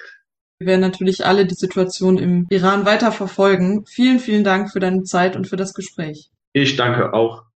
Wir 0.60 0.68
werden 0.68 0.82
natürlich 0.82 1.26
alle 1.26 1.48
die 1.48 1.56
Situation 1.56 2.20
im 2.20 2.46
Iran 2.50 2.86
weiter 2.86 3.12
verfolgen. 3.12 3.84
Vielen, 3.88 4.20
vielen 4.20 4.44
Dank 4.44 4.72
für 4.72 4.80
deine 4.80 5.04
Zeit 5.04 5.36
und 5.36 5.48
für 5.48 5.58
das 5.58 5.74
Gespräch. 5.74 6.30
Ich 6.54 6.76
danke 6.76 7.14
auch. 7.14 7.47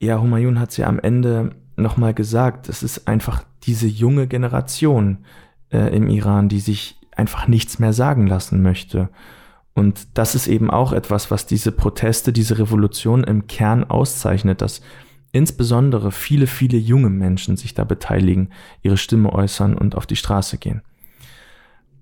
Ja, 0.00 0.18
Humayun 0.20 0.58
hat 0.58 0.70
es 0.70 0.78
ja 0.78 0.86
am 0.86 0.98
Ende 0.98 1.50
nochmal 1.76 2.14
gesagt, 2.14 2.68
es 2.68 2.82
ist 2.82 3.06
einfach 3.06 3.44
diese 3.64 3.86
junge 3.86 4.26
Generation 4.26 5.18
äh, 5.70 5.94
im 5.94 6.08
Iran, 6.08 6.48
die 6.48 6.60
sich 6.60 6.98
einfach 7.14 7.48
nichts 7.48 7.78
mehr 7.78 7.92
sagen 7.92 8.26
lassen 8.26 8.62
möchte. 8.62 9.10
Und 9.74 10.08
das 10.14 10.34
ist 10.34 10.46
eben 10.46 10.70
auch 10.70 10.92
etwas, 10.92 11.30
was 11.30 11.46
diese 11.46 11.70
Proteste, 11.70 12.32
diese 12.32 12.58
Revolution 12.58 13.24
im 13.24 13.46
Kern 13.46 13.84
auszeichnet, 13.84 14.62
dass 14.62 14.80
insbesondere 15.32 16.12
viele, 16.12 16.46
viele 16.46 16.78
junge 16.78 17.10
Menschen 17.10 17.58
sich 17.58 17.74
da 17.74 17.84
beteiligen, 17.84 18.48
ihre 18.82 18.96
Stimme 18.96 19.32
äußern 19.32 19.76
und 19.76 19.96
auf 19.96 20.06
die 20.06 20.16
Straße 20.16 20.56
gehen. 20.56 20.80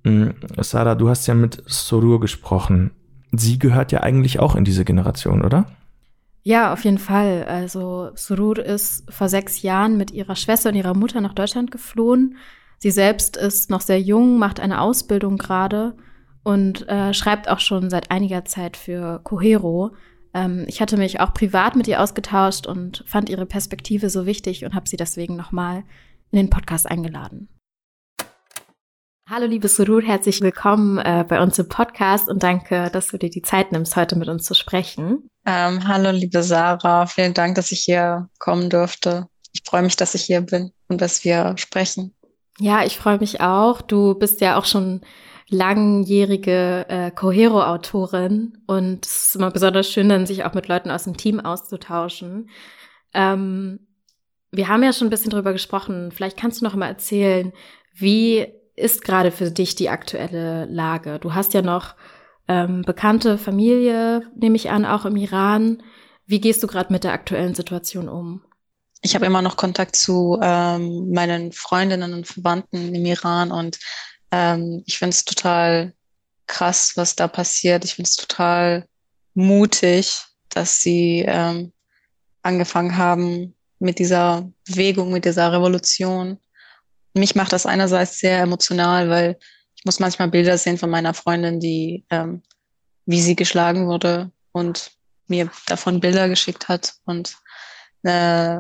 Mm, 0.04 0.28
Sarah, 0.58 0.94
du 0.94 1.08
hast 1.08 1.26
ja 1.26 1.34
mit 1.34 1.62
Sorur 1.66 2.20
gesprochen. 2.20 2.92
Sie 3.32 3.58
gehört 3.58 3.90
ja 3.90 4.00
eigentlich 4.00 4.38
auch 4.38 4.54
in 4.54 4.64
diese 4.64 4.84
Generation, 4.84 5.44
oder? 5.44 5.66
Ja, 6.48 6.72
auf 6.72 6.82
jeden 6.84 6.96
Fall. 6.96 7.44
Also 7.44 8.10
Surur 8.14 8.58
ist 8.58 9.04
vor 9.12 9.28
sechs 9.28 9.60
Jahren 9.60 9.98
mit 9.98 10.12
ihrer 10.12 10.34
Schwester 10.34 10.70
und 10.70 10.76
ihrer 10.76 10.94
Mutter 10.94 11.20
nach 11.20 11.34
Deutschland 11.34 11.70
geflohen. 11.70 12.38
Sie 12.78 12.90
selbst 12.90 13.36
ist 13.36 13.68
noch 13.68 13.82
sehr 13.82 14.00
jung, 14.00 14.38
macht 14.38 14.58
eine 14.58 14.80
Ausbildung 14.80 15.36
gerade 15.36 15.94
und 16.44 16.88
äh, 16.88 17.12
schreibt 17.12 17.50
auch 17.50 17.60
schon 17.60 17.90
seit 17.90 18.10
einiger 18.10 18.46
Zeit 18.46 18.78
für 18.78 19.20
Cohero. 19.24 19.90
Ähm, 20.32 20.64
ich 20.68 20.80
hatte 20.80 20.96
mich 20.96 21.20
auch 21.20 21.34
privat 21.34 21.76
mit 21.76 21.86
ihr 21.86 22.02
ausgetauscht 22.02 22.66
und 22.66 23.04
fand 23.06 23.28
ihre 23.28 23.44
Perspektive 23.44 24.08
so 24.08 24.24
wichtig 24.24 24.64
und 24.64 24.74
habe 24.74 24.88
sie 24.88 24.96
deswegen 24.96 25.36
nochmal 25.36 25.84
in 26.30 26.38
den 26.38 26.48
Podcast 26.48 26.90
eingeladen. 26.90 27.50
Hallo 29.30 29.44
liebe 29.44 29.68
Surur, 29.68 30.00
herzlich 30.00 30.40
willkommen 30.40 30.96
äh, 30.96 31.22
bei 31.28 31.42
uns 31.42 31.58
im 31.58 31.68
Podcast 31.68 32.30
und 32.30 32.42
danke, 32.42 32.88
dass 32.90 33.08
du 33.08 33.18
dir 33.18 33.28
die 33.28 33.42
Zeit 33.42 33.72
nimmst, 33.72 33.94
heute 33.94 34.16
mit 34.16 34.26
uns 34.26 34.44
zu 34.44 34.54
sprechen. 34.54 35.28
Ähm, 35.44 35.86
hallo 35.86 36.12
liebe 36.12 36.42
Sarah, 36.42 37.04
vielen 37.04 37.34
Dank, 37.34 37.54
dass 37.56 37.70
ich 37.70 37.80
hier 37.80 38.30
kommen 38.38 38.70
durfte. 38.70 39.26
Ich 39.52 39.64
freue 39.66 39.82
mich, 39.82 39.96
dass 39.96 40.14
ich 40.14 40.22
hier 40.22 40.40
bin 40.40 40.72
und 40.88 41.02
dass 41.02 41.24
wir 41.24 41.52
sprechen. 41.58 42.14
Ja, 42.58 42.86
ich 42.86 42.96
freue 42.96 43.18
mich 43.18 43.42
auch. 43.42 43.82
Du 43.82 44.14
bist 44.14 44.40
ja 44.40 44.56
auch 44.58 44.64
schon 44.64 45.02
langjährige 45.50 46.86
äh, 46.88 47.10
Cohero-Autorin 47.10 48.62
und 48.66 49.04
es 49.04 49.26
ist 49.26 49.36
immer 49.36 49.50
besonders 49.50 49.92
schön, 49.92 50.08
dann 50.08 50.24
sich 50.24 50.44
auch 50.44 50.54
mit 50.54 50.68
Leuten 50.68 50.90
aus 50.90 51.04
dem 51.04 51.18
Team 51.18 51.38
auszutauschen. 51.38 52.48
Ähm, 53.12 53.80
wir 54.52 54.68
haben 54.68 54.82
ja 54.82 54.94
schon 54.94 55.08
ein 55.08 55.10
bisschen 55.10 55.30
drüber 55.32 55.52
gesprochen. 55.52 56.12
Vielleicht 56.12 56.38
kannst 56.38 56.62
du 56.62 56.64
noch 56.64 56.74
mal 56.74 56.88
erzählen, 56.88 57.52
wie 57.92 58.57
ist 58.78 59.02
gerade 59.02 59.30
für 59.30 59.50
dich 59.50 59.74
die 59.74 59.88
aktuelle 59.88 60.66
Lage? 60.66 61.18
Du 61.18 61.34
hast 61.34 61.54
ja 61.54 61.62
noch 61.62 61.94
ähm, 62.48 62.82
bekannte 62.82 63.38
Familie, 63.38 64.22
nehme 64.36 64.56
ich 64.56 64.70
an, 64.70 64.86
auch 64.86 65.04
im 65.04 65.16
Iran. 65.16 65.82
Wie 66.26 66.40
gehst 66.40 66.62
du 66.62 66.66
gerade 66.66 66.92
mit 66.92 67.04
der 67.04 67.12
aktuellen 67.12 67.54
Situation 67.54 68.08
um? 68.08 68.42
Ich 69.02 69.14
habe 69.14 69.26
immer 69.26 69.42
noch 69.42 69.56
Kontakt 69.56 69.96
zu 69.96 70.38
ähm, 70.42 71.10
meinen 71.12 71.52
Freundinnen 71.52 72.14
und 72.14 72.26
Verwandten 72.26 72.94
im 72.94 73.06
Iran 73.06 73.52
und 73.52 73.78
ähm, 74.32 74.82
ich 74.86 74.98
finde 74.98 75.14
es 75.14 75.24
total 75.24 75.94
krass, 76.46 76.92
was 76.96 77.14
da 77.14 77.28
passiert. 77.28 77.84
Ich 77.84 77.94
finde 77.94 78.08
es 78.08 78.16
total 78.16 78.86
mutig, 79.34 80.20
dass 80.48 80.82
sie 80.82 81.24
ähm, 81.26 81.72
angefangen 82.42 82.96
haben 82.96 83.54
mit 83.78 83.98
dieser 83.98 84.50
Bewegung, 84.66 85.12
mit 85.12 85.24
dieser 85.24 85.52
Revolution 85.52 86.38
mich 87.18 87.34
macht 87.34 87.52
das 87.52 87.66
einerseits 87.66 88.18
sehr 88.18 88.40
emotional, 88.40 89.10
weil 89.10 89.38
ich 89.76 89.84
muss 89.84 90.00
manchmal 90.00 90.28
Bilder 90.28 90.58
sehen 90.58 90.78
von 90.78 90.90
meiner 90.90 91.14
Freundin, 91.14 91.60
die, 91.60 92.04
ähm, 92.10 92.42
wie 93.06 93.20
sie 93.20 93.36
geschlagen 93.36 93.86
wurde 93.86 94.30
und 94.52 94.90
mir 95.28 95.50
davon 95.66 96.00
Bilder 96.00 96.28
geschickt 96.28 96.68
hat. 96.68 96.94
Und 97.04 97.36
äh, 98.02 98.58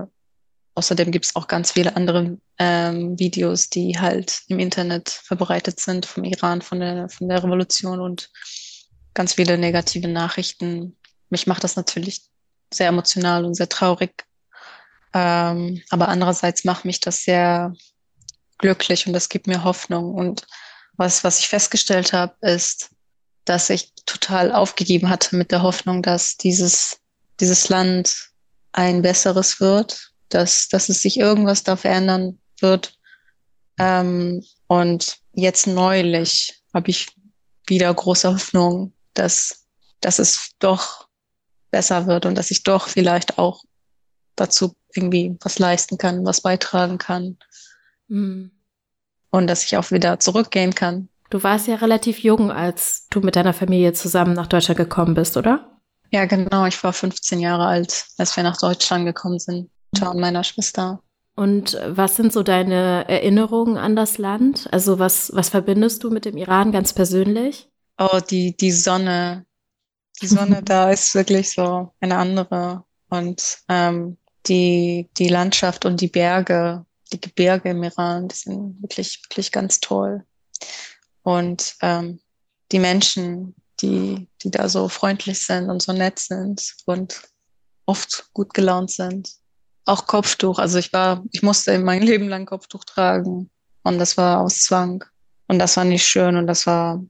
außerdem 0.74 1.10
gibt 1.10 1.26
es 1.26 1.36
auch 1.36 1.48
ganz 1.48 1.72
viele 1.72 1.96
andere 1.96 2.38
ähm, 2.58 3.18
Videos, 3.18 3.68
die 3.68 3.98
halt 3.98 4.42
im 4.48 4.58
Internet 4.58 5.08
verbreitet 5.08 5.80
sind 5.80 6.06
vom 6.06 6.24
Iran, 6.24 6.62
von 6.62 6.80
der, 6.80 7.08
von 7.08 7.28
der 7.28 7.42
Revolution 7.42 8.00
und 8.00 8.30
ganz 9.14 9.34
viele 9.34 9.58
negative 9.58 10.08
Nachrichten. 10.08 10.96
Mich 11.30 11.46
macht 11.46 11.64
das 11.64 11.76
natürlich 11.76 12.22
sehr 12.72 12.88
emotional 12.88 13.44
und 13.44 13.54
sehr 13.54 13.68
traurig. 13.68 14.24
Ähm, 15.14 15.82
aber 15.90 16.08
andererseits 16.08 16.64
macht 16.64 16.84
mich 16.84 17.00
das 17.00 17.22
sehr 17.22 17.72
glücklich 18.58 19.06
und 19.06 19.12
das 19.12 19.28
gibt 19.28 19.46
mir 19.46 19.64
Hoffnung. 19.64 20.14
Und 20.14 20.46
was, 20.96 21.24
was 21.24 21.38
ich 21.38 21.48
festgestellt 21.48 22.12
habe, 22.12 22.34
ist, 22.40 22.90
dass 23.44 23.70
ich 23.70 23.92
total 24.04 24.52
aufgegeben 24.52 25.08
hatte 25.08 25.36
mit 25.36 25.50
der 25.50 25.62
Hoffnung, 25.62 26.02
dass 26.02 26.36
dieses, 26.36 27.00
dieses 27.40 27.68
Land 27.68 28.30
ein 28.72 29.02
besseres 29.02 29.60
wird, 29.60 30.12
dass, 30.28 30.68
dass 30.68 30.88
es 30.88 31.02
sich 31.02 31.18
irgendwas 31.18 31.62
da 31.62 31.76
verändern 31.76 32.38
wird. 32.60 32.98
Ähm, 33.78 34.44
und 34.66 35.18
jetzt 35.32 35.66
neulich 35.66 36.62
habe 36.74 36.90
ich 36.90 37.08
wieder 37.66 37.92
große 37.92 38.32
Hoffnung, 38.32 38.92
dass, 39.14 39.66
dass 40.00 40.18
es 40.18 40.50
doch 40.58 41.08
besser 41.70 42.06
wird 42.06 42.26
und 42.26 42.34
dass 42.34 42.50
ich 42.50 42.62
doch 42.62 42.88
vielleicht 42.88 43.38
auch 43.38 43.62
dazu 44.36 44.74
irgendwie 44.94 45.36
was 45.40 45.58
leisten 45.58 45.98
kann, 45.98 46.24
was 46.24 46.40
beitragen 46.40 46.98
kann. 46.98 47.38
Mhm. 48.08 48.50
Und 49.30 49.46
dass 49.46 49.64
ich 49.64 49.76
auch 49.76 49.90
wieder 49.90 50.18
zurückgehen 50.18 50.74
kann. 50.74 51.08
Du 51.30 51.42
warst 51.42 51.66
ja 51.66 51.76
relativ 51.76 52.20
jung, 52.20 52.50
als 52.50 53.06
du 53.10 53.20
mit 53.20 53.36
deiner 53.36 53.52
Familie 53.52 53.92
zusammen 53.92 54.32
nach 54.32 54.46
Deutschland 54.46 54.78
gekommen 54.78 55.14
bist, 55.14 55.36
oder? 55.36 55.78
Ja, 56.10 56.24
genau. 56.24 56.64
Ich 56.64 56.82
war 56.82 56.92
15 56.92 57.38
Jahre 57.38 57.66
alt, 57.66 58.06
als 58.16 58.34
wir 58.36 58.42
nach 58.42 58.56
Deutschland 58.56 59.04
gekommen 59.04 59.38
sind, 59.38 59.70
Mutter 59.92 60.10
und 60.10 60.20
meiner 60.20 60.42
Schwester. 60.42 61.02
Und 61.36 61.78
was 61.86 62.16
sind 62.16 62.32
so 62.32 62.42
deine 62.42 63.04
Erinnerungen 63.08 63.76
an 63.76 63.94
das 63.94 64.18
Land? 64.18 64.68
Also 64.72 64.98
was, 64.98 65.30
was 65.34 65.50
verbindest 65.50 66.02
du 66.02 66.10
mit 66.10 66.24
dem 66.24 66.36
Iran 66.36 66.72
ganz 66.72 66.92
persönlich? 66.92 67.68
Oh, 67.98 68.18
die, 68.28 68.56
die 68.56 68.72
Sonne. 68.72 69.44
Die 70.20 70.26
Sonne 70.26 70.62
da 70.64 70.90
ist 70.90 71.14
wirklich 71.14 71.52
so 71.52 71.92
eine 72.00 72.16
andere. 72.16 72.84
Und 73.10 73.58
ähm, 73.68 74.16
die, 74.46 75.08
die 75.16 75.28
Landschaft 75.28 75.84
und 75.84 76.00
die 76.00 76.08
Berge 76.08 76.84
die 77.12 77.20
Gebirge 77.20 77.70
im 77.70 77.82
Iran, 77.82 78.28
die 78.28 78.36
sind 78.36 78.82
wirklich, 78.82 79.22
wirklich 79.24 79.52
ganz 79.52 79.80
toll. 79.80 80.24
Und 81.22 81.76
ähm, 81.82 82.20
die 82.72 82.78
Menschen, 82.78 83.54
die, 83.80 84.28
die 84.42 84.50
da 84.50 84.68
so 84.68 84.88
freundlich 84.88 85.44
sind 85.44 85.70
und 85.70 85.82
so 85.82 85.92
nett 85.92 86.18
sind 86.18 86.74
und 86.86 87.22
oft 87.86 88.28
gut 88.34 88.54
gelaunt 88.54 88.90
sind. 88.90 89.30
Auch 89.84 90.06
Kopftuch. 90.06 90.58
Also 90.58 90.78
ich 90.78 90.92
war, 90.92 91.24
ich 91.32 91.42
musste 91.42 91.72
in 91.72 91.84
mein 91.84 92.02
Leben 92.02 92.28
lang 92.28 92.44
Kopftuch 92.44 92.84
tragen. 92.84 93.50
Und 93.82 93.98
das 93.98 94.16
war 94.16 94.40
aus 94.40 94.62
Zwang. 94.62 95.04
Und 95.46 95.58
das 95.58 95.76
war 95.76 95.84
nicht 95.84 96.06
schön. 96.06 96.36
Und 96.36 96.46
das 96.46 96.66
war 96.66 97.02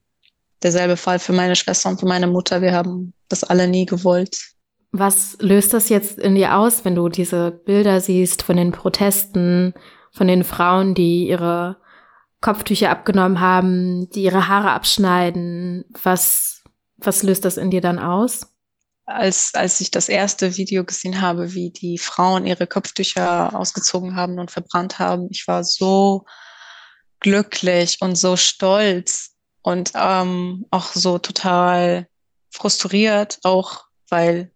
derselbe 0.63 0.97
Fall 0.97 1.19
für 1.19 1.33
meine 1.33 1.57
Schwester 1.57 1.89
und 1.89 1.99
für 1.99 2.07
meine 2.07 2.29
Mutter. 2.29 2.63
Wir 2.63 2.73
haben 2.73 3.13
das 3.29 3.43
alle 3.43 3.67
nie 3.67 3.87
gewollt. 3.87 4.39
Was 4.91 5.37
löst 5.41 5.75
das 5.75 5.91
jetzt 5.91 6.19
in 6.19 6.35
dir 6.35 6.57
aus, 6.57 6.85
wenn 6.85 6.95
du 6.95 7.09
diese 7.09 7.51
Bilder 7.51 8.01
siehst 8.01 8.43
von 8.43 8.57
den 8.57 8.73
Protesten, 8.73 9.75
von 10.13 10.27
den 10.27 10.45
Frauen, 10.45 10.95
die 10.95 11.29
ihre 11.29 11.77
Kopftücher 12.41 12.91
abgenommen 12.91 13.41
haben, 13.41 14.09
die 14.11 14.23
ihre 14.23 14.49
Haare 14.49 14.71
abschneiden? 14.71 15.85
Was, 16.03 16.63
was 16.97 17.23
löst 17.23 17.45
das 17.45 17.59
in 17.59 17.71
dir 17.71 17.83
dann 17.83 17.99
aus? 17.99 18.47
Als, 19.05 19.53
als 19.55 19.81
ich 19.81 19.91
das 19.91 20.09
erste 20.09 20.57
Video 20.57 20.85
gesehen 20.85 21.21
habe, 21.21 21.55
wie 21.55 21.71
die 21.71 21.99
Frauen 21.99 22.47
ihre 22.47 22.67
Kopftücher 22.67 23.55
ausgezogen 23.59 24.17
haben 24.17 24.39
und 24.39 24.51
verbrannt 24.51 24.99
haben, 24.99 25.29
ich 25.31 25.47
war 25.49 25.65
so 25.65 26.25
glücklich 27.21 27.99
und 28.01 28.17
so 28.17 28.37
stolz 28.37 29.35
und 29.63 29.93
ähm, 29.95 30.67
auch 30.71 30.93
so 30.93 31.19
total 31.19 32.07
frustriert, 32.51 33.39
auch 33.45 33.85
weil 34.09 34.53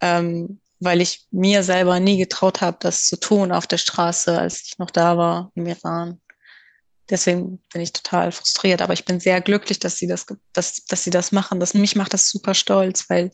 ähm, 0.00 0.60
weil 0.80 1.00
ich 1.00 1.26
mir 1.30 1.62
selber 1.62 1.98
nie 2.00 2.18
getraut 2.18 2.60
habe, 2.60 2.76
das 2.80 3.06
zu 3.06 3.18
tun 3.18 3.52
auf 3.52 3.66
der 3.66 3.78
Straße, 3.78 4.38
als 4.38 4.62
ich 4.64 4.78
noch 4.78 4.90
da 4.90 5.16
war 5.16 5.50
im 5.54 5.66
Iran. 5.66 6.20
Deswegen 7.10 7.58
bin 7.72 7.82
ich 7.82 7.92
total 7.92 8.32
frustriert, 8.32 8.82
aber 8.82 8.92
ich 8.92 9.04
bin 9.04 9.18
sehr 9.18 9.40
glücklich, 9.40 9.78
dass 9.78 9.96
sie 9.96 10.06
das, 10.06 10.26
dass, 10.52 10.84
dass 10.84 11.04
sie 11.04 11.10
das 11.10 11.32
machen. 11.32 11.58
Das, 11.58 11.74
mich 11.74 11.96
macht 11.96 12.12
das 12.12 12.28
super 12.28 12.54
stolz, 12.54 13.08
weil 13.08 13.30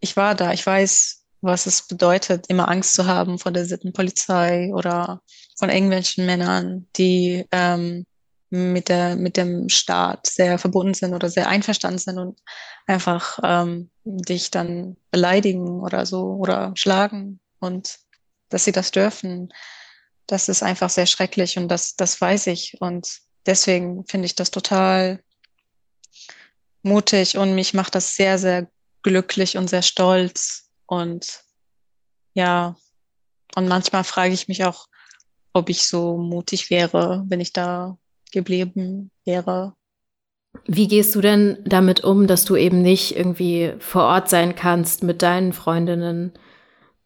ich 0.00 0.16
war 0.16 0.34
da. 0.34 0.52
Ich 0.52 0.66
weiß, 0.66 1.24
was 1.40 1.66
es 1.66 1.86
bedeutet, 1.86 2.46
immer 2.48 2.68
Angst 2.68 2.94
zu 2.94 3.06
haben 3.06 3.38
vor 3.38 3.52
der 3.52 3.66
Sittenpolizei 3.66 4.72
oder 4.74 5.22
von 5.56 5.70
irgendwelchen 5.70 6.26
Männern, 6.26 6.88
die 6.96 7.46
ähm, 7.52 8.04
mit, 8.54 8.88
der, 8.88 9.16
mit 9.16 9.36
dem 9.36 9.68
Staat 9.68 10.26
sehr 10.26 10.58
verbunden 10.58 10.94
sind 10.94 11.14
oder 11.14 11.28
sehr 11.28 11.48
einverstanden 11.48 11.98
sind 11.98 12.18
und 12.18 12.40
einfach 12.86 13.38
ähm, 13.42 13.90
dich 14.04 14.50
dann 14.50 14.96
beleidigen 15.10 15.80
oder 15.80 16.06
so 16.06 16.34
oder 16.34 16.72
schlagen 16.76 17.40
und 17.60 17.98
dass 18.48 18.64
sie 18.64 18.72
das 18.72 18.90
dürfen, 18.90 19.52
das 20.26 20.48
ist 20.48 20.62
einfach 20.62 20.90
sehr 20.90 21.06
schrecklich 21.06 21.58
und 21.58 21.68
das, 21.68 21.96
das 21.96 22.20
weiß 22.20 22.46
ich. 22.48 22.76
Und 22.80 23.20
deswegen 23.46 24.06
finde 24.06 24.26
ich 24.26 24.34
das 24.34 24.50
total 24.50 25.22
mutig 26.82 27.36
und 27.36 27.54
mich 27.54 27.74
macht 27.74 27.94
das 27.94 28.14
sehr, 28.14 28.38
sehr 28.38 28.68
glücklich 29.02 29.56
und 29.56 29.68
sehr 29.68 29.82
stolz. 29.82 30.70
Und 30.86 31.42
ja, 32.34 32.76
und 33.54 33.68
manchmal 33.68 34.04
frage 34.04 34.34
ich 34.34 34.48
mich 34.48 34.64
auch, 34.64 34.86
ob 35.52 35.68
ich 35.68 35.86
so 35.86 36.16
mutig 36.16 36.70
wäre, 36.70 37.24
wenn 37.28 37.40
ich 37.40 37.52
da 37.52 37.96
geblieben 38.34 39.10
wäre. 39.24 39.74
Wie 40.66 40.88
gehst 40.88 41.14
du 41.14 41.20
denn 41.20 41.58
damit 41.64 42.04
um, 42.04 42.26
dass 42.26 42.44
du 42.44 42.56
eben 42.56 42.82
nicht 42.82 43.16
irgendwie 43.16 43.72
vor 43.78 44.04
Ort 44.04 44.28
sein 44.28 44.54
kannst 44.54 45.02
mit 45.02 45.22
deinen 45.22 45.52
Freundinnen? 45.52 46.32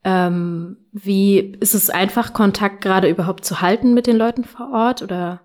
Ähm, 0.05 0.77
wie 0.93 1.39
ist 1.61 1.75
es 1.75 1.91
einfach, 1.91 2.33
Kontakt 2.33 2.83
gerade 2.83 3.09
überhaupt 3.09 3.45
zu 3.45 3.61
halten 3.61 3.95
mit 3.95 4.07
den 4.07 4.17
Leuten 4.17 4.45
vor 4.45 4.73
Ort 4.73 5.03
oder? 5.03 5.43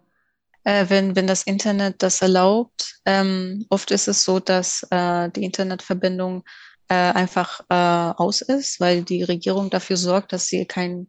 Äh, 0.63 0.85
wenn, 0.89 1.15
wenn 1.15 1.27
das 1.27 1.43
Internet 1.43 2.01
das 2.03 2.21
erlaubt. 2.21 2.99
Ähm, 3.05 3.65
oft 3.69 3.91
ist 3.91 4.07
es 4.07 4.23
so, 4.23 4.39
dass 4.39 4.85
äh, 4.91 5.29
die 5.29 5.43
Internetverbindung 5.43 6.43
äh, 6.87 6.93
einfach 6.93 7.61
äh, 7.69 7.73
aus 8.17 8.41
ist, 8.41 8.79
weil 8.79 9.03
die 9.03 9.23
Regierung 9.23 9.69
dafür 9.69 9.97
sorgt, 9.97 10.33
dass 10.33 10.47
sie 10.47 10.65
kein 10.65 11.07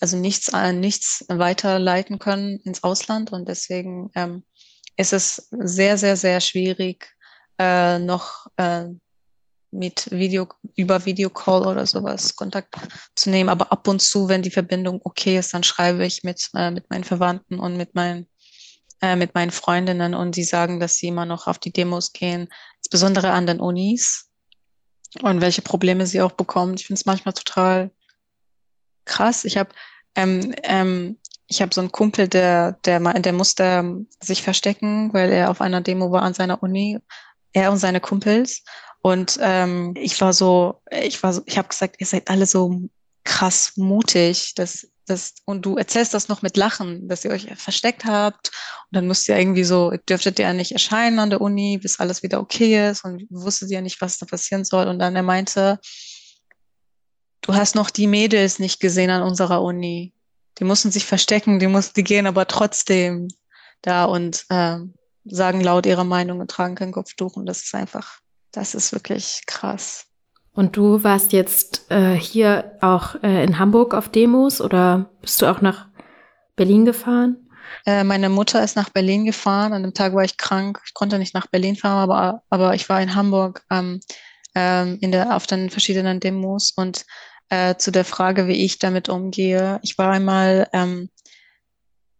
also 0.00 0.16
nichts, 0.16 0.48
äh, 0.52 0.72
nichts 0.72 1.24
weiterleiten 1.28 2.18
können 2.18 2.58
ins 2.60 2.82
Ausland 2.82 3.32
und 3.32 3.48
deswegen 3.48 4.10
ähm, 4.14 4.44
ist 4.96 5.12
es 5.12 5.48
sehr, 5.50 5.98
sehr, 5.98 6.16
sehr 6.16 6.40
schwierig, 6.40 7.14
äh, 7.58 7.98
noch 7.98 8.46
äh, 8.56 8.86
mit 9.70 10.10
Video, 10.10 10.48
über 10.74 11.04
Videocall 11.04 11.66
oder 11.66 11.86
sowas 11.86 12.34
Kontakt 12.36 12.74
zu 13.14 13.30
nehmen. 13.30 13.50
Aber 13.50 13.72
ab 13.72 13.86
und 13.88 14.00
zu, 14.00 14.28
wenn 14.28 14.42
die 14.42 14.50
Verbindung 14.50 15.00
okay 15.04 15.38
ist, 15.38 15.54
dann 15.54 15.62
schreibe 15.62 16.04
ich 16.06 16.22
mit, 16.22 16.50
äh, 16.54 16.70
mit 16.70 16.88
meinen 16.90 17.04
Verwandten 17.04 17.58
und 17.58 17.76
mit 17.76 17.94
meinen, 17.94 18.26
äh, 19.02 19.16
mit 19.16 19.34
meinen 19.34 19.50
Freundinnen 19.50 20.14
und 20.14 20.36
die 20.36 20.44
sagen, 20.44 20.80
dass 20.80 20.96
sie 20.96 21.08
immer 21.08 21.26
noch 21.26 21.46
auf 21.46 21.58
die 21.58 21.72
Demos 21.72 22.12
gehen, 22.12 22.48
insbesondere 22.78 23.30
an 23.30 23.46
den 23.46 23.60
Unis 23.60 24.30
und 25.22 25.40
welche 25.40 25.62
Probleme 25.62 26.06
sie 26.06 26.22
auch 26.22 26.32
bekommen. 26.32 26.74
Ich 26.74 26.86
finde 26.86 27.00
es 27.00 27.06
manchmal 27.06 27.34
total 27.34 27.90
krass. 29.06 29.44
Ich 29.44 29.56
habe 29.56 29.70
ähm, 30.14 30.54
ähm, 30.62 31.18
ich 31.48 31.62
habe 31.62 31.72
so 31.72 31.80
einen 31.80 31.92
Kumpel, 31.92 32.28
der, 32.28 32.72
der, 32.84 33.00
der 33.00 33.32
musste 33.32 34.04
sich 34.20 34.42
verstecken, 34.42 35.12
weil 35.12 35.30
er 35.30 35.50
auf 35.50 35.60
einer 35.60 35.80
Demo 35.80 36.10
war 36.10 36.22
an 36.22 36.34
seiner 36.34 36.62
Uni. 36.62 36.98
Er 37.52 37.70
und 37.70 37.78
seine 37.78 38.00
Kumpels. 38.00 38.64
Und 39.00 39.38
ähm, 39.40 39.94
ich 39.96 40.20
war 40.20 40.32
so, 40.32 40.82
ich 40.90 41.22
war 41.22 41.32
so, 41.32 41.42
ich 41.46 41.56
habe 41.56 41.68
gesagt, 41.68 41.96
ihr 42.00 42.06
seid 42.06 42.28
alle 42.28 42.46
so 42.46 42.88
krass 43.24 43.72
mutig, 43.76 44.54
dass 44.56 44.88
das 45.06 45.34
und 45.44 45.64
du 45.64 45.76
erzählst 45.76 46.12
das 46.14 46.28
noch 46.28 46.42
mit 46.42 46.56
Lachen, 46.56 47.08
dass 47.08 47.24
ihr 47.24 47.30
euch 47.30 47.46
versteckt 47.54 48.04
habt 48.04 48.50
und 48.90 48.96
dann 48.96 49.06
müsst 49.06 49.28
ihr 49.28 49.38
irgendwie 49.38 49.62
so, 49.62 49.92
dürftet 50.08 50.40
ihr 50.40 50.46
ja 50.46 50.52
nicht 50.52 50.72
erscheinen 50.72 51.20
an 51.20 51.30
der 51.30 51.40
Uni, 51.40 51.78
bis 51.78 52.00
alles 52.00 52.24
wieder 52.24 52.40
okay 52.40 52.90
ist 52.90 53.04
und 53.04 53.24
wusstet 53.30 53.70
ihr 53.70 53.80
nicht, 53.80 54.00
was 54.00 54.18
da 54.18 54.26
passieren 54.26 54.64
soll. 54.64 54.88
Und 54.88 54.98
dann 54.98 55.14
er 55.14 55.22
meinte, 55.22 55.78
du 57.46 57.54
hast 57.54 57.74
noch 57.74 57.90
die 57.90 58.06
Mädels 58.06 58.58
nicht 58.58 58.80
gesehen 58.80 59.10
an 59.10 59.22
unserer 59.22 59.62
Uni. 59.62 60.12
Die 60.58 60.64
mussten 60.64 60.90
sich 60.90 61.04
verstecken, 61.04 61.58
die 61.58 61.66
mussten, 61.66 61.94
die 61.94 62.04
gehen 62.04 62.26
aber 62.26 62.46
trotzdem 62.46 63.28
da 63.82 64.04
und 64.04 64.46
äh, 64.48 64.78
sagen 65.24 65.60
laut 65.60 65.86
ihre 65.86 66.04
Meinung 66.04 66.40
und 66.40 66.50
tragen 66.50 66.74
kein 66.74 66.92
Kopftuch. 66.92 67.36
Und 67.36 67.46
das 67.46 67.62
ist 67.62 67.74
einfach, 67.74 68.20
das 68.52 68.74
ist 68.74 68.92
wirklich 68.92 69.42
krass. 69.46 70.06
Und 70.52 70.76
du 70.76 71.04
warst 71.04 71.32
jetzt 71.32 71.90
äh, 71.90 72.14
hier 72.14 72.78
auch 72.80 73.22
äh, 73.22 73.44
in 73.44 73.58
Hamburg 73.58 73.94
auf 73.94 74.08
Demos 74.08 74.60
oder 74.60 75.10
bist 75.20 75.42
du 75.42 75.46
auch 75.46 75.60
nach 75.60 75.88
Berlin 76.56 76.86
gefahren? 76.86 77.48
Äh, 77.84 78.04
meine 78.04 78.30
Mutter 78.30 78.64
ist 78.64 78.74
nach 78.74 78.88
Berlin 78.88 79.26
gefahren. 79.26 79.74
An 79.74 79.82
dem 79.82 79.92
Tag 79.92 80.14
war 80.14 80.24
ich 80.24 80.38
krank. 80.38 80.80
Ich 80.86 80.94
konnte 80.94 81.18
nicht 81.18 81.34
nach 81.34 81.46
Berlin 81.46 81.76
fahren, 81.76 81.98
aber, 81.98 82.42
aber 82.48 82.74
ich 82.74 82.88
war 82.88 83.02
in 83.02 83.14
Hamburg 83.14 83.62
ähm, 83.70 84.00
ähm, 84.54 84.96
in 85.02 85.12
der, 85.12 85.36
auf 85.36 85.46
den 85.46 85.68
verschiedenen 85.68 86.18
Demos 86.18 86.72
und 86.74 87.04
äh, 87.48 87.76
zu 87.76 87.90
der 87.90 88.04
Frage, 88.04 88.46
wie 88.46 88.64
ich 88.64 88.78
damit 88.78 89.08
umgehe. 89.08 89.78
Ich 89.82 89.98
war 89.98 90.12
einmal, 90.12 90.68
ähm, 90.72 91.10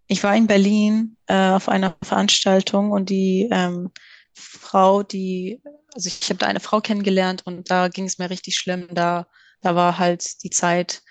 ich 0.07 0.23
war 0.23 0.37
in 0.37 0.47
Berlin 0.47 1.17
äh, 1.27 1.51
auf 1.51 1.69
einer 1.69 1.97
Veranstaltung 2.03 2.93
und 2.93 3.11
die 3.11 3.49
ähm, 3.51 3.91
Frau, 4.35 5.03
die, 5.03 5.61
also 5.95 6.09
ich 6.09 6.29
habe 6.29 6.39
da 6.39 6.47
eine 6.47 6.61
Frau 6.61 6.81
kennengelernt 6.81 7.43
und 7.47 7.71
da 7.71 7.89
ging 7.89 8.05
es 8.05 8.19
mir 8.19 8.31
richtig 8.31 8.57
schlimm. 8.57 8.89
Da, 8.93 9.27
da 9.63 9.75
war 9.75 9.99
halt 9.99 10.43
die 10.45 10.51
Zeit, 10.51 11.03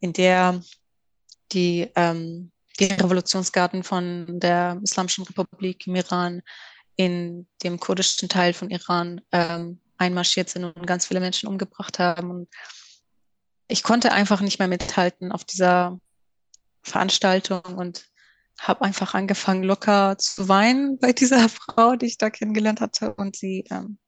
in 0.00 0.12
der 0.12 0.60
die, 1.52 1.90
ähm, 1.96 2.52
die 2.78 2.86
Revolutionsgarten 2.86 3.82
von 3.82 4.38
der 4.40 4.78
Islamischen 4.82 5.24
Republik 5.24 5.86
im 5.86 5.96
Iran 5.96 6.42
in 6.96 7.46
dem 7.62 7.80
kurdischen 7.80 8.28
Teil 8.28 8.52
von 8.52 8.70
Iran 8.70 9.20
ähm, 9.32 9.80
einmarschiert 9.98 10.48
sind 10.48 10.64
und 10.64 10.86
ganz 10.86 11.06
viele 11.06 11.20
Menschen 11.20 11.48
umgebracht 11.48 11.98
haben. 11.98 12.30
Und 12.30 12.48
ich 13.68 13.82
konnte 13.82 14.12
einfach 14.12 14.40
nicht 14.40 14.58
mehr 14.58 14.68
mithalten 14.68 15.32
auf 15.32 15.44
dieser 15.44 15.98
Veranstaltung 16.82 17.62
und 17.62 18.06
habe 18.60 18.82
einfach 18.82 19.14
angefangen, 19.14 19.64
locker 19.64 20.16
zu 20.18 20.48
weinen 20.48 20.98
bei 20.98 21.12
dieser 21.12 21.48
Frau, 21.48 21.96
die 21.96 22.06
ich 22.06 22.18
da 22.18 22.30
kennengelernt 22.30 22.80
hatte. 22.80 23.14
Und 23.14 23.36
sie 23.36 23.64
ähm, 23.70 23.98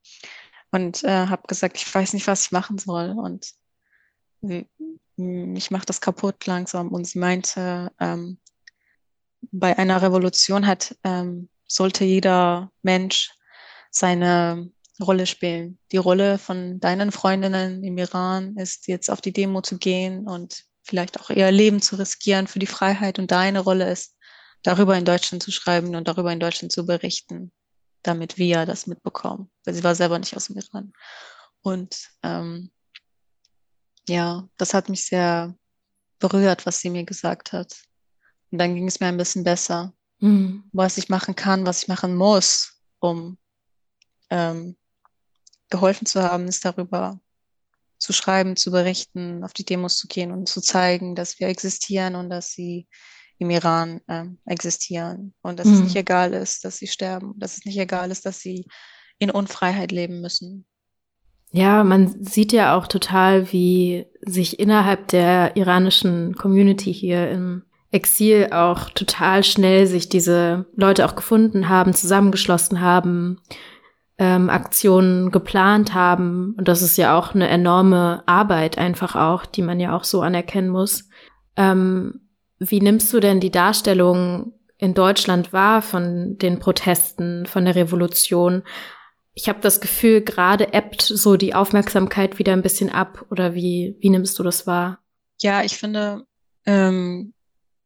und 0.71 1.05
äh, 1.05 1.27
habe 1.27 1.47
gesagt, 1.47 1.77
ich 1.77 1.95
weiß 1.95 2.13
nicht, 2.13 2.27
was 2.27 2.47
ich 2.47 2.53
machen 2.53 2.79
soll. 2.79 3.11
Und 3.11 3.55
mich 5.17 5.71
macht 5.71 5.89
das 5.89 6.01
kaputt 6.01 6.47
langsam. 6.47 6.89
Und 6.89 7.07
sie 7.07 7.19
meinte, 7.19 7.93
ähm, 7.99 8.39
bei 9.41 9.79
einer 9.79 10.03
Revolution 10.03 10.67
hat 10.67 10.97
ähm, 11.05 11.49
sollte 11.67 12.05
jeder 12.05 12.71
Mensch 12.83 13.31
seine 13.91 14.71
Rolle 15.01 15.27
spielen. 15.27 15.79
Die 15.93 15.97
Rolle 15.99 16.39
von 16.39 16.81
deinen 16.81 17.13
Freundinnen 17.13 17.85
im 17.85 17.99
Iran 17.99 18.57
ist 18.57 18.89
jetzt 18.89 19.11
auf 19.11 19.21
die 19.21 19.33
Demo 19.33 19.61
zu 19.61 19.79
gehen 19.79 20.27
und 20.27 20.65
vielleicht 20.83 21.21
auch 21.21 21.31
ihr 21.31 21.51
Leben 21.51 21.83
zu 21.83 21.97
riskieren 21.97 22.47
für 22.47 22.59
die 22.59 22.67
Freiheit. 22.67 23.19
Und 23.19 23.31
deine 23.31 23.61
Rolle 23.61 23.91
ist, 23.91 24.15
darüber 24.63 24.97
in 24.97 25.05
Deutschland 25.05 25.43
zu 25.43 25.53
schreiben 25.53 25.95
und 25.95 26.09
darüber 26.09 26.33
in 26.33 26.41
Deutschland 26.41 26.73
zu 26.73 26.87
berichten, 26.87 27.53
damit 28.03 28.39
wir 28.39 28.67
das 28.67 28.87
mitbekommen. 28.87 29.51
Weil 29.65 29.75
sie 29.75 29.85
war 29.85 29.95
selber 29.95 30.19
nicht 30.19 30.37
aus 30.37 30.47
dem 30.47 30.57
Iran. 30.57 30.93
Und 31.63 32.09
ähm, 32.23 32.71
ja, 34.09 34.49
das 34.57 34.75
hat 34.75 34.89
mich 34.89 35.07
sehr 35.07 35.55
berührt, 36.19 36.67
was 36.67 36.81
sie 36.81 36.91
mir 36.91 37.05
gesagt 37.05 37.53
hat. 37.53 37.77
Und 38.51 38.59
dann 38.59 38.75
ging 38.75 38.89
es 38.89 39.01
mir 39.01 39.07
ein 39.07 39.17
bisschen 39.17 39.45
besser, 39.45 39.93
mhm. 40.21 40.65
was 40.73 40.99
ich 40.99 41.09
machen 41.09 41.37
kann, 41.37 41.67
was 41.67 41.83
ich 41.83 41.89
machen 41.89 42.15
muss, 42.15 42.81
um 43.01 43.37
ähm, 44.31 44.77
geholfen 45.71 46.07
zu 46.07 46.23
haben, 46.23 46.47
ist 46.49 46.65
darüber 46.65 47.21
zu 47.99 48.13
schreiben, 48.13 48.57
zu 48.57 48.71
berichten, 48.71 49.43
auf 49.43 49.53
die 49.53 49.65
Demos 49.65 49.97
zu 49.97 50.07
gehen 50.07 50.31
und 50.31 50.49
zu 50.49 50.61
zeigen, 50.61 51.15
dass 51.15 51.41
wir 51.41 51.49
existieren 51.49 52.15
und 52.15 52.31
dass 52.31 52.53
sie 52.53 52.87
im 53.39 53.51
Iran 53.51 54.01
ähm, 54.09 54.39
existieren 54.47 55.35
und 55.43 55.59
dass 55.59 55.67
mhm. 55.67 55.75
es 55.75 55.81
nicht 55.81 55.97
egal 55.97 56.33
ist, 56.33 56.65
dass 56.65 56.79
sie 56.79 56.87
sterben, 56.87 57.35
dass 57.37 57.59
es 57.59 57.65
nicht 57.65 57.79
egal 57.79 58.11
ist, 58.11 58.27
dass 58.27 58.41
sie 58.41 58.67
in 59.19 59.31
Unfreiheit 59.31 59.93
leben 59.93 60.21
müssen. 60.21 60.67
Ja, 61.53 61.85
man 61.85 62.23
sieht 62.23 62.53
ja 62.53 62.77
auch 62.77 62.87
total, 62.87 63.53
wie 63.53 64.07
sich 64.21 64.59
innerhalb 64.59 65.09
der 65.09 65.57
iranischen 65.57 66.35
Community 66.35 66.93
hier 66.93 67.31
im 67.31 67.63
Exil 67.93 68.49
auch 68.53 68.91
total 68.91 69.45
schnell 69.45 69.87
sich 69.87 70.09
diese 70.09 70.67
Leute 70.77 71.07
auch 71.07 71.15
gefunden 71.15 71.69
haben, 71.69 71.95
zusammengeschlossen 71.95 72.81
haben, 72.81 73.41
ähm, 74.19 74.49
Aktionen 74.49 75.31
geplant 75.31 75.95
haben. 75.95 76.55
Und 76.57 76.69
das 76.69 76.83
ist 76.83 76.97
ja 76.97 77.19
auch 77.19 77.35
eine 77.35 77.49
enorme 77.49 78.23
Arbeit 78.27 78.79
einfach 78.79 79.15
auch, 79.15 79.45
die 79.45 79.63
man 79.63 79.81
ja 79.81 79.95
auch 79.97 80.05
so 80.05 80.23
anerkennen 80.23 80.71
muss. 80.71 81.09
Ähm, 81.57 82.21
wie 82.59 82.81
nimmst 82.81 83.13
du 83.13 83.21
denn 83.21 83.41
die 83.41 83.51
Darstellung 83.51 84.55
in 84.79 84.95
Deutschland 84.95 85.53
wahr 85.53 85.83
von 85.83 86.39
den 86.39 86.59
Protesten, 86.59 87.47
von 87.47 87.67
der 87.67 87.75
Revolution? 87.75 88.63
Ich 89.35 89.51
habe 89.51 89.61
das 89.61 89.83
Gefühl, 89.83 90.23
gerade 90.23 90.73
ebbt 90.73 91.03
so 91.03 91.37
die 91.37 91.55
Aufmerksamkeit 91.55 92.39
wieder 92.39 92.55
ein 92.55 92.63
bisschen 92.63 92.91
ab. 92.91 93.27
Oder 93.31 93.55
wie, 93.55 93.97
wie 94.01 94.09
nimmst 94.09 94.39
du 94.39 94.43
das 94.43 94.67
wahr? 94.67 95.01
Ja, 95.43 95.63
ich 95.63 95.77
finde, 95.77 96.25
ähm, 96.65 97.35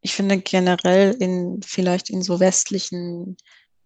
ich 0.00 0.14
finde 0.14 0.38
generell 0.38 1.12
in 1.18 1.60
vielleicht 1.64 2.08
in 2.08 2.22
so 2.22 2.38
westlichen 2.38 3.36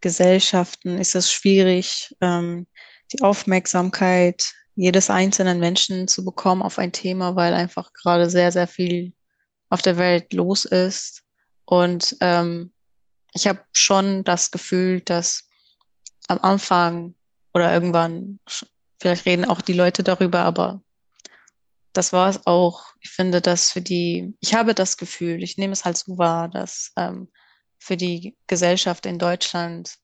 Gesellschaften 0.05 0.99
ist 0.99 1.15
es 1.15 1.33
schwierig, 1.33 2.15
ähm, 2.21 2.67
die 3.11 3.23
Aufmerksamkeit 3.23 4.53
jedes 4.75 5.09
einzelnen 5.09 5.59
Menschen 5.61 6.09
zu 6.09 6.27
bekommen 6.27 6.61
auf 6.61 6.79
ein 6.79 6.93
Thema, 6.93 7.37
weil 7.37 7.55
einfach 7.55 7.91
gerade 7.95 8.29
sehr, 8.29 8.53
sehr 8.53 8.67
viel 8.67 9.15
auf 9.71 9.81
der 9.81 9.97
Welt 9.97 10.35
los 10.35 10.67
ist. 10.67 11.23
Und 11.65 12.19
ähm, 12.21 12.71
ich 13.33 13.47
habe 13.47 13.61
schon 13.73 14.25
das 14.25 14.51
Gefühl, 14.51 15.01
dass 15.01 15.49
am 16.29 16.39
Anfang 16.43 17.15
oder 17.55 17.73
irgendwann, 17.73 18.41
vielleicht 19.01 19.25
reden 19.25 19.47
auch 19.47 19.63
die 19.63 19.73
Leute 19.73 20.03
darüber, 20.03 20.41
aber 20.41 20.83
das 21.95 22.13
war 22.13 22.29
es 22.29 22.47
auch. 22.47 22.89
Ich 23.01 23.09
finde, 23.09 23.41
dass 23.41 23.71
für 23.71 23.81
die, 23.81 24.37
ich 24.41 24.53
habe 24.53 24.75
das 24.75 24.99
Gefühl, 24.99 25.43
ich 25.43 25.57
nehme 25.57 25.73
es 25.73 25.87
halt 25.87 25.97
so 25.97 26.19
wahr, 26.19 26.51
dass 26.51 26.93
ähm, 26.99 27.31
für 27.85 27.99
die 27.99 28.35
Gesellschaft 28.47 29.05
in 29.05 29.19
Deutschland 29.19 29.99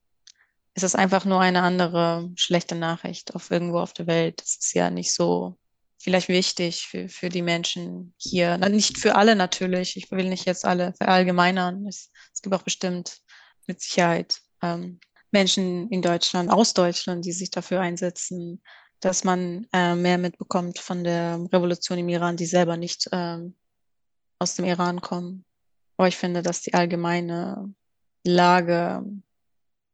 ist 0.75 0.85
es 0.85 0.95
einfach 0.95 1.25
nur 1.25 1.41
eine 1.41 1.63
andere 1.63 2.31
schlechte 2.37 2.75
Nachricht 2.75 3.35
auf 3.35 3.51
irgendwo 3.51 3.79
auf 3.79 3.95
der 3.95 4.07
Welt. 4.07 4.43
Das 4.43 4.57
ist 4.57 4.75
ja 4.75 4.91
nicht 4.91 5.15
so 5.15 5.57
vielleicht 5.99 6.29
wichtig 6.29 6.87
für, 6.87 7.09
für 7.09 7.31
die 7.31 7.41
Menschen 7.41 8.13
hier. 8.19 8.59
Nicht 8.59 8.99
für 8.99 9.15
alle 9.15 9.35
natürlich. 9.35 9.97
Ich 9.97 10.11
will 10.11 10.29
nicht 10.29 10.45
jetzt 10.45 10.67
alle 10.67 10.93
verallgemeinern. 10.93 11.87
Es, 11.87 12.11
es 12.35 12.43
gibt 12.43 12.55
auch 12.55 12.63
bestimmt 12.63 13.19
mit 13.67 13.81
Sicherheit 13.81 14.41
ähm, 14.63 15.01
Menschen 15.31 15.89
in 15.89 16.03
Deutschland, 16.03 16.51
aus 16.51 16.75
Deutschland, 16.75 17.25
die 17.25 17.33
sich 17.33 17.51
dafür 17.51 17.81
einsetzen, 17.81 18.63
dass 19.01 19.25
man 19.25 19.67
äh, 19.73 19.95
mehr 19.95 20.19
mitbekommt 20.19 20.79
von 20.79 21.03
der 21.03 21.41
Revolution 21.51 21.97
im 21.97 22.11
Iran, 22.11 22.37
die 22.37 22.47
selber 22.47 22.77
nicht 22.77 23.09
ähm, 23.11 23.57
aus 24.39 24.55
dem 24.55 24.67
Iran 24.67 25.01
kommen. 25.01 25.47
Aber 26.01 26.09
ich 26.09 26.17
finde, 26.17 26.41
dass 26.41 26.63
die 26.63 26.73
allgemeine 26.73 27.75
Lage 28.25 29.05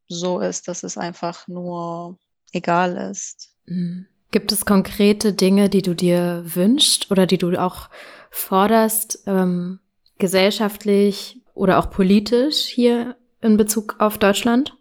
so 0.07 0.39
ist, 0.39 0.69
dass 0.69 0.83
es 0.83 0.97
einfach 0.97 1.49
nur 1.49 2.17
egal 2.53 2.95
ist. 2.95 3.49
Mhm. 3.65 4.05
Gibt 4.31 4.53
es 4.53 4.65
konkrete 4.65 5.33
Dinge, 5.33 5.67
die 5.67 5.81
du 5.81 5.93
dir 5.93 6.43
wünschst 6.45 7.11
oder 7.11 7.25
die 7.25 7.37
du 7.37 7.61
auch 7.61 7.89
forderst, 8.31 9.23
ähm, 9.25 9.81
gesellschaftlich 10.17 11.41
oder 11.53 11.77
auch 11.77 11.89
politisch 11.89 12.59
hier 12.67 13.17
in 13.41 13.57
Bezug 13.57 13.97
auf 13.99 14.17
Deutschland? 14.17 14.77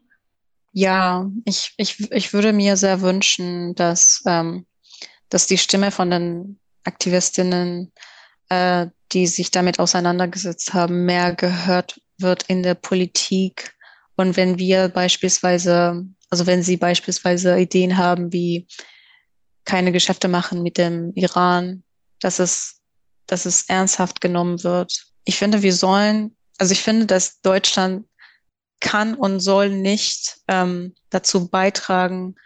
Ja, 0.71 1.29
ich, 1.45 1.75
ich, 1.77 2.09
ich 2.13 2.35
würde 2.35 2.53
mir 2.53 2.77
sehr 2.77 3.01
wünschen, 3.01 3.75
dass, 3.75 4.23
ähm, 4.27 4.65
dass 5.29 5.49
die 5.49 5.59
Stimme 5.59 5.91
von 5.91 6.09
den 6.09 6.61
Aktivistinnen, 6.85 7.91
äh, 8.49 8.87
die 9.13 9.27
sich 9.27 9.51
damit 9.51 9.79
auseinandergesetzt 9.79 10.75
haben, 10.75 11.05
mehr 11.05 11.35
gehört 11.35 12.01
wird 12.19 12.45
in 12.45 12.63
der 12.63 12.75
Politik 12.75 13.77
und 14.17 14.37
wenn 14.37 14.59
wir 14.59 14.89
beispielsweise, 14.89 16.05
also 16.31 16.47
wenn 16.47 16.63
Sie 16.63 16.77
beispielsweise 16.77 17.59
Ideen 17.59 17.97
haben, 17.97 18.33
wie 18.33 18.67
keine 19.65 19.93
Geschäfte 19.93 20.29
machen 20.29 20.63
mit 20.63 20.79
dem 20.79 21.13
Iran, 21.15 21.83
dass 22.21 22.39
es, 22.39 22.81
dass 23.27 23.47
es 23.47 23.69
ernsthaft 23.69 24.21
genommen 24.21 24.65
wird. 24.65 25.07
Ich 25.25 25.37
finde, 25.37 25.63
wir 25.63 25.75
sollen, 25.75 26.35
also 26.59 26.73
ich 26.73 26.83
finde, 26.83 27.07
dass 27.07 27.41
Deutschland 27.43 28.07
kann 28.81 29.15
und 29.15 29.41
soll 29.41 29.71
nicht 29.71 30.39
ähm, 30.49 30.95
dazu 31.11 31.49
beitragen, 31.49 32.37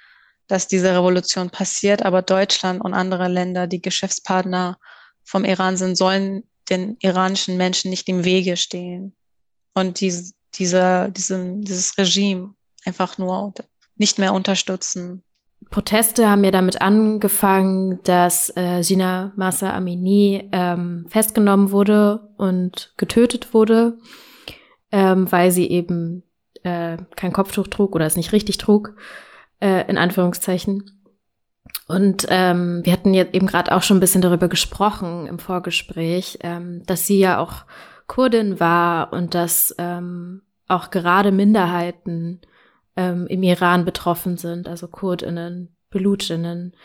dass 0.48 0.66
diese 0.66 0.92
Revolution 0.92 1.50
passiert, 1.50 2.02
aber 2.02 2.22
Deutschland 2.22 2.82
und 2.82 2.94
andere 2.94 3.28
Länder, 3.28 3.66
die 3.66 3.82
Geschäftspartner 3.82 4.78
vom 5.22 5.44
Iran 5.44 5.76
sind, 5.76 5.96
sollen 5.96 6.42
den 6.70 6.96
iranischen 7.00 7.56
Menschen 7.56 7.90
nicht 7.90 8.08
im 8.08 8.24
Wege 8.24 8.56
stehen. 8.56 9.14
Und 9.74 10.00
diese, 10.00 10.32
dieser, 10.54 11.08
diesem, 11.08 11.62
dieses 11.62 11.96
Regime 11.98 12.54
einfach 12.84 13.18
nur 13.18 13.52
nicht 13.96 14.18
mehr 14.18 14.32
unterstützen. 14.32 15.22
Proteste 15.68 16.28
haben 16.28 16.42
ja 16.42 16.50
damit 16.50 16.80
angefangen, 16.80 18.00
dass 18.04 18.50
äh, 18.56 18.80
Gina 18.82 19.32
Massa 19.36 19.72
Amini 19.74 20.48
ähm, 20.52 21.06
festgenommen 21.08 21.70
wurde 21.70 22.28
und 22.38 22.94
getötet 22.96 23.52
wurde, 23.52 23.98
ähm, 24.90 25.30
weil 25.30 25.50
sie 25.50 25.70
eben 25.70 26.22
äh, 26.62 26.96
kein 27.14 27.32
Kopftuch 27.32 27.68
trug 27.68 27.94
oder 27.94 28.06
es 28.06 28.16
nicht 28.16 28.32
richtig 28.32 28.58
trug, 28.58 28.96
äh, 29.60 29.88
in 29.88 29.98
Anführungszeichen. 29.98 30.99
Und 31.86 32.26
ähm, 32.28 32.80
wir 32.84 32.92
hatten 32.92 33.14
jetzt 33.14 33.34
eben 33.34 33.46
gerade 33.46 33.74
auch 33.74 33.82
schon 33.82 33.96
ein 33.96 34.00
bisschen 34.00 34.22
darüber 34.22 34.48
gesprochen 34.48 35.26
im 35.26 35.38
Vorgespräch, 35.38 36.38
ähm, 36.42 36.84
dass 36.86 37.06
sie 37.06 37.18
ja 37.18 37.38
auch 37.38 37.64
Kurdin 38.06 38.60
war 38.60 39.12
und 39.12 39.34
dass 39.34 39.74
ähm, 39.78 40.42
auch 40.68 40.90
gerade 40.90 41.32
Minderheiten 41.32 42.40
ähm, 42.96 43.26
im 43.26 43.42
Iran 43.42 43.84
betroffen 43.84 44.36
sind, 44.36 44.68
also 44.68 44.88
Kurdinnen, 44.88 45.74
Belutschinnen. 45.90 46.76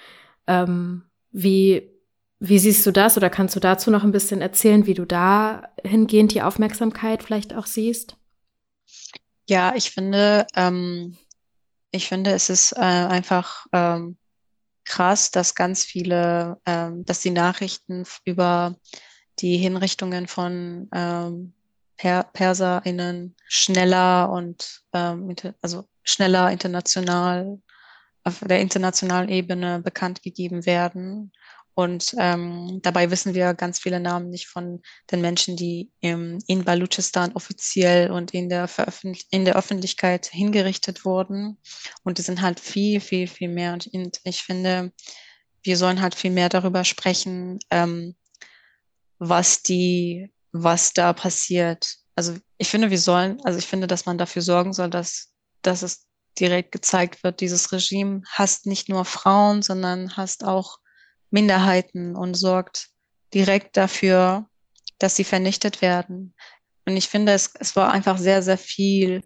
Ähm, 0.47 1.03
wie, 1.31 1.91
wie 2.39 2.59
siehst 2.59 2.85
du 2.85 2.91
das 2.91 3.17
oder 3.17 3.29
kannst 3.29 3.55
du 3.55 3.59
dazu 3.59 3.91
noch 3.91 4.03
ein 4.03 4.11
bisschen 4.11 4.41
erzählen, 4.41 4.85
wie 4.85 4.93
du 4.93 5.05
da 5.05 5.69
hingehend 5.83 6.33
die 6.33 6.41
Aufmerksamkeit 6.41 7.23
vielleicht 7.23 7.53
auch 7.55 7.65
siehst? 7.65 8.17
Ja, 9.47 9.73
ich 9.75 9.91
finde, 9.91 10.47
ähm, 10.55 11.17
ich 11.91 12.07
finde, 12.07 12.31
es 12.31 12.49
ist 12.49 12.73
äh, 12.73 12.79
einfach 12.79 13.67
ähm, 13.71 14.17
krass, 14.85 15.31
dass 15.31 15.55
ganz 15.55 15.83
viele, 15.83 16.59
ähm, 16.65 17.05
dass 17.05 17.19
die 17.19 17.31
Nachrichten 17.31 18.05
über 18.23 18.75
die 19.39 19.57
Hinrichtungen 19.57 20.27
von 20.27 20.89
ähm, 20.93 21.53
per 21.97 22.23
PerserInnen 22.23 23.35
schneller 23.47 24.29
und 24.29 24.81
ähm, 24.93 25.35
also 25.61 25.87
schneller 26.03 26.51
international 26.51 27.59
auf 28.23 28.39
der 28.39 28.59
internationalen 28.59 29.29
Ebene 29.29 29.81
bekannt 29.81 30.23
gegeben 30.23 30.65
werden. 30.65 31.31
Und 31.75 32.15
ähm, 32.17 32.79
dabei 32.83 33.11
wissen 33.11 33.35
wir 33.35 33.53
ganz 33.53 33.79
viele 33.79 33.99
Namen 33.99 34.29
nicht 34.29 34.47
von 34.47 34.81
den 35.11 35.19
Menschen, 35.19 35.57
die 35.57 35.91
im, 35.99 36.39
in 36.47 36.63
Baluchistan 36.63 37.33
offiziell 37.33 38.11
und 38.11 38.33
in 38.33 38.47
der, 38.47 38.69
in 39.29 39.43
der 39.43 39.57
Öffentlichkeit 39.57 40.27
hingerichtet 40.27 41.03
wurden. 41.03 41.57
Und 42.03 42.17
die 42.17 42.21
sind 42.21 42.41
halt 42.41 42.61
viel, 42.61 43.01
viel, 43.01 43.27
viel 43.27 43.49
mehr. 43.49 43.73
Und 43.73 43.89
ich 44.23 44.41
finde, 44.41 44.93
wir 45.63 45.75
sollen 45.75 46.01
halt 46.01 46.15
viel 46.15 46.31
mehr 46.31 46.47
darüber 46.47 46.85
sprechen, 46.85 47.59
ähm, 47.69 48.15
was 49.19 49.61
die, 49.61 50.31
was 50.53 50.93
da 50.93 51.11
passiert. 51.11 51.97
Also 52.15 52.37
ich 52.57 52.69
finde, 52.69 52.89
wir 52.89 52.99
sollen, 52.99 53.41
also 53.43 53.59
ich 53.59 53.65
finde, 53.65 53.87
dass 53.87 54.05
man 54.05 54.17
dafür 54.17 54.41
sorgen 54.41 54.71
soll, 54.71 54.89
dass, 54.89 55.33
dass 55.61 55.81
es 55.81 56.07
direkt 56.39 56.71
gezeigt 56.71 57.23
wird, 57.23 57.41
dieses 57.41 57.73
Regime 57.73 58.21
hasst 58.29 58.65
nicht 58.65 58.87
nur 58.87 59.03
Frauen, 59.03 59.61
sondern 59.61 60.15
hasst 60.15 60.45
auch 60.45 60.77
Minderheiten 61.29 62.15
und 62.15 62.35
sorgt 62.35 62.89
direkt 63.33 63.77
dafür, 63.77 64.47
dass 64.99 65.15
sie 65.15 65.23
vernichtet 65.23 65.81
werden. 65.81 66.33
Und 66.85 66.95
ich 66.95 67.09
finde, 67.09 67.33
es, 67.33 67.51
es 67.59 67.75
war 67.75 67.91
einfach 67.91 68.17
sehr, 68.17 68.41
sehr 68.41 68.57
viel, 68.57 69.23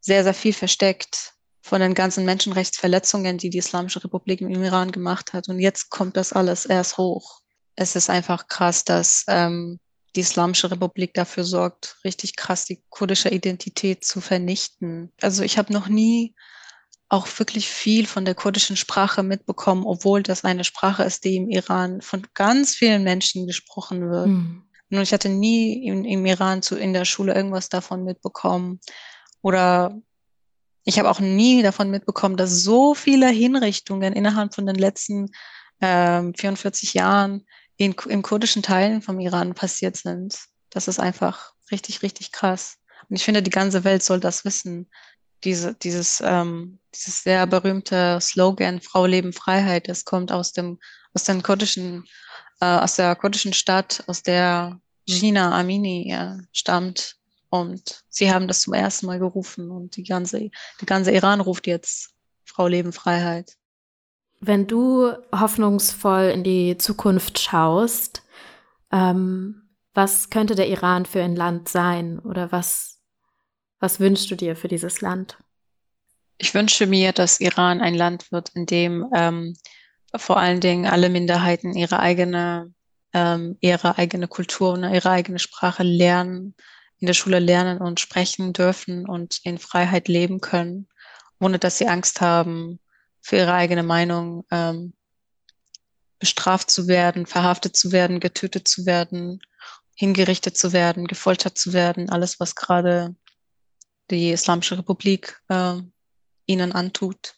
sehr, 0.00 0.24
sehr 0.24 0.34
viel 0.34 0.52
versteckt 0.52 1.34
von 1.60 1.80
den 1.80 1.94
ganzen 1.94 2.24
Menschenrechtsverletzungen, 2.24 3.38
die 3.38 3.50
die 3.50 3.58
Islamische 3.58 4.02
Republik 4.02 4.40
im 4.40 4.64
Iran 4.64 4.90
gemacht 4.90 5.32
hat. 5.32 5.48
Und 5.48 5.60
jetzt 5.60 5.90
kommt 5.90 6.16
das 6.16 6.32
alles 6.32 6.66
erst 6.66 6.98
hoch 6.98 7.42
es 7.76 7.96
ist 7.96 8.10
einfach 8.10 8.48
krass, 8.48 8.84
dass 8.84 9.24
ähm, 9.28 9.78
die 10.14 10.20
Islamische 10.20 10.70
Republik 10.70 11.14
dafür 11.14 11.44
sorgt, 11.44 11.96
richtig 12.04 12.36
krass 12.36 12.64
die 12.64 12.82
kurdische 12.90 13.30
Identität 13.30 14.04
zu 14.04 14.20
vernichten. 14.20 15.12
Also 15.20 15.42
ich 15.42 15.56
habe 15.58 15.72
noch 15.72 15.88
nie 15.88 16.34
auch 17.12 17.26
wirklich 17.38 17.68
viel 17.68 18.06
von 18.06 18.24
der 18.24 18.34
kurdischen 18.34 18.74
Sprache 18.74 19.22
mitbekommen, 19.22 19.84
obwohl 19.84 20.22
das 20.22 20.44
eine 20.44 20.64
Sprache 20.64 21.02
ist, 21.02 21.24
die 21.24 21.36
im 21.36 21.50
Iran 21.50 22.00
von 22.00 22.26
ganz 22.32 22.74
vielen 22.74 23.04
Menschen 23.04 23.46
gesprochen 23.46 24.10
wird. 24.10 24.28
Mhm. 24.28 24.62
Und 24.90 25.02
ich 25.02 25.12
hatte 25.12 25.28
nie 25.28 25.86
im, 25.86 26.06
im 26.06 26.24
Iran 26.24 26.62
zu, 26.62 26.74
in 26.74 26.94
der 26.94 27.04
Schule 27.04 27.34
irgendwas 27.34 27.68
davon 27.68 28.04
mitbekommen. 28.04 28.80
Oder 29.42 29.94
ich 30.84 30.98
habe 30.98 31.10
auch 31.10 31.20
nie 31.20 31.62
davon 31.62 31.90
mitbekommen, 31.90 32.38
dass 32.38 32.62
so 32.62 32.94
viele 32.94 33.28
Hinrichtungen 33.28 34.14
innerhalb 34.14 34.54
von 34.54 34.64
den 34.64 34.76
letzten 34.76 35.28
ähm, 35.82 36.32
44 36.34 36.94
Jahren 36.94 37.46
in, 37.76 37.94
in 38.08 38.22
kurdischen 38.22 38.62
Teilen 38.62 39.02
vom 39.02 39.20
Iran 39.20 39.52
passiert 39.52 39.98
sind. 39.98 40.34
Das 40.70 40.88
ist 40.88 40.98
einfach 40.98 41.52
richtig, 41.70 42.02
richtig 42.02 42.32
krass. 42.32 42.78
Und 43.10 43.16
ich 43.16 43.24
finde, 43.24 43.42
die 43.42 43.50
ganze 43.50 43.84
Welt 43.84 44.02
soll 44.02 44.18
das 44.18 44.46
wissen. 44.46 44.88
Diese, 45.44 45.74
dieses, 45.74 46.22
ähm, 46.24 46.78
dieses 46.94 47.22
sehr 47.22 47.46
berühmte 47.46 48.18
Slogan 48.20 48.80
Frau 48.80 49.06
Leben 49.06 49.32
Freiheit, 49.32 49.88
das 49.88 50.04
kommt 50.04 50.32
aus 50.32 50.52
dem, 50.52 50.78
aus 51.14 51.24
den 51.24 51.42
kurdischen, 51.42 52.04
äh, 52.60 52.66
aus 52.66 52.96
der 52.96 53.16
kurdischen 53.16 53.52
Stadt, 53.52 54.04
aus 54.06 54.22
der 54.22 54.80
Gina 55.06 55.58
Amini 55.58 56.08
ja, 56.10 56.38
stammt. 56.52 57.16
Und 57.48 58.04
sie 58.08 58.32
haben 58.32 58.48
das 58.48 58.62
zum 58.62 58.72
ersten 58.72 59.06
Mal 59.06 59.18
gerufen 59.18 59.70
und 59.70 59.96
die 59.96 60.04
ganze, 60.04 60.50
die 60.80 60.86
ganze 60.86 61.10
Iran 61.10 61.40
ruft 61.40 61.66
jetzt 61.66 62.14
Frau 62.44 62.66
Leben 62.66 62.92
Freiheit. 62.92 63.56
Wenn 64.40 64.66
du 64.66 65.12
hoffnungsvoll 65.32 66.32
in 66.34 66.44
die 66.44 66.76
Zukunft 66.78 67.38
schaust, 67.38 68.22
ähm, 68.90 69.68
was 69.94 70.30
könnte 70.30 70.54
der 70.54 70.68
Iran 70.68 71.06
für 71.06 71.22
ein 71.22 71.36
Land 71.36 71.68
sein 71.68 72.18
oder 72.18 72.50
was, 72.52 73.00
was 73.78 74.00
wünschst 74.00 74.30
du 74.30 74.34
dir 74.34 74.56
für 74.56 74.68
dieses 74.68 75.00
Land? 75.00 75.36
Ich 76.42 76.54
wünsche 76.54 76.88
mir, 76.88 77.12
dass 77.12 77.38
Iran 77.38 77.80
ein 77.80 77.94
Land 77.94 78.32
wird, 78.32 78.48
in 78.56 78.66
dem 78.66 79.08
ähm, 79.14 79.56
vor 80.12 80.38
allen 80.38 80.58
Dingen 80.58 80.86
alle 80.86 81.08
Minderheiten 81.08 81.72
ihre 81.72 82.00
eigene, 82.00 82.74
ähm, 83.12 83.56
ihre 83.60 83.96
eigene 83.96 84.26
Kultur 84.26 84.72
und 84.72 84.82
ihre 84.82 85.08
eigene 85.08 85.38
Sprache 85.38 85.84
lernen, 85.84 86.56
in 86.98 87.06
der 87.06 87.14
Schule 87.14 87.38
lernen 87.38 87.78
und 87.78 88.00
sprechen 88.00 88.52
dürfen 88.52 89.08
und 89.08 89.38
in 89.44 89.58
Freiheit 89.58 90.08
leben 90.08 90.40
können, 90.40 90.88
ohne 91.38 91.60
dass 91.60 91.78
sie 91.78 91.86
Angst 91.86 92.20
haben, 92.20 92.80
für 93.20 93.36
ihre 93.36 93.54
eigene 93.54 93.84
Meinung 93.84 94.44
ähm, 94.50 94.94
bestraft 96.18 96.72
zu 96.72 96.88
werden, 96.88 97.24
verhaftet 97.24 97.76
zu 97.76 97.92
werden, 97.92 98.18
getötet 98.18 98.66
zu 98.66 98.84
werden, 98.84 99.40
hingerichtet 99.94 100.58
zu 100.58 100.72
werden, 100.72 101.06
gefoltert 101.06 101.56
zu 101.56 101.72
werden, 101.72 102.10
alles, 102.10 102.40
was 102.40 102.56
gerade 102.56 103.14
die 104.10 104.32
Islamische 104.32 104.76
Republik 104.76 105.40
äh, 105.48 105.76
ihnen 106.46 106.72
antut. 106.72 107.34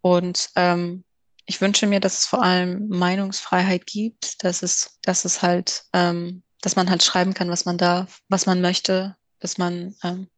Und 0.00 0.50
ähm, 0.56 1.04
ich 1.46 1.60
wünsche 1.60 1.86
mir, 1.86 2.00
dass 2.00 2.20
es 2.20 2.26
vor 2.26 2.42
allem 2.42 2.88
Meinungsfreiheit 2.88 3.86
gibt, 3.86 4.44
dass 4.44 4.62
es, 4.62 4.98
dass 5.02 5.24
es 5.24 5.42
halt, 5.42 5.84
ähm, 5.92 6.42
dass 6.60 6.76
man 6.76 6.90
halt 6.90 7.02
schreiben 7.02 7.34
kann, 7.34 7.50
was 7.50 7.64
man 7.64 7.78
darf, 7.78 8.20
was 8.28 8.46
man 8.46 8.60
möchte, 8.60 9.16
dass 9.40 9.58
man 9.58 9.94
ähm, 10.02 10.28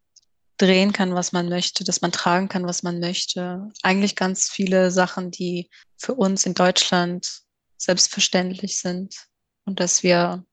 drehen 0.57 0.93
kann, 0.93 1.15
was 1.15 1.33
man 1.33 1.49
möchte, 1.49 1.85
dass 1.85 2.01
man 2.01 2.13
tragen 2.13 2.49
kann, 2.49 2.67
was 2.67 2.83
man 2.83 3.01
möchte. 3.01 3.69
Eigentlich 3.83 4.17
ganz 4.17 4.49
viele 4.49 4.91
Sachen, 4.91 5.31
die 5.31 5.71
für 5.97 6.15
uns 6.15 6.47
in 6.47 6.55
Deutschland 6.55 7.43
selbstverständlich 7.77 8.79
sind 8.79 9.27
und 9.65 9.81
dass 9.81 10.03
wir 10.03 10.45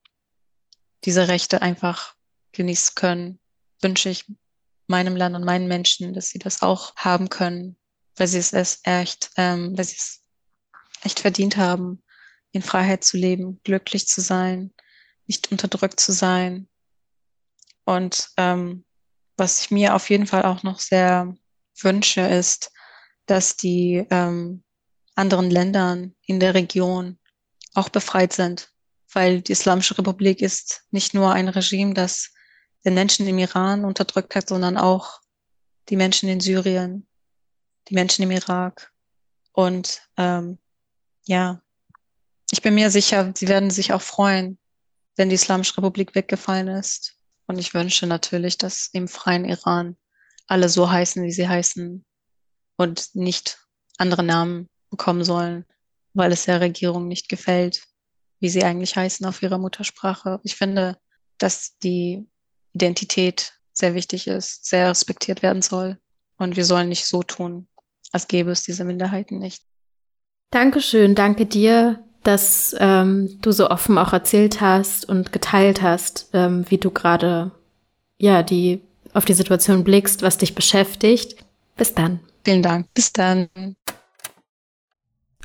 diese 1.05 1.27
Rechte 1.27 1.61
einfach 1.61 2.15
genießen 2.51 2.95
können, 2.95 3.39
wünsche 3.81 4.09
ich 4.09 4.25
meinem 4.91 5.15
Land 5.15 5.35
und 5.35 5.43
meinen 5.43 5.67
Menschen, 5.67 6.13
dass 6.13 6.29
sie 6.29 6.37
das 6.37 6.61
auch 6.61 6.95
haben 6.95 7.29
können, 7.29 7.77
weil 8.15 8.27
sie 8.27 8.37
es 8.37 8.81
echt, 8.83 9.31
ähm, 9.37 9.75
weil 9.75 9.85
sie 9.85 9.95
es 9.97 10.21
echt 11.01 11.19
verdient 11.19 11.57
haben, 11.57 12.03
in 12.51 12.61
Freiheit 12.61 13.03
zu 13.03 13.17
leben, 13.17 13.59
glücklich 13.63 14.07
zu 14.07 14.21
sein, 14.21 14.71
nicht 15.25 15.51
unterdrückt 15.51 15.99
zu 15.99 16.11
sein. 16.11 16.67
Und 17.85 18.29
ähm, 18.37 18.85
was 19.37 19.61
ich 19.61 19.71
mir 19.71 19.95
auf 19.95 20.09
jeden 20.09 20.27
Fall 20.27 20.43
auch 20.43 20.61
noch 20.63 20.79
sehr 20.79 21.33
wünsche, 21.81 22.21
ist, 22.21 22.71
dass 23.25 23.55
die 23.55 24.05
ähm, 24.11 24.63
anderen 25.15 25.49
Ländern 25.49 26.15
in 26.25 26.39
der 26.39 26.53
Region 26.53 27.17
auch 27.73 27.89
befreit 27.89 28.33
sind, 28.33 28.71
weil 29.13 29.41
die 29.41 29.53
Islamische 29.53 29.97
Republik 29.97 30.41
ist 30.41 30.83
nicht 30.91 31.13
nur 31.13 31.33
ein 31.33 31.47
Regime, 31.47 31.93
das 31.93 32.31
den 32.85 32.93
Menschen 32.93 33.27
im 33.27 33.37
Iran 33.37 33.85
unterdrückt 33.85 34.35
hat, 34.35 34.49
sondern 34.49 34.77
auch 34.77 35.21
die 35.89 35.95
Menschen 35.95 36.29
in 36.29 36.39
Syrien, 36.39 37.07
die 37.89 37.93
Menschen 37.93 38.23
im 38.23 38.31
Irak. 38.31 38.91
Und 39.53 40.01
ähm, 40.17 40.57
ja, 41.25 41.61
ich 42.51 42.61
bin 42.61 42.75
mir 42.75 42.89
sicher, 42.89 43.31
sie 43.35 43.47
werden 43.47 43.69
sich 43.69 43.93
auch 43.93 44.01
freuen, 44.01 44.57
wenn 45.15 45.29
die 45.29 45.35
Islamische 45.35 45.77
Republik 45.77 46.15
weggefallen 46.15 46.67
ist. 46.67 47.15
Und 47.47 47.57
ich 47.59 47.73
wünsche 47.73 48.07
natürlich, 48.07 48.57
dass 48.57 48.89
im 48.93 49.07
freien 49.07 49.45
Iran 49.45 49.97
alle 50.47 50.69
so 50.69 50.89
heißen, 50.89 51.23
wie 51.23 51.31
sie 51.31 51.47
heißen 51.47 52.05
und 52.77 53.15
nicht 53.15 53.59
andere 53.97 54.23
Namen 54.23 54.69
bekommen 54.89 55.23
sollen, 55.23 55.65
weil 56.13 56.31
es 56.31 56.45
der 56.45 56.61
Regierung 56.61 57.07
nicht 57.07 57.29
gefällt, 57.29 57.83
wie 58.39 58.49
sie 58.49 58.63
eigentlich 58.63 58.95
heißen 58.95 59.25
auf 59.25 59.41
ihrer 59.41 59.57
Muttersprache. 59.57 60.39
Ich 60.43 60.55
finde, 60.55 60.97
dass 61.37 61.77
die 61.77 62.27
Identität 62.73 63.53
sehr 63.73 63.93
wichtig 63.93 64.27
ist, 64.27 64.65
sehr 64.65 64.89
respektiert 64.89 65.41
werden 65.41 65.61
soll. 65.61 65.97
Und 66.37 66.55
wir 66.55 66.65
sollen 66.65 66.89
nicht 66.89 67.05
so 67.05 67.23
tun, 67.23 67.67
als 68.11 68.27
gäbe 68.27 68.51
es 68.51 68.63
diese 68.63 68.83
Minderheiten 68.83 69.37
nicht. 69.37 69.63
Dankeschön, 70.49 71.15
danke 71.15 71.45
dir, 71.45 72.03
dass 72.23 72.75
ähm, 72.79 73.39
du 73.41 73.51
so 73.51 73.69
offen 73.69 73.97
auch 73.97 74.13
erzählt 74.13 74.61
hast 74.61 75.07
und 75.07 75.31
geteilt 75.31 75.81
hast, 75.81 76.29
ähm, 76.33 76.65
wie 76.69 76.77
du 76.77 76.91
gerade 76.91 77.51
ja 78.17 78.43
die 78.43 78.81
auf 79.13 79.25
die 79.25 79.33
Situation 79.33 79.83
blickst, 79.83 80.21
was 80.21 80.37
dich 80.37 80.55
beschäftigt. 80.55 81.43
Bis 81.77 81.93
dann. 81.93 82.19
Vielen 82.43 82.63
Dank. 82.63 82.87
Bis 82.93 83.11
dann. 83.11 83.49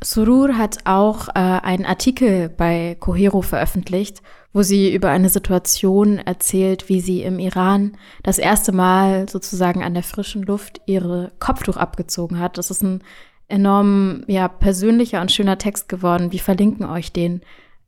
Surur 0.03 0.57
hat 0.57 0.79
auch 0.85 1.29
äh, 1.29 1.33
einen 1.35 1.87
Artikel 1.87 2.49
bei 2.49 2.97
Cohero 3.01 3.43
veröffentlicht, 3.43 4.23
wo 4.57 4.63
sie 4.63 4.95
über 4.95 5.11
eine 5.11 5.29
Situation 5.29 6.17
erzählt, 6.17 6.89
wie 6.89 7.03
sie 7.03 7.21
im 7.21 7.39
Iran 7.39 7.99
das 8.23 8.39
erste 8.39 8.73
Mal 8.73 9.29
sozusagen 9.29 9.85
an 9.85 9.93
der 9.93 10.03
frischen 10.03 10.45
Luft 10.45 10.81
ihre 10.87 11.33
Kopftuch 11.39 11.77
abgezogen 11.77 12.39
hat. 12.39 12.57
Das 12.57 12.71
ist 12.71 12.83
ein 12.83 13.03
enorm 13.49 14.25
ja, 14.29 14.49
persönlicher 14.49 15.21
und 15.21 15.31
schöner 15.31 15.59
Text 15.59 15.91
geworden. 15.91 16.33
Wir 16.33 16.41
verlinken 16.41 16.87
euch 16.87 17.13
den 17.13 17.43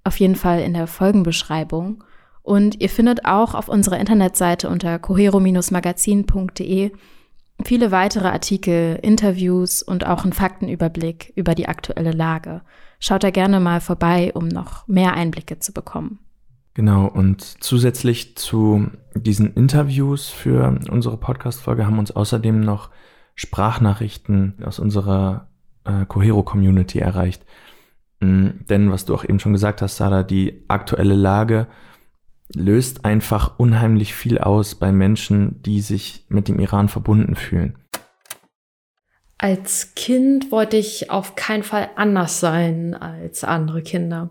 auf 0.05 0.21
jeden 0.21 0.37
Fall 0.37 0.61
in 0.61 0.75
der 0.75 0.87
Folgenbeschreibung. 0.87 2.05
Und 2.43 2.83
ihr 2.83 2.91
findet 2.91 3.25
auch 3.25 3.55
auf 3.55 3.71
unserer 3.71 3.99
Internetseite 3.99 4.69
unter 4.69 4.99
cohero-magazin.de 4.99 6.91
viele 7.64 7.91
weitere 7.93 8.29
Artikel, 8.29 8.99
Interviews 9.01 9.83
und 9.83 10.07
auch 10.07 10.25
einen 10.25 10.35
Faktenüberblick 10.35 11.33
über 11.35 11.55
die 11.55 11.66
aktuelle 11.66 12.12
Lage. 12.12 12.61
Schaut 13.01 13.25
da 13.25 13.31
gerne 13.31 13.59
mal 13.59 13.81
vorbei, 13.81 14.33
um 14.35 14.49
noch 14.49 14.87
mehr 14.87 15.14
Einblicke 15.14 15.61
zu 15.61 15.73
bekommen. 15.73 16.19
Genau, 16.79 17.07
und 17.09 17.43
zusätzlich 17.43 18.37
zu 18.37 18.87
diesen 19.12 19.53
Interviews 19.55 20.29
für 20.29 20.79
unsere 20.89 21.16
Podcast-Folge 21.16 21.85
haben 21.85 21.99
uns 21.99 22.12
außerdem 22.12 22.61
noch 22.61 22.91
Sprachnachrichten 23.35 24.62
aus 24.64 24.79
unserer 24.79 25.49
äh, 25.85 26.07
Cohero-Community 26.07 27.01
erreicht. 27.01 27.45
Mhm, 28.20 28.61
denn, 28.70 28.93
was 28.93 29.07
du 29.07 29.16
auch 29.16 29.24
eben 29.24 29.41
schon 29.41 29.55
gesagt 29.55 29.83
hast, 29.83 29.97
Sarah, 29.97 30.22
die 30.22 30.66
aktuelle 30.68 31.16
Lage 31.16 31.66
löst 32.55 33.05
einfach 33.05 33.59
unheimlich 33.59 34.14
viel 34.14 34.39
aus 34.39 34.76
bei 34.76 34.93
Menschen, 34.93 35.61
die 35.62 35.81
sich 35.81 36.26
mit 36.29 36.47
dem 36.47 36.61
Iran 36.61 36.89
verbunden 36.89 37.35
fühlen. 37.35 37.76
Als 39.37 39.97
Kind 39.97 40.53
wollte 40.53 40.76
ich 40.76 41.11
auf 41.11 41.35
keinen 41.35 41.64
Fall 41.64 41.91
anders 41.97 42.39
sein 42.39 42.95
als 42.95 43.43
andere 43.43 43.83
Kinder. 43.83 44.31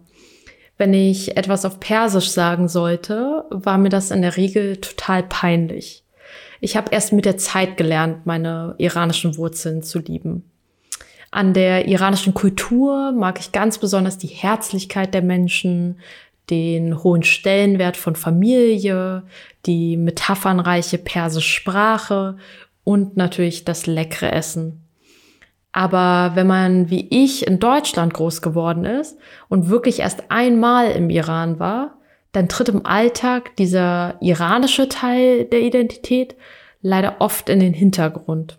Wenn 0.78 0.94
ich 0.94 1.36
etwas 1.36 1.66
auf 1.66 1.80
Persisch 1.80 2.30
sagen 2.30 2.68
sollte, 2.68 3.46
war 3.50 3.78
mir 3.78 3.90
das 3.90 4.12
in 4.12 4.22
der 4.22 4.38
Regel 4.38 4.78
total 4.78 5.24
peinlich. 5.24 6.04
Ich 6.60 6.78
habe 6.78 6.92
erst 6.92 7.14
mit 7.14 7.26
der 7.26 7.38
Zeit 7.38 7.78
gelernt, 7.78 8.26
meine 8.26 8.76
iranischen 8.78 9.38
Wurzeln 9.38 9.84
zu 9.84 10.00
lieben. 10.00 10.44
An 11.32 11.54
der 11.54 11.88
iranischen 11.88 12.34
Kultur 12.34 13.12
mag 13.12 13.40
ich 13.40 13.52
ganz 13.52 13.78
besonders 13.78 14.18
die 14.18 14.28
Herzlichkeit 14.28 15.14
der 15.14 15.22
Menschen, 15.22 16.00
den 16.50 17.04
hohen 17.04 17.24
Stellenwert 17.24 17.98
von 17.98 18.16
Familie, 18.16 19.24
die 19.66 19.98
metaphernreiche 19.98 20.98
persische 20.98 21.50
Sprache 21.50 22.38
und 22.84 23.18
natürlich 23.18 23.66
das 23.66 23.86
leckere 23.86 24.32
Essen. 24.32 24.87
Aber 25.78 26.32
wenn 26.34 26.48
man 26.48 26.90
wie 26.90 27.08
ich 27.12 27.46
in 27.46 27.60
Deutschland 27.60 28.12
groß 28.16 28.42
geworden 28.42 28.84
ist 28.84 29.16
und 29.48 29.70
wirklich 29.70 30.00
erst 30.00 30.32
einmal 30.32 30.90
im 30.90 31.12
Iran 31.12 31.60
war, 31.60 32.00
dann 32.32 32.50
tritt 32.50 32.70
im 32.70 32.84
Alltag 32.84 33.56
dieser 33.58 34.16
iranische 34.20 34.90
Teil 34.90 35.46
der 35.46 35.62
Identität 35.62 36.36
leider 36.82 37.18
oft 37.20 37.48
in 37.48 37.60
den 37.60 37.76
Hintergrund. 37.76 38.58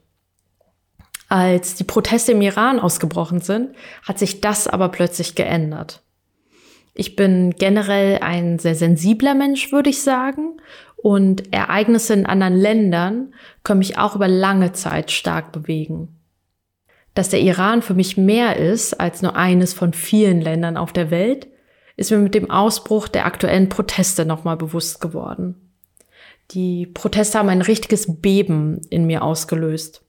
Als 1.29 1.75
die 1.75 1.83
Proteste 1.83 2.31
im 2.31 2.41
Iran 2.41 2.79
ausgebrochen 2.79 3.41
sind, 3.41 3.75
hat 4.07 4.21
sich 4.21 4.41
das 4.41 4.69
aber 4.69 4.89
plötzlich 4.89 5.35
geändert. 5.35 6.05
Ich 6.95 7.16
bin 7.16 7.51
generell 7.59 8.21
ein 8.21 8.61
sehr 8.61 8.77
sensibler 8.77 9.35
Mensch, 9.35 9.73
würde 9.73 9.91
ich 9.91 10.03
sagen. 10.03 10.61
Und 10.95 11.53
Ereignisse 11.53 12.14
in 12.14 12.27
anderen 12.27 12.55
Ländern 12.55 13.35
können 13.64 13.81
mich 13.81 13.99
auch 13.99 14.14
über 14.14 14.29
lange 14.29 14.71
Zeit 14.71 15.11
stark 15.11 15.51
bewegen. 15.51 16.14
Dass 17.19 17.31
der 17.31 17.41
Iran 17.41 17.83
für 17.83 17.95
mich 17.95 18.16
mehr 18.16 18.59
ist 18.59 19.01
als 19.01 19.23
nur 19.23 19.35
eines 19.35 19.75
von 19.75 19.93
vielen 19.93 20.41
Ländern 20.41 20.77
auf 20.77 20.93
der 20.93 21.11
Welt, 21.11 21.49
ist 21.97 22.12
mir 22.12 22.19
mit 22.19 22.33
dem 22.33 22.49
Ausbruch 22.49 23.09
der 23.09 23.27
aktuellen 23.27 23.69
Proteste 23.69 24.25
nochmal 24.25 24.57
bewusst 24.57 25.01
geworden. 25.01 25.57
Die 26.53 26.87
Proteste 26.87 27.37
haben 27.41 27.49
ein 27.49 27.61
richtiges 27.61 28.21
Beben 28.21 28.83
in 28.89 29.09
mir 29.09 29.25
ausgelöst. 29.25 30.05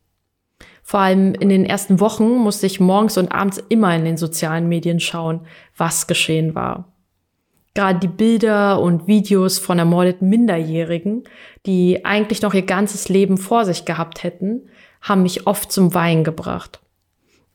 Vor 0.83 0.99
allem 0.99 1.33
in 1.33 1.49
den 1.49 1.65
ersten 1.65 1.99
Wochen 1.99 2.29
musste 2.35 2.67
ich 2.67 2.79
morgens 2.79 3.17
und 3.17 3.31
abends 3.31 3.57
immer 3.69 3.95
in 3.95 4.05
den 4.05 4.17
sozialen 4.17 4.69
Medien 4.69 4.99
schauen, 4.99 5.47
was 5.75 6.05
geschehen 6.05 6.53
war. 6.53 6.93
Gerade 7.73 7.97
die 7.97 8.07
Bilder 8.07 8.79
und 8.79 9.07
Videos 9.07 9.57
von 9.57 9.79
ermordeten 9.79 10.29
Minderjährigen, 10.29 11.23
die 11.65 12.05
eigentlich 12.05 12.43
noch 12.43 12.53
ihr 12.53 12.67
ganzes 12.67 13.09
Leben 13.09 13.39
vor 13.39 13.65
sich 13.65 13.85
gehabt 13.85 14.21
hätten, 14.21 14.69
haben 15.01 15.23
mich 15.23 15.47
oft 15.47 15.71
zum 15.71 15.95
Weinen 15.95 16.23
gebracht. 16.23 16.81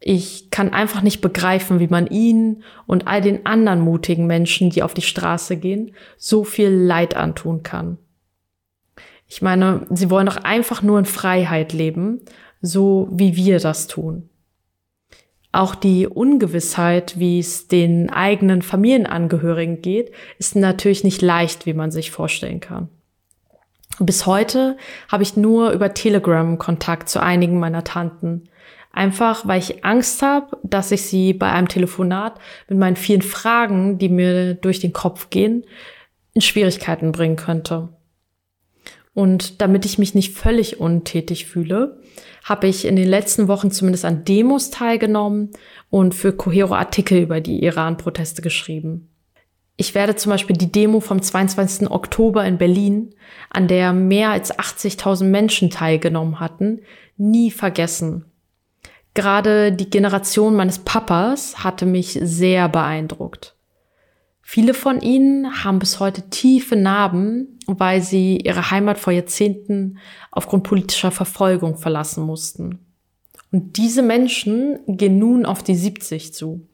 Ich 0.06 0.50
kann 0.50 0.74
einfach 0.74 1.00
nicht 1.00 1.22
begreifen, 1.22 1.80
wie 1.80 1.86
man 1.86 2.06
ihnen 2.06 2.62
und 2.86 3.06
all 3.06 3.22
den 3.22 3.46
anderen 3.46 3.80
mutigen 3.80 4.26
Menschen, 4.26 4.68
die 4.68 4.82
auf 4.82 4.92
die 4.92 5.00
Straße 5.00 5.56
gehen, 5.56 5.94
so 6.18 6.44
viel 6.44 6.68
Leid 6.68 7.16
antun 7.16 7.62
kann. 7.62 7.96
Ich 9.26 9.40
meine, 9.40 9.86
sie 9.88 10.10
wollen 10.10 10.26
doch 10.26 10.36
einfach 10.36 10.82
nur 10.82 10.98
in 10.98 11.06
Freiheit 11.06 11.72
leben, 11.72 12.20
so 12.60 13.08
wie 13.12 13.34
wir 13.34 13.60
das 13.60 13.86
tun. 13.86 14.28
Auch 15.52 15.74
die 15.74 16.06
Ungewissheit, 16.06 17.18
wie 17.18 17.38
es 17.38 17.68
den 17.68 18.10
eigenen 18.10 18.60
Familienangehörigen 18.60 19.80
geht, 19.80 20.12
ist 20.38 20.54
natürlich 20.54 21.02
nicht 21.02 21.22
leicht, 21.22 21.64
wie 21.64 21.72
man 21.72 21.90
sich 21.90 22.10
vorstellen 22.10 22.60
kann. 22.60 22.90
Bis 24.00 24.26
heute 24.26 24.76
habe 25.08 25.22
ich 25.22 25.38
nur 25.38 25.70
über 25.70 25.94
Telegram 25.94 26.58
Kontakt 26.58 27.08
zu 27.08 27.22
einigen 27.22 27.58
meiner 27.58 27.84
Tanten. 27.84 28.50
Einfach 28.94 29.46
weil 29.46 29.58
ich 29.58 29.84
Angst 29.84 30.22
habe, 30.22 30.56
dass 30.62 30.92
ich 30.92 31.02
sie 31.02 31.32
bei 31.32 31.50
einem 31.50 31.66
Telefonat 31.66 32.38
mit 32.68 32.78
meinen 32.78 32.94
vielen 32.94 33.22
Fragen, 33.22 33.98
die 33.98 34.08
mir 34.08 34.54
durch 34.54 34.78
den 34.78 34.92
Kopf 34.92 35.30
gehen, 35.30 35.64
in 36.32 36.40
Schwierigkeiten 36.40 37.10
bringen 37.10 37.34
könnte. 37.34 37.88
Und 39.12 39.60
damit 39.60 39.84
ich 39.84 39.98
mich 39.98 40.14
nicht 40.14 40.36
völlig 40.36 40.80
untätig 40.80 41.46
fühle, 41.46 42.00
habe 42.44 42.68
ich 42.68 42.84
in 42.84 42.94
den 42.94 43.08
letzten 43.08 43.48
Wochen 43.48 43.72
zumindest 43.72 44.04
an 44.04 44.24
Demos 44.24 44.70
teilgenommen 44.70 45.50
und 45.90 46.14
für 46.14 46.32
Cohero 46.32 46.74
Artikel 46.74 47.18
über 47.18 47.40
die 47.40 47.64
Iran-Proteste 47.64 48.42
geschrieben. 48.42 49.10
Ich 49.76 49.96
werde 49.96 50.14
zum 50.14 50.30
Beispiel 50.30 50.56
die 50.56 50.70
Demo 50.70 51.00
vom 51.00 51.20
22. 51.20 51.90
Oktober 51.90 52.44
in 52.44 52.58
Berlin, 52.58 53.12
an 53.50 53.66
der 53.66 53.92
mehr 53.92 54.30
als 54.30 54.56
80.000 54.56 55.24
Menschen 55.24 55.70
teilgenommen 55.70 56.38
hatten, 56.38 56.82
nie 57.16 57.50
vergessen. 57.50 58.26
Gerade 59.14 59.72
die 59.72 59.88
Generation 59.88 60.56
meines 60.56 60.80
Papas 60.80 61.62
hatte 61.62 61.86
mich 61.86 62.18
sehr 62.20 62.68
beeindruckt. 62.68 63.54
Viele 64.42 64.74
von 64.74 65.00
ihnen 65.00 65.64
haben 65.64 65.78
bis 65.78 66.00
heute 66.00 66.28
tiefe 66.28 66.76
Narben, 66.76 67.58
weil 67.66 68.02
sie 68.02 68.36
ihre 68.38 68.70
Heimat 68.70 68.98
vor 68.98 69.12
Jahrzehnten 69.12 69.98
aufgrund 70.30 70.64
politischer 70.64 71.12
Verfolgung 71.12 71.76
verlassen 71.76 72.24
mussten. 72.24 72.80
Und 73.52 73.76
diese 73.76 74.02
Menschen 74.02 74.80
gehen 74.86 75.18
nun 75.18 75.46
auf 75.46 75.62
die 75.62 75.76
70 75.76 76.34
zu 76.34 76.66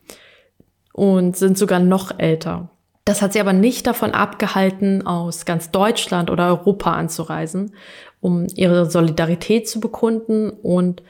und 0.95 1.37
sind 1.37 1.59
sogar 1.59 1.79
noch 1.79 2.19
älter. 2.19 2.71
Das 3.05 3.23
hat 3.23 3.35
sie 3.35 3.41
aber 3.41 3.53
nicht 3.53 3.87
davon 3.87 4.13
abgehalten, 4.13 5.07
aus 5.07 5.45
ganz 5.45 5.71
Deutschland 5.71 6.31
oder 6.31 6.49
Europa 6.49 6.93
anzureisen, 6.93 7.75
um 8.21 8.47
ihre 8.55 8.91
Solidarität 8.91 9.69
zu 9.69 9.79
bekunden 9.79 10.51
und 10.51 11.03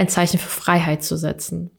ein 0.00 0.08
Zeichen 0.08 0.38
für 0.38 0.48
Freiheit 0.48 1.04
zu 1.04 1.18
setzen. 1.18 1.70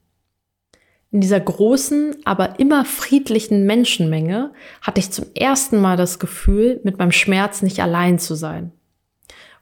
In 1.09 1.21
dieser 1.21 1.39
großen, 1.39 2.17
aber 2.23 2.59
immer 2.59 2.85
friedlichen 2.85 3.65
Menschenmenge 3.65 4.53
hatte 4.83 4.99
ich 4.99 5.09
zum 5.09 5.25
ersten 5.33 5.81
Mal 5.81 5.97
das 5.97 6.19
Gefühl, 6.19 6.79
mit 6.83 6.99
meinem 6.99 7.11
Schmerz 7.11 7.63
nicht 7.63 7.79
allein 7.79 8.19
zu 8.19 8.35
sein. 8.35 8.71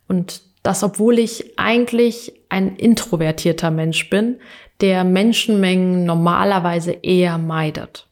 Und 0.10 0.41
das, 0.62 0.84
obwohl 0.84 1.20
ich 1.20 1.57
eigentlich 1.57 2.34
ein 2.49 2.76
introvertierter 2.76 3.72
Mensch 3.72 4.10
bin, 4.10 4.39
der 4.82 5.05
Menschenmengen 5.05 6.03
normalerweise 6.03 6.91
eher 6.91 7.38
meidet. 7.38 8.07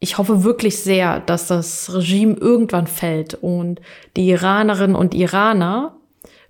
Ich 0.00 0.16
hoffe 0.16 0.44
wirklich 0.44 0.78
sehr, 0.78 1.20
dass 1.20 1.46
das 1.46 1.92
Regime 1.94 2.36
irgendwann 2.40 2.86
fällt 2.86 3.34
und 3.34 3.82
die 4.16 4.30
Iranerinnen 4.30 4.96
und 4.96 5.12
Iraner 5.12 5.98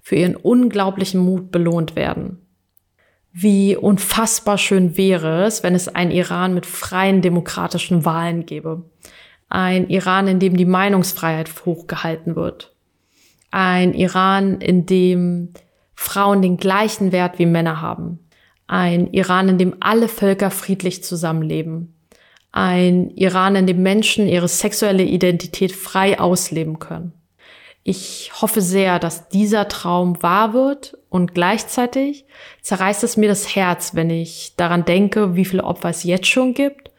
für 0.01 0.15
ihren 0.15 0.37
unglaublichen 0.37 1.21
Mut 1.21 1.51
belohnt 1.51 1.97
werden 1.97 2.42
wie 3.33 3.77
unfassbar 3.77 4.59
schön 4.59 4.97
wäre 4.97 5.45
es, 5.45 5.63
wenn 5.63 5.75
es 5.75 5.89
ein 5.89 6.11
Iran 6.11 6.55
mit 6.55 6.67
freien 6.67 7.23
demokratischen 7.23 8.05
Wahlen 8.05 8.45
gäbe. 8.45 8.85
Ein 9.49 9.89
Iran, 9.89 10.29
in 10.29 10.39
dem 10.39 10.57
die 10.57 10.67
Meinungsfreiheit 10.67 11.51
hochgehalten 11.65 12.37
wird. 12.37 12.75
Ein 13.51 13.95
Iran, 13.95 14.61
in 14.61 14.87
dem 14.87 15.53
Frauen 15.95 16.43
den 16.43 16.57
gleichen 16.57 17.13
Wert 17.13 17.39
wie 17.39 17.47
Männer 17.47 17.81
haben. 17.81 18.19
Ein 18.67 19.13
Iran, 19.13 19.49
in 19.49 19.59
dem 19.59 19.77
alle 19.81 20.09
Völker 20.09 20.51
friedlich 20.51 21.05
zusammenleben. 21.05 21.95
Ein 22.51 23.11
Iran, 23.11 23.57
in 23.57 23.67
dem 23.67 23.83
Menschen 23.83 24.27
ihre 24.27 24.49
sexuelle 24.49 25.05
Identität 25.05 25.73
frei 25.73 26.21
ausleben 26.21 26.79
können. 26.79 27.13
Ich 27.83 28.31
hoffe 28.41 28.61
sehr, 28.61 28.99
dass 28.99 29.29
dieser 29.29 29.69
Traum 29.69 30.23
wahr 30.23 30.53
wird 30.53 30.97
und 31.13 31.35
gleichzeitig 31.35 32.25
zerreißt 32.63 33.05
es 33.05 33.19
mir 33.19 33.29
das 33.29 33.55
Herz, 33.55 33.95
wenn 33.95 34.09
ich 34.09 34.55
daran 34.57 34.87
denke, 34.87 35.37
wie 35.37 35.45
viele 35.45 35.65
Opfer 35.65 35.91
es 35.91 36.05
jetzt 36.05 36.27
schon 36.27 36.55
gibt 36.55 36.91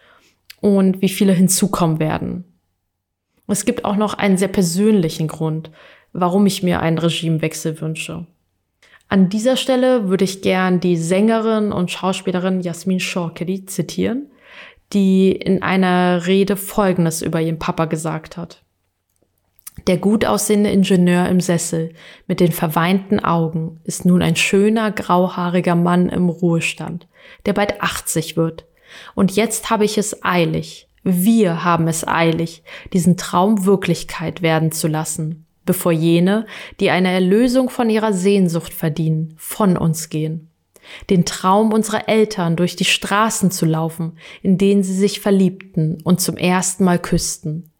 und 0.61 1.01
wie 1.01 1.09
viele 1.09 1.34
hinzukommen 1.34 1.99
werden. 1.99 2.43
Es 3.47 3.66
gibt 3.66 3.86
auch 3.86 3.95
noch 3.95 4.14
einen 4.14 4.38
sehr 4.38 4.49
persönlichen 4.49 5.28
Grund, 5.28 5.72
warum 6.14 6.45
ich 6.45 6.61
mir 6.61 6.80
einen 6.80 6.99
Regimewechsel 6.99 7.82
wünsche. 7.82 8.28
An 9.09 9.30
dieser 9.30 9.57
Stelle 9.57 10.07
würde 10.09 10.26
ich 10.26 10.43
gern 10.43 10.80
die 10.80 10.95
Sängerin 10.95 11.72
und 11.72 11.89
Schauspielerin 11.89 12.61
Jasmin 12.61 12.99
Shorkedi 12.99 13.66
zitieren, 13.66 14.28
die 14.93 15.32
in 15.32 15.64
einer 15.64 16.28
Rede 16.28 16.55
Folgendes 16.55 17.24
über 17.24 17.41
ihren 17.41 17.57
Papa 17.57 17.86
gesagt 17.86 18.38
hat. 18.38 18.62
Der 19.88 19.98
gut 19.98 20.24
aussehende 20.24 20.70
Ingenieur 20.70 21.28
im 21.28 21.42
Sessel 21.42 21.94
mit 22.28 22.40
den 22.40 22.52
verweinten 22.52 23.20
Augen 23.20 23.80
ist 23.84 24.06
nun 24.06 24.22
ein 24.22 24.36
schöner, 24.36 24.92
grauhaariger 24.92 25.76
Mann 25.76 26.10
im 26.10 26.30
Ruhestand, 26.30 27.08
der 27.46 27.54
bald 27.54 27.82
80 27.82 28.38
wird. 28.38 28.66
Und 29.16 29.36
jetzt 29.36 29.70
habe 29.70 29.84
ich 29.84 29.98
es 29.98 30.24
eilig, 30.24 30.88
wir 31.04 31.66
haben 31.66 31.88
es 31.88 32.08
eilig, 32.08 32.64
diesen 32.94 33.18
Traum 33.18 33.66
Wirklichkeit 33.66 34.42
werden 34.42 34.72
zu 34.72 34.88
lassen, 34.88 35.46
bevor 35.66 35.92
jene, 35.92 36.46
die 36.80 36.92
eine 36.92 37.12
Erlösung 37.12 37.70
von 37.70 37.90
ihrer 37.90 38.14
Sehnsucht 38.14 38.74
verdienen, 38.74 39.34
von 39.38 39.76
uns 39.76 40.10
gehen. 40.10 40.50
Den 41.10 41.26
Traum 41.26 41.74
unserer 41.74 42.08
Eltern 42.08 42.56
durch 42.56 42.76
die 42.76 42.86
Straßen 42.86 43.52
zu 43.52 43.66
laufen, 43.66 44.18
in 44.44 44.58
denen 44.58 44.84
sie 44.84 44.94
sich 44.96 45.20
verliebten 45.20 46.02
und 46.04 46.22
zum 46.22 46.38
ersten 46.38 46.84
Mal 46.84 47.00
küssten 47.00 47.73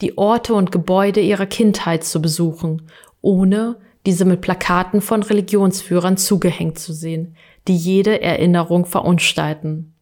die 0.00 0.16
Orte 0.18 0.54
und 0.54 0.72
Gebäude 0.72 1.20
ihrer 1.20 1.46
Kindheit 1.46 2.04
zu 2.04 2.20
besuchen, 2.22 2.88
ohne 3.20 3.76
diese 4.06 4.24
mit 4.24 4.40
Plakaten 4.40 5.00
von 5.00 5.22
Religionsführern 5.22 6.16
zugehängt 6.16 6.78
zu 6.78 6.92
sehen, 6.92 7.36
die 7.68 7.76
jede 7.76 8.20
Erinnerung 8.20 8.86
verunstalten. 8.86 9.94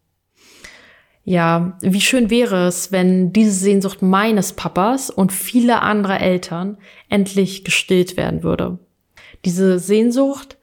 Ja, 1.25 1.77
wie 1.83 2.01
schön 2.01 2.31
wäre 2.31 2.67
es, 2.67 2.91
wenn 2.91 3.33
diese 3.33 3.51
Sehnsucht 3.51 4.01
meines 4.01 4.55
Papas 4.55 5.11
und 5.11 5.31
vieler 5.33 5.83
anderer 5.83 6.21
Eltern 6.21 6.79
endlich 7.11 7.65
gestillt 7.65 8.17
werden 8.17 8.43
würde. 8.43 8.79
Diese 9.45 9.79
Sehnsucht, 9.79 10.57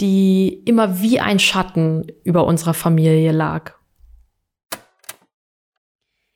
die 0.00 0.62
immer 0.64 1.00
wie 1.00 1.18
ein 1.18 1.38
Schatten 1.38 2.06
über 2.22 2.46
unserer 2.46 2.74
Familie 2.74 3.32
lag. 3.32 3.72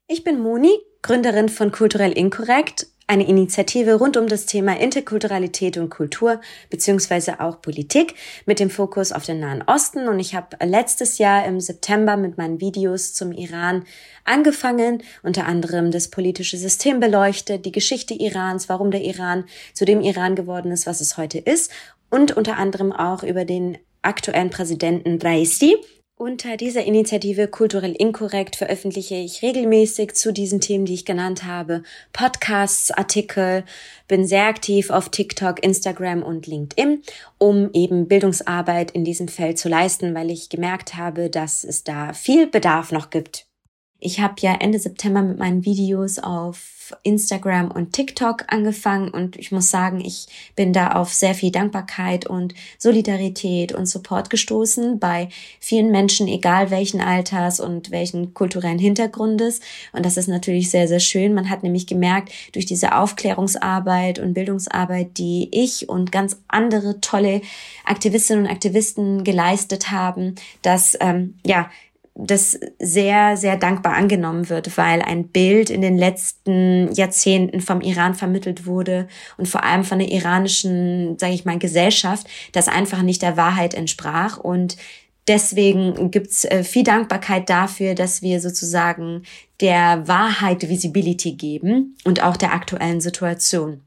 Ich 0.08 0.24
bin 0.24 0.40
Moni, 0.40 0.70
Gründerin 1.06 1.48
von 1.48 1.70
Kulturell 1.70 2.10
Inkorrekt, 2.10 2.88
eine 3.06 3.28
Initiative 3.28 3.94
rund 3.94 4.16
um 4.16 4.26
das 4.26 4.44
Thema 4.44 4.76
Interkulturalität 4.76 5.76
und 5.76 5.88
Kultur 5.88 6.40
beziehungsweise 6.68 7.38
auch 7.38 7.60
Politik 7.62 8.16
mit 8.44 8.58
dem 8.58 8.70
Fokus 8.70 9.12
auf 9.12 9.24
den 9.24 9.38
Nahen 9.38 9.62
Osten. 9.68 10.08
Und 10.08 10.18
ich 10.18 10.34
habe 10.34 10.56
letztes 10.64 11.18
Jahr 11.18 11.46
im 11.46 11.60
September 11.60 12.16
mit 12.16 12.38
meinen 12.38 12.60
Videos 12.60 13.14
zum 13.14 13.30
Iran 13.30 13.84
angefangen, 14.24 15.00
unter 15.22 15.46
anderem 15.46 15.92
das 15.92 16.08
politische 16.08 16.56
System 16.56 16.98
beleuchtet, 16.98 17.64
die 17.66 17.72
Geschichte 17.72 18.12
Irans, 18.12 18.68
warum 18.68 18.90
der 18.90 19.02
Iran 19.02 19.44
zu 19.74 19.84
dem 19.84 20.00
Iran 20.00 20.34
geworden 20.34 20.72
ist, 20.72 20.88
was 20.88 21.00
es 21.00 21.16
heute 21.16 21.38
ist 21.38 21.70
und 22.10 22.36
unter 22.36 22.56
anderem 22.56 22.90
auch 22.90 23.22
über 23.22 23.44
den 23.44 23.78
aktuellen 24.02 24.50
Präsidenten 24.50 25.22
Raisi, 25.22 25.76
unter 26.16 26.56
dieser 26.56 26.84
Initiative 26.84 27.46
Kulturell 27.46 27.92
Inkorrekt 27.92 28.56
veröffentliche 28.56 29.16
ich 29.16 29.42
regelmäßig 29.42 30.14
zu 30.14 30.32
diesen 30.32 30.60
Themen, 30.60 30.86
die 30.86 30.94
ich 30.94 31.04
genannt 31.04 31.44
habe, 31.44 31.82
Podcasts, 32.14 32.90
Artikel, 32.90 33.64
bin 34.08 34.26
sehr 34.26 34.46
aktiv 34.46 34.90
auf 34.90 35.10
TikTok, 35.10 35.62
Instagram 35.62 36.22
und 36.22 36.46
LinkedIn, 36.46 37.02
um 37.36 37.70
eben 37.74 38.08
Bildungsarbeit 38.08 38.92
in 38.92 39.04
diesem 39.04 39.28
Feld 39.28 39.58
zu 39.58 39.68
leisten, 39.68 40.14
weil 40.14 40.30
ich 40.30 40.48
gemerkt 40.48 40.96
habe, 40.96 41.28
dass 41.28 41.64
es 41.64 41.84
da 41.84 42.14
viel 42.14 42.46
Bedarf 42.46 42.92
noch 42.92 43.10
gibt. 43.10 43.46
Ich 43.98 44.20
habe 44.20 44.34
ja 44.40 44.54
Ende 44.54 44.78
September 44.78 45.22
mit 45.22 45.38
meinen 45.38 45.64
Videos 45.64 46.18
auf 46.18 46.76
Instagram 47.02 47.70
und 47.70 47.92
TikTok 47.92 48.44
angefangen 48.48 49.08
und 49.08 49.36
ich 49.36 49.52
muss 49.52 49.70
sagen, 49.70 50.00
ich 50.00 50.26
bin 50.54 50.72
da 50.72 50.92
auf 50.92 51.12
sehr 51.12 51.34
viel 51.34 51.50
Dankbarkeit 51.50 52.26
und 52.26 52.54
Solidarität 52.78 53.72
und 53.72 53.86
Support 53.86 54.30
gestoßen 54.30 54.98
bei 54.98 55.28
vielen 55.60 55.90
Menschen, 55.90 56.28
egal 56.28 56.70
welchen 56.70 57.00
Alters 57.00 57.60
und 57.60 57.90
welchen 57.90 58.34
kulturellen 58.34 58.78
Hintergrundes. 58.78 59.60
Und 59.92 60.04
das 60.04 60.16
ist 60.16 60.28
natürlich 60.28 60.70
sehr, 60.70 60.88
sehr 60.88 61.00
schön. 61.00 61.34
Man 61.34 61.50
hat 61.50 61.62
nämlich 61.62 61.86
gemerkt, 61.86 62.32
durch 62.52 62.66
diese 62.66 62.94
Aufklärungsarbeit 62.94 64.18
und 64.18 64.34
Bildungsarbeit, 64.34 65.18
die 65.18 65.48
ich 65.52 65.88
und 65.88 66.12
ganz 66.12 66.36
andere 66.48 67.00
tolle 67.00 67.40
Aktivistinnen 67.84 68.44
und 68.44 68.50
Aktivisten 68.50 69.24
geleistet 69.24 69.90
haben, 69.90 70.34
dass 70.62 70.96
ähm, 71.00 71.34
ja 71.44 71.70
das 72.18 72.58
sehr, 72.78 73.36
sehr 73.36 73.56
dankbar 73.56 73.94
angenommen 73.94 74.48
wird, 74.48 74.76
weil 74.78 75.02
ein 75.02 75.28
Bild 75.28 75.68
in 75.68 75.82
den 75.82 75.98
letzten 75.98 76.90
Jahrzehnten 76.92 77.60
vom 77.60 77.82
Iran 77.82 78.14
vermittelt 78.14 78.64
wurde 78.66 79.06
und 79.36 79.48
vor 79.48 79.64
allem 79.64 79.84
von 79.84 79.98
der 79.98 80.10
iranischen, 80.10 81.18
sage 81.18 81.34
ich 81.34 81.44
mal, 81.44 81.58
Gesellschaft, 81.58 82.26
das 82.52 82.68
einfach 82.68 83.02
nicht 83.02 83.20
der 83.20 83.36
Wahrheit 83.36 83.74
entsprach. 83.74 84.38
Und 84.38 84.78
deswegen 85.28 86.10
gibt's 86.10 86.44
äh, 86.46 86.64
viel 86.64 86.84
Dankbarkeit 86.84 87.50
dafür, 87.50 87.94
dass 87.94 88.22
wir 88.22 88.40
sozusagen 88.40 89.22
der 89.60 90.08
Wahrheit 90.08 90.68
Visibility 90.68 91.32
geben 91.32 91.96
und 92.04 92.22
auch 92.22 92.38
der 92.38 92.54
aktuellen 92.54 93.02
Situation. 93.02 93.82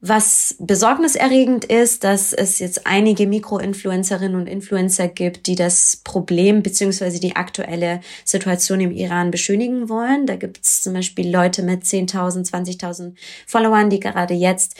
Was 0.00 0.54
besorgniserregend 0.60 1.64
ist, 1.64 2.04
dass 2.04 2.32
es 2.32 2.60
jetzt 2.60 2.86
einige 2.86 3.26
Mikroinfluencerinnen 3.26 4.40
und 4.40 4.46
Influencer 4.46 5.08
gibt, 5.08 5.48
die 5.48 5.56
das 5.56 6.02
Problem 6.04 6.62
beziehungsweise 6.62 7.18
die 7.18 7.34
aktuelle 7.34 7.98
Situation 8.24 8.78
im 8.78 8.92
Iran 8.92 9.32
beschönigen 9.32 9.88
wollen. 9.88 10.26
Da 10.26 10.36
gibt 10.36 10.64
es 10.64 10.82
zum 10.82 10.92
Beispiel 10.92 11.28
Leute 11.28 11.64
mit 11.64 11.82
10.000, 11.82 12.48
20.000 12.48 13.14
Followern, 13.48 13.90
die 13.90 13.98
gerade 13.98 14.34
jetzt 14.34 14.76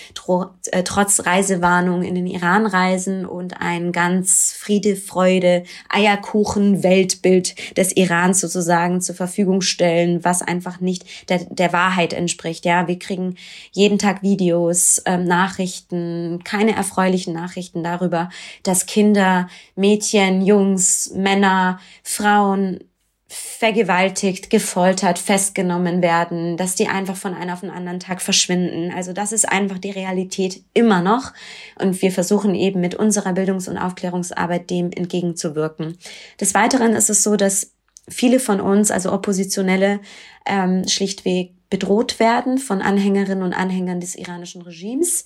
äh, 0.70 0.84
trotz 0.84 1.26
Reisewarnung 1.26 2.04
in 2.04 2.14
den 2.14 2.28
Iran 2.28 2.64
reisen 2.66 3.26
und 3.26 3.60
ein 3.60 3.90
ganz 3.90 4.54
Friede, 4.56 4.94
Freude, 4.94 5.64
Eierkuchen, 5.88 6.84
Weltbild 6.84 7.76
des 7.76 7.96
Irans 7.96 8.40
sozusagen 8.40 9.00
zur 9.00 9.16
Verfügung 9.16 9.62
stellen, 9.62 10.22
was 10.22 10.42
einfach 10.42 10.78
nicht 10.78 11.28
der, 11.28 11.38
der 11.50 11.72
Wahrheit 11.72 12.12
entspricht. 12.12 12.64
Ja, 12.64 12.86
wir 12.86 13.00
kriegen 13.00 13.34
jeden 13.72 13.98
Tag 13.98 14.22
Videos 14.22 15.02
ähm, 15.08 15.24
Nachrichten, 15.24 16.44
keine 16.44 16.76
erfreulichen 16.76 17.32
Nachrichten 17.32 17.82
darüber, 17.82 18.28
dass 18.62 18.84
Kinder, 18.84 19.48
Mädchen, 19.74 20.42
Jungs, 20.42 21.10
Männer, 21.14 21.80
Frauen 22.02 22.80
vergewaltigt, 23.26 24.50
gefoltert, 24.50 25.18
festgenommen 25.18 26.00
werden, 26.02 26.56
dass 26.56 26.74
die 26.74 26.88
einfach 26.88 27.16
von 27.16 27.34
einem 27.34 27.50
auf 27.50 27.60
den 27.60 27.70
anderen 27.70 28.00
Tag 28.00 28.22
verschwinden. 28.22 28.92
Also 28.94 29.12
das 29.12 29.32
ist 29.32 29.48
einfach 29.48 29.78
die 29.78 29.90
Realität 29.90 30.62
immer 30.74 31.02
noch. 31.02 31.32
Und 31.78 32.00
wir 32.00 32.12
versuchen 32.12 32.54
eben 32.54 32.80
mit 32.80 32.94
unserer 32.94 33.32
Bildungs- 33.32 33.68
und 33.68 33.78
Aufklärungsarbeit 33.78 34.70
dem 34.70 34.90
entgegenzuwirken. 34.92 35.98
Des 36.40 36.54
Weiteren 36.54 36.92
ist 36.92 37.10
es 37.10 37.22
so, 37.22 37.36
dass 37.36 37.72
viele 38.08 38.40
von 38.40 38.60
uns, 38.60 38.90
also 38.90 39.12
Oppositionelle, 39.12 40.00
ähm, 40.46 40.88
schlichtweg 40.88 41.52
bedroht 41.70 42.18
werden 42.18 42.58
von 42.58 42.82
Anhängerinnen 42.82 43.44
und 43.44 43.52
Anhängern 43.52 44.00
des 44.00 44.16
iranischen 44.16 44.62
Regimes. 44.62 45.24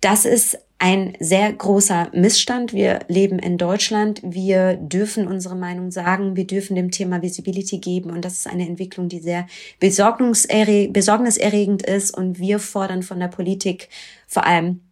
Das 0.00 0.24
ist 0.24 0.58
ein 0.78 1.14
sehr 1.18 1.52
großer 1.52 2.10
Missstand. 2.12 2.72
Wir 2.72 3.00
leben 3.08 3.40
in 3.40 3.58
Deutschland. 3.58 4.20
Wir 4.22 4.74
dürfen 4.74 5.26
unsere 5.26 5.56
Meinung 5.56 5.90
sagen. 5.90 6.36
Wir 6.36 6.46
dürfen 6.46 6.76
dem 6.76 6.92
Thema 6.92 7.20
Visibility 7.20 7.78
geben. 7.78 8.10
Und 8.10 8.24
das 8.24 8.34
ist 8.34 8.46
eine 8.46 8.64
Entwicklung, 8.66 9.08
die 9.08 9.18
sehr 9.18 9.48
besorgniserregend 9.80 11.82
ist. 11.82 12.16
Und 12.16 12.38
wir 12.38 12.60
fordern 12.60 13.02
von 13.02 13.18
der 13.18 13.26
Politik 13.26 13.88
vor 14.28 14.46
allem 14.46 14.82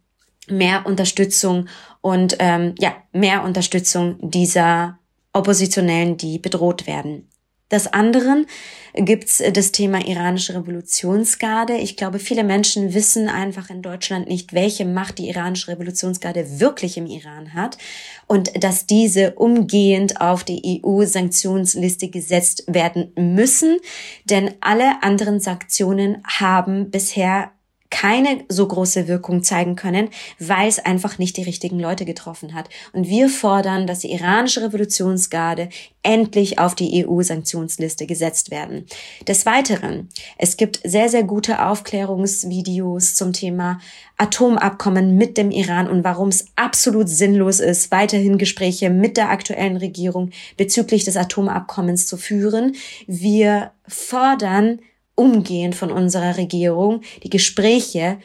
mehr 0.49 0.85
Unterstützung 0.85 1.69
und 2.01 2.35
ähm, 2.39 2.75
ja 2.79 2.95
mehr 3.13 3.43
Unterstützung 3.43 4.17
dieser 4.29 4.99
Oppositionellen, 5.33 6.17
die 6.17 6.39
bedroht 6.39 6.87
werden. 6.87 7.27
Des 7.69 7.87
anderen 7.91 8.45
gibt's 8.93 9.41
äh, 9.41 9.51
das 9.51 9.71
Thema 9.71 10.05
iranische 10.05 10.55
Revolutionsgarde. 10.55 11.75
Ich 11.75 11.97
glaube, 11.97 12.19
viele 12.19 12.43
Menschen 12.43 12.93
wissen 12.93 13.27
einfach 13.27 13.69
in 13.69 13.81
Deutschland 13.81 14.27
nicht, 14.29 14.53
welche 14.53 14.85
Macht 14.85 15.17
die 15.17 15.29
iranische 15.29 15.71
Revolutionsgarde 15.71 16.59
wirklich 16.59 16.97
im 16.97 17.07
Iran 17.07 17.53
hat 17.53 17.77
und 18.25 18.63
dass 18.63 18.85
diese 18.85 19.33
umgehend 19.33 20.21
auf 20.21 20.43
die 20.43 20.81
EU-Sanktionsliste 20.83 22.09
gesetzt 22.09 22.63
werden 22.67 23.11
müssen, 23.17 23.77
denn 24.25 24.53
alle 24.61 25.03
anderen 25.03 25.39
Sanktionen 25.39 26.23
haben 26.25 26.89
bisher 26.89 27.51
keine 27.89 28.45
so 28.49 28.67
große 28.67 29.07
Wirkung 29.07 29.43
zeigen 29.43 29.75
können, 29.75 30.09
weil 30.39 30.67
es 30.67 30.79
einfach 30.79 31.17
nicht 31.17 31.37
die 31.37 31.43
richtigen 31.43 31.79
Leute 31.79 32.05
getroffen 32.05 32.53
hat. 32.53 32.69
Und 32.93 33.07
wir 33.07 33.29
fordern, 33.29 33.87
dass 33.87 33.99
die 33.99 34.11
iranische 34.11 34.61
Revolutionsgarde 34.61 35.69
endlich 36.03 36.59
auf 36.59 36.73
die 36.73 37.05
EU-Sanktionsliste 37.05 38.05
gesetzt 38.05 38.51
werden. 38.51 38.85
Des 39.27 39.45
Weiteren, 39.45 40.09
es 40.37 40.57
gibt 40.57 40.79
sehr, 40.83 41.09
sehr 41.09 41.23
gute 41.23 41.65
Aufklärungsvideos 41.65 43.15
zum 43.15 43.33
Thema 43.33 43.79
Atomabkommen 44.17 45.17
mit 45.17 45.37
dem 45.37 45.51
Iran 45.51 45.89
und 45.89 46.03
warum 46.03 46.29
es 46.29 46.45
absolut 46.55 47.09
sinnlos 47.09 47.59
ist, 47.59 47.91
weiterhin 47.91 48.37
Gespräche 48.37 48.89
mit 48.89 49.17
der 49.17 49.29
aktuellen 49.29 49.77
Regierung 49.77 50.31
bezüglich 50.55 51.03
des 51.03 51.17
Atomabkommens 51.17 52.07
zu 52.07 52.17
führen. 52.17 52.75
Wir 53.05 53.71
fordern 53.87 54.79
umgehend 55.17 55.75
von 55.75 55.91
unserer 55.91 56.37
Regierung, 56.37 57.01
die 57.23 57.29
Gespräche 57.29 58.19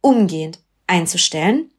umgehend 0.00 0.58
einzustellen 0.86 1.70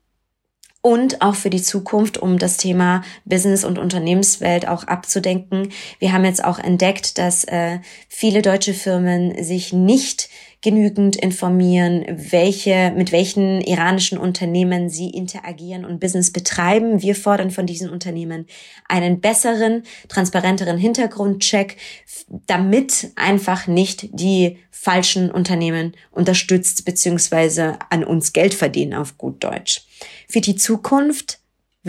und 0.82 1.22
auch 1.22 1.36
für 1.36 1.49
die 1.49 1.61
Zukunft, 1.61 2.17
um 2.17 2.38
das 2.38 2.57
Thema 2.57 3.03
Business 3.26 3.65
und 3.65 3.78
Unternehmenswelt 3.78 4.67
auch 4.67 4.86
abzudenken. 4.86 5.70
Wir 5.97 6.13
haben 6.13 6.24
jetzt 6.24 6.43
auch 6.43 6.59
entdeckt, 6.59 7.17
dass 7.17 7.43
äh, 7.45 7.80
viele 8.07 8.41
deutsche 8.41 8.74
Firmen 8.74 9.43
sich 9.43 9.74
nicht 9.74 10.30
genügend 10.62 11.16
informieren, 11.16 12.05
welche, 12.10 12.91
mit 12.95 13.12
welchen 13.14 13.62
iranischen 13.62 14.18
Unternehmen 14.18 14.89
sie 14.89 15.10
interagieren 15.10 15.86
und 15.86 15.99
Business 16.01 16.32
betreiben. 16.32 17.01
Wir 17.01 17.16
fordern 17.16 17.49
von 17.49 17.66
diesen 17.66 17.89
Unternehmen 17.89 18.45
einen 18.88 19.22
besseren, 19.22 19.84
transparenteren 20.10 20.78
Hintergrundcheck, 20.78 21.78
damit 22.45 23.12
einfach 23.16 23.68
nicht 23.68 24.10
die 24.12 24.57
falschen 24.70 25.32
Unternehmen 25.32 25.93
unterstützt 26.12 26.84
bzw. 26.84 27.76
an 27.89 28.03
uns 28.03 28.34
Geld 28.34 28.53
verdienen 28.53 28.93
auf 28.95 29.18
gut 29.18 29.43
Deutsch. 29.43 29.86
Für 30.28 30.41
die 30.41 30.55
Zukunft 30.55 31.39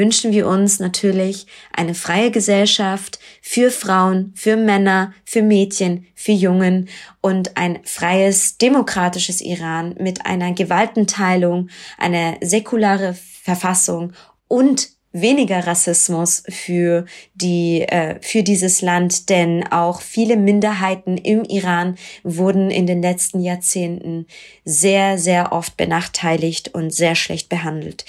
wünschen 0.01 0.33
wir 0.33 0.47
uns 0.49 0.81
natürlich 0.81 1.47
eine 1.77 1.95
freie 1.95 2.31
Gesellschaft 2.31 3.19
für 3.43 3.71
Frauen, 3.71 4.33
für 4.35 4.57
Männer, 4.57 5.13
für 5.27 5.43
Mädchen, 5.43 6.07
für 6.15 6.33
Jungen 6.33 6.89
und 7.21 7.59
ein 7.59 7.81
freies, 7.85 8.57
demokratisches 8.57 9.43
Iran 9.43 9.95
mit 10.01 10.25
einer 10.25 10.53
Gewaltenteilung, 10.55 11.69
einer 11.99 12.39
säkulare 12.41 13.15
Verfassung 13.43 14.15
und 14.49 14.89
weniger 15.13 15.67
Rassismus 15.67 16.45
für 16.49 17.05
die 17.35 17.83
äh, 17.83 18.21
für 18.23 18.43
dieses 18.43 18.81
Land, 18.81 19.29
denn 19.29 19.67
auch 19.71 20.01
viele 20.01 20.37
Minderheiten 20.37 21.19
im 21.19 21.45
Iran 21.45 21.97
wurden 22.23 22.71
in 22.71 22.87
den 22.87 23.03
letzten 23.03 23.41
Jahrzehnten 23.41 24.27
sehr 24.65 25.19
sehr 25.19 25.53
oft 25.53 25.77
benachteiligt 25.77 26.75
und 26.75 26.95
sehr 26.95 27.17
schlecht 27.17 27.49
behandelt. 27.49 28.05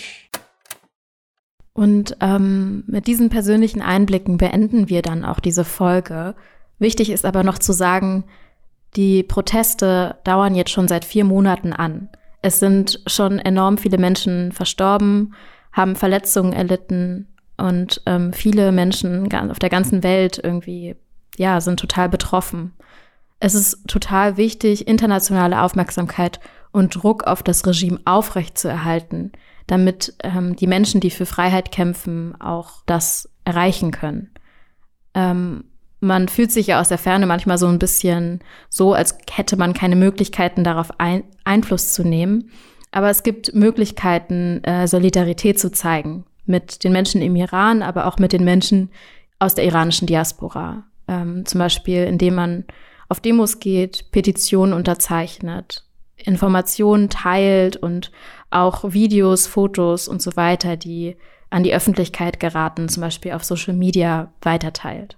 Und 1.73 2.17
ähm, 2.19 2.83
mit 2.87 3.07
diesen 3.07 3.29
persönlichen 3.29 3.81
Einblicken 3.81 4.37
beenden 4.37 4.89
wir 4.89 5.01
dann 5.01 5.23
auch 5.23 5.39
diese 5.39 5.63
Folge. 5.63 6.35
Wichtig 6.79 7.09
ist 7.09 7.25
aber 7.25 7.43
noch 7.43 7.59
zu 7.59 7.71
sagen, 7.71 8.25
die 8.95 9.23
Proteste 9.23 10.17
dauern 10.23 10.55
jetzt 10.55 10.71
schon 10.71 10.87
seit 10.87 11.05
vier 11.05 11.23
Monaten 11.23 11.71
an. 11.71 12.09
Es 12.41 12.59
sind 12.59 13.01
schon 13.07 13.39
enorm 13.39 13.77
viele 13.77 13.97
Menschen 13.97 14.51
verstorben, 14.51 15.33
haben 15.71 15.95
Verletzungen 15.95 16.51
erlitten 16.51 17.27
und 17.55 18.01
ähm, 18.05 18.33
viele 18.33 18.71
Menschen 18.71 19.31
auf 19.33 19.59
der 19.59 19.69
ganzen 19.69 20.03
Welt 20.03 20.41
irgendwie, 20.43 20.95
ja, 21.37 21.61
sind 21.61 21.79
total 21.79 22.09
betroffen. 22.09 22.73
Es 23.39 23.53
ist 23.53 23.87
total 23.87 24.35
wichtig, 24.35 24.87
internationale 24.87 25.61
Aufmerksamkeit 25.61 26.39
und 26.71 26.95
Druck 26.95 27.23
auf 27.23 27.43
das 27.43 27.65
Regime 27.65 27.99
aufrechtzuerhalten 28.05 29.31
damit 29.71 30.13
ähm, 30.21 30.57
die 30.57 30.67
Menschen, 30.67 30.99
die 30.99 31.11
für 31.11 31.25
Freiheit 31.25 31.71
kämpfen, 31.71 32.35
auch 32.41 32.83
das 32.87 33.29
erreichen 33.45 33.91
können. 33.91 34.29
Ähm, 35.13 35.63
man 36.01 36.27
fühlt 36.27 36.51
sich 36.51 36.67
ja 36.67 36.81
aus 36.81 36.89
der 36.89 36.97
Ferne 36.97 37.25
manchmal 37.25 37.57
so 37.57 37.67
ein 37.67 37.79
bisschen 37.79 38.41
so, 38.67 38.93
als 38.93 39.17
hätte 39.31 39.55
man 39.55 39.73
keine 39.73 39.95
Möglichkeiten 39.95 40.65
darauf 40.65 40.99
ein 40.99 41.23
Einfluss 41.45 41.93
zu 41.93 42.03
nehmen. 42.03 42.51
Aber 42.91 43.09
es 43.09 43.23
gibt 43.23 43.55
Möglichkeiten, 43.55 44.61
äh, 44.65 44.89
Solidarität 44.89 45.57
zu 45.57 45.71
zeigen 45.71 46.25
mit 46.45 46.83
den 46.83 46.91
Menschen 46.91 47.21
im 47.21 47.37
Iran, 47.37 47.81
aber 47.81 48.07
auch 48.07 48.17
mit 48.17 48.33
den 48.33 48.43
Menschen 48.43 48.89
aus 49.39 49.55
der 49.55 49.63
iranischen 49.63 50.05
Diaspora. 50.05 50.83
Ähm, 51.07 51.45
zum 51.45 51.59
Beispiel, 51.59 52.03
indem 52.03 52.35
man 52.35 52.65
auf 53.07 53.21
Demos 53.21 53.61
geht, 53.61 54.11
Petitionen 54.11 54.73
unterzeichnet, 54.73 55.85
Informationen 56.17 57.09
teilt 57.09 57.77
und 57.77 58.11
auch 58.51 58.93
Videos, 58.93 59.47
Fotos 59.47 60.07
und 60.07 60.21
so 60.21 60.35
weiter, 60.35 60.77
die 60.77 61.15
an 61.49 61.63
die 61.63 61.73
Öffentlichkeit 61.73 62.39
geraten, 62.39 62.89
zum 62.89 63.01
Beispiel 63.01 63.31
auf 63.33 63.43
Social 63.43 63.73
Media 63.73 64.31
weiterteilt. 64.41 65.17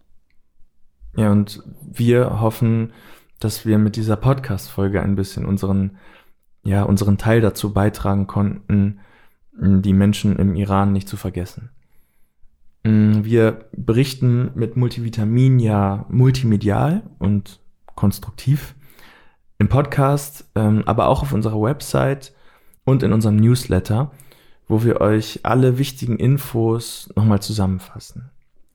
Ja, 1.16 1.32
und 1.32 1.62
wir 1.92 2.42
hoffen, 2.42 2.94
dass 3.40 3.66
wir 3.66 3.78
mit 3.78 3.96
dieser 3.96 4.16
Podcast-Folge 4.16 5.02
ein 5.02 5.16
bisschen 5.16 5.46
unseren, 5.46 5.98
ja, 6.64 6.84
unseren 6.84 7.18
Teil 7.18 7.42
dazu 7.42 7.74
beitragen 7.74 8.26
konnten, 8.26 9.00
die 9.56 9.94
Menschen 9.94 10.38
im 10.38 10.56
Iran 10.56 10.94
nicht 10.94 11.08
zu 11.08 11.18
vergessen. 11.18 11.70
Mm, 12.84 13.24
wir 13.24 13.66
berichten 13.72 14.52
mit 14.56 14.76
Multivitamin 14.76 15.60
ja 15.60 16.06
multimedial 16.10 17.04
und 17.20 17.60
konstruktiv 17.96 18.74
im 19.60 19.70
Podcast, 19.70 20.50
ähm, 20.56 20.84
aber 20.88 21.08
auch 21.08 21.22
auf 21.22 21.34
unserer 21.34 21.62
Website 21.62 22.34
und 22.86 23.04
in 23.04 23.14
unserem 23.14 23.36
Newsletter, 23.38 24.12
wo 24.68 24.84
wir 24.84 25.00
euch 25.02 25.40
alle 25.44 25.78
wichtigen 25.78 26.18
Infos 26.18 27.12
nochmal 27.16 27.42
zusammenfassen. 27.42 28.32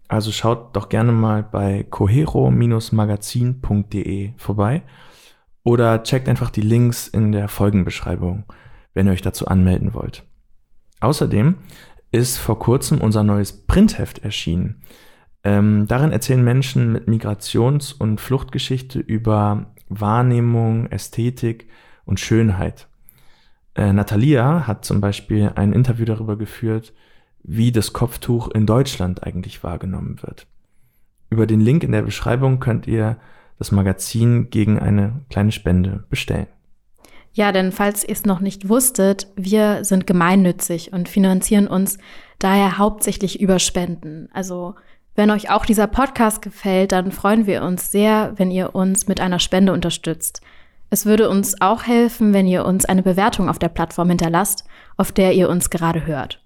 Also 0.09 0.33
schaut 0.33 0.75
doch 0.75 0.89
gerne 0.89 1.13
mal 1.13 1.43
bei 1.43 1.85
cohero-magazin.de 1.89 4.33
vorbei 4.37 4.83
oder 5.65 6.03
checkt 6.03 6.29
einfach 6.29 6.51
die 6.51 6.63
Links 6.63 7.09
in 7.09 7.33
der 7.33 7.49
Folgenbeschreibung, 7.49 8.45
wenn 8.95 9.07
ihr 9.07 9.13
euch 9.13 9.23
dazu 9.23 9.49
anmelden 9.49 9.93
wollt. 9.93 10.25
Außerdem 11.01 11.57
ist 12.11 12.39
vor 12.39 12.59
kurzem 12.59 13.03
unser 13.03 13.23
neues 13.23 13.67
Printheft 13.67 14.25
erschienen. 14.25 14.81
Ähm, 15.45 15.87
darin 15.87 16.11
erzählen 16.11 16.43
Menschen 16.43 16.93
mit 16.93 17.07
Migrations- 17.07 17.93
und 17.93 18.21
Fluchtgeschichte 18.21 18.99
über 18.99 19.75
Wahrnehmung, 19.89 20.87
Ästhetik 20.87 21.69
und 22.05 22.19
Schönheit. 22.19 22.88
Äh, 23.79 23.93
Natalia 23.93 24.67
hat 24.67 24.85
zum 24.85 25.01
Beispiel 25.01 25.53
ein 25.55 25.73
Interview 25.73 26.05
darüber 26.05 26.37
geführt, 26.37 26.93
wie 27.45 27.71
das 27.71 27.93
Kopftuch 27.93 28.49
in 28.51 28.67
Deutschland 28.67 29.23
eigentlich 29.23 29.63
wahrgenommen 29.63 30.19
wird. 30.21 30.49
Über 31.31 31.47
den 31.47 31.61
Link 31.61 31.85
in 31.85 31.93
der 31.93 32.03
Beschreibung 32.03 32.59
könnt 32.59 32.89
ihr 32.89 33.19
das 33.57 33.71
Magazin 33.71 34.51
gegen 34.51 34.81
eine 34.81 35.21
kleine 35.31 35.53
Spende 35.53 36.05
bestellen. 36.11 36.49
Ja, 37.33 37.53
denn 37.53 37.71
falls 37.71 38.03
ihr 38.03 38.11
es 38.11 38.25
noch 38.25 38.41
nicht 38.41 38.69
wusstet, 38.69 39.29
wir 39.37 39.85
sind 39.85 40.09
gemeinnützig 40.09 40.93
und 40.93 41.09
finanzieren 41.09 41.69
uns 41.69 41.99
daher 42.41 42.79
hauptsächlich 42.79 43.41
über 43.41 43.61
Spenden. 43.61 44.29
Also 44.33 44.75
wenn 45.15 45.31
euch 45.31 45.51
auch 45.51 45.65
dieser 45.65 45.87
Podcast 45.87 46.43
gefällt, 46.43 46.91
dann 46.91 47.13
freuen 47.13 47.47
wir 47.47 47.63
uns 47.63 47.93
sehr, 47.93 48.33
wenn 48.37 48.51
ihr 48.51 48.75
uns 48.75 49.07
mit 49.07 49.21
einer 49.21 49.39
Spende 49.39 49.73
unterstützt. 49.73 50.41
Es 50.91 51.05
würde 51.05 51.29
uns 51.29 51.61
auch 51.61 51.85
helfen, 51.85 52.33
wenn 52.33 52.47
ihr 52.47 52.65
uns 52.65 52.85
eine 52.85 53.03
Bewertung 53.03 53.49
auf 53.49 53.59
der 53.59 53.69
Plattform 53.69 54.09
hinterlasst, 54.09 54.65
auf 54.97 55.13
der 55.13 55.35
ihr 55.35 55.49
uns 55.49 55.71
gerade 55.71 56.07
hört. 56.07 56.43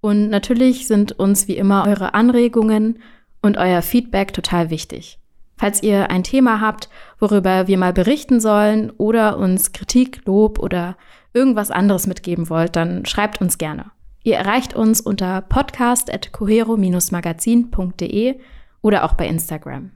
Und 0.00 0.28
natürlich 0.28 0.86
sind 0.86 1.12
uns 1.12 1.48
wie 1.48 1.56
immer 1.56 1.86
eure 1.86 2.14
Anregungen 2.14 3.00
und 3.42 3.56
euer 3.56 3.82
Feedback 3.82 4.32
total 4.32 4.70
wichtig. 4.70 5.18
Falls 5.56 5.82
ihr 5.82 6.10
ein 6.10 6.22
Thema 6.22 6.60
habt, 6.60 6.90
worüber 7.18 7.66
wir 7.66 7.78
mal 7.78 7.94
berichten 7.94 8.40
sollen 8.40 8.90
oder 8.90 9.38
uns 9.38 9.72
Kritik, 9.72 10.26
Lob 10.26 10.58
oder 10.58 10.98
irgendwas 11.32 11.70
anderes 11.70 12.06
mitgeben 12.06 12.50
wollt, 12.50 12.76
dann 12.76 13.06
schreibt 13.06 13.40
uns 13.40 13.56
gerne. 13.56 13.86
Ihr 14.22 14.36
erreicht 14.36 14.74
uns 14.74 15.00
unter 15.00 15.40
podcast.cohero-magazin.de 15.40 18.34
oder 18.82 19.04
auch 19.04 19.14
bei 19.14 19.26
Instagram. 19.26 19.92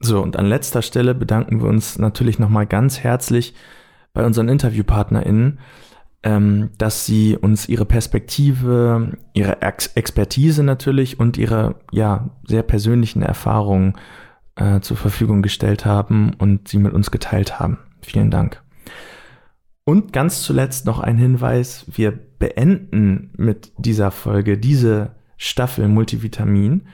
So, 0.00 0.22
und 0.22 0.36
an 0.36 0.46
letzter 0.46 0.82
Stelle 0.82 1.14
bedanken 1.14 1.60
wir 1.60 1.68
uns 1.68 1.98
natürlich 1.98 2.38
nochmal 2.38 2.66
ganz 2.66 3.00
herzlich 3.00 3.54
bei 4.12 4.24
unseren 4.24 4.48
InterviewpartnerInnen, 4.48 5.58
ähm, 6.22 6.70
dass 6.78 7.04
sie 7.04 7.36
uns 7.36 7.68
ihre 7.68 7.84
Perspektive, 7.84 9.16
ihre 9.34 9.62
Ex 9.62 9.88
Expertise 9.88 10.62
natürlich 10.62 11.18
und 11.18 11.36
ihre 11.36 11.76
ja 11.92 12.30
sehr 12.46 12.62
persönlichen 12.62 13.22
Erfahrungen 13.22 13.94
äh, 14.56 14.80
zur 14.80 14.96
Verfügung 14.96 15.42
gestellt 15.42 15.84
haben 15.84 16.32
und 16.38 16.68
sie 16.68 16.78
mit 16.78 16.92
uns 16.92 17.10
geteilt 17.10 17.58
haben. 17.58 17.78
Vielen 18.02 18.30
Dank. 18.30 18.62
Und 19.84 20.12
ganz 20.12 20.42
zuletzt 20.42 20.84
noch 20.84 21.00
ein 21.00 21.16
Hinweis. 21.16 21.86
Wir 21.90 22.10
beenden 22.10 23.30
mit 23.36 23.72
dieser 23.78 24.10
Folge 24.10 24.58
diese 24.58 25.12
Staffel 25.36 25.88
Multivitamin. 25.88 26.88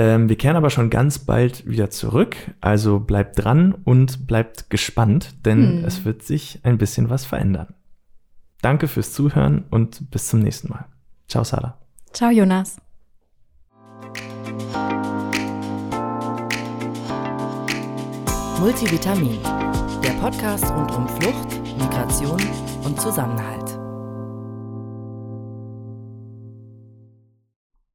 Ähm, 0.00 0.30
wir 0.30 0.36
kehren 0.36 0.56
aber 0.56 0.70
schon 0.70 0.88
ganz 0.88 1.18
bald 1.18 1.66
wieder 1.66 1.90
zurück. 1.90 2.34
Also 2.62 3.00
bleibt 3.00 3.44
dran 3.44 3.74
und 3.84 4.26
bleibt 4.26 4.70
gespannt, 4.70 5.34
denn 5.44 5.80
hm. 5.80 5.84
es 5.84 6.06
wird 6.06 6.22
sich 6.22 6.60
ein 6.62 6.78
bisschen 6.78 7.10
was 7.10 7.26
verändern. 7.26 7.74
Danke 8.62 8.88
fürs 8.88 9.12
Zuhören 9.12 9.64
und 9.68 10.10
bis 10.10 10.28
zum 10.28 10.40
nächsten 10.40 10.70
Mal. 10.70 10.86
Ciao, 11.28 11.44
Sarah. 11.44 11.76
Ciao, 12.14 12.30
Jonas. 12.30 12.78
Multivitamin, 18.58 19.38
der 20.02 20.12
Podcast 20.22 20.64
rund 20.70 20.92
um 20.92 21.06
Flucht, 21.08 21.78
Migration 21.78 22.40
und 22.84 22.98
Zusammenhalt. 22.98 23.69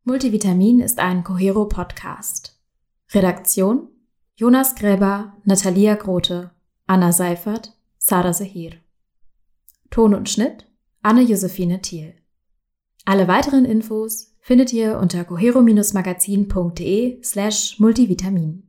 Multivitamin 0.08 0.82
ist 0.82 1.00
ein 1.00 1.24
Cohero-Podcast. 1.24 2.62
Redaktion 3.12 3.88
Jonas 4.36 4.76
Gräber, 4.76 5.36
Natalia 5.46 5.96
Grote, 5.96 6.52
Anna 6.86 7.12
Seifert, 7.12 7.74
Sada 7.98 8.32
Sahir. 8.32 8.74
Ton 9.90 10.14
und 10.14 10.30
Schnitt 10.30 10.68
Anne-Josephine 11.02 11.82
Thiel. 11.82 12.14
Alle 13.06 13.28
weiteren 13.28 13.66
Infos 13.66 14.36
findet 14.42 14.72
ihr 14.74 15.00
unter 15.00 15.24
cohero-magazin.de 15.24 17.24
slash 17.24 17.80
multivitamin. 17.80 18.65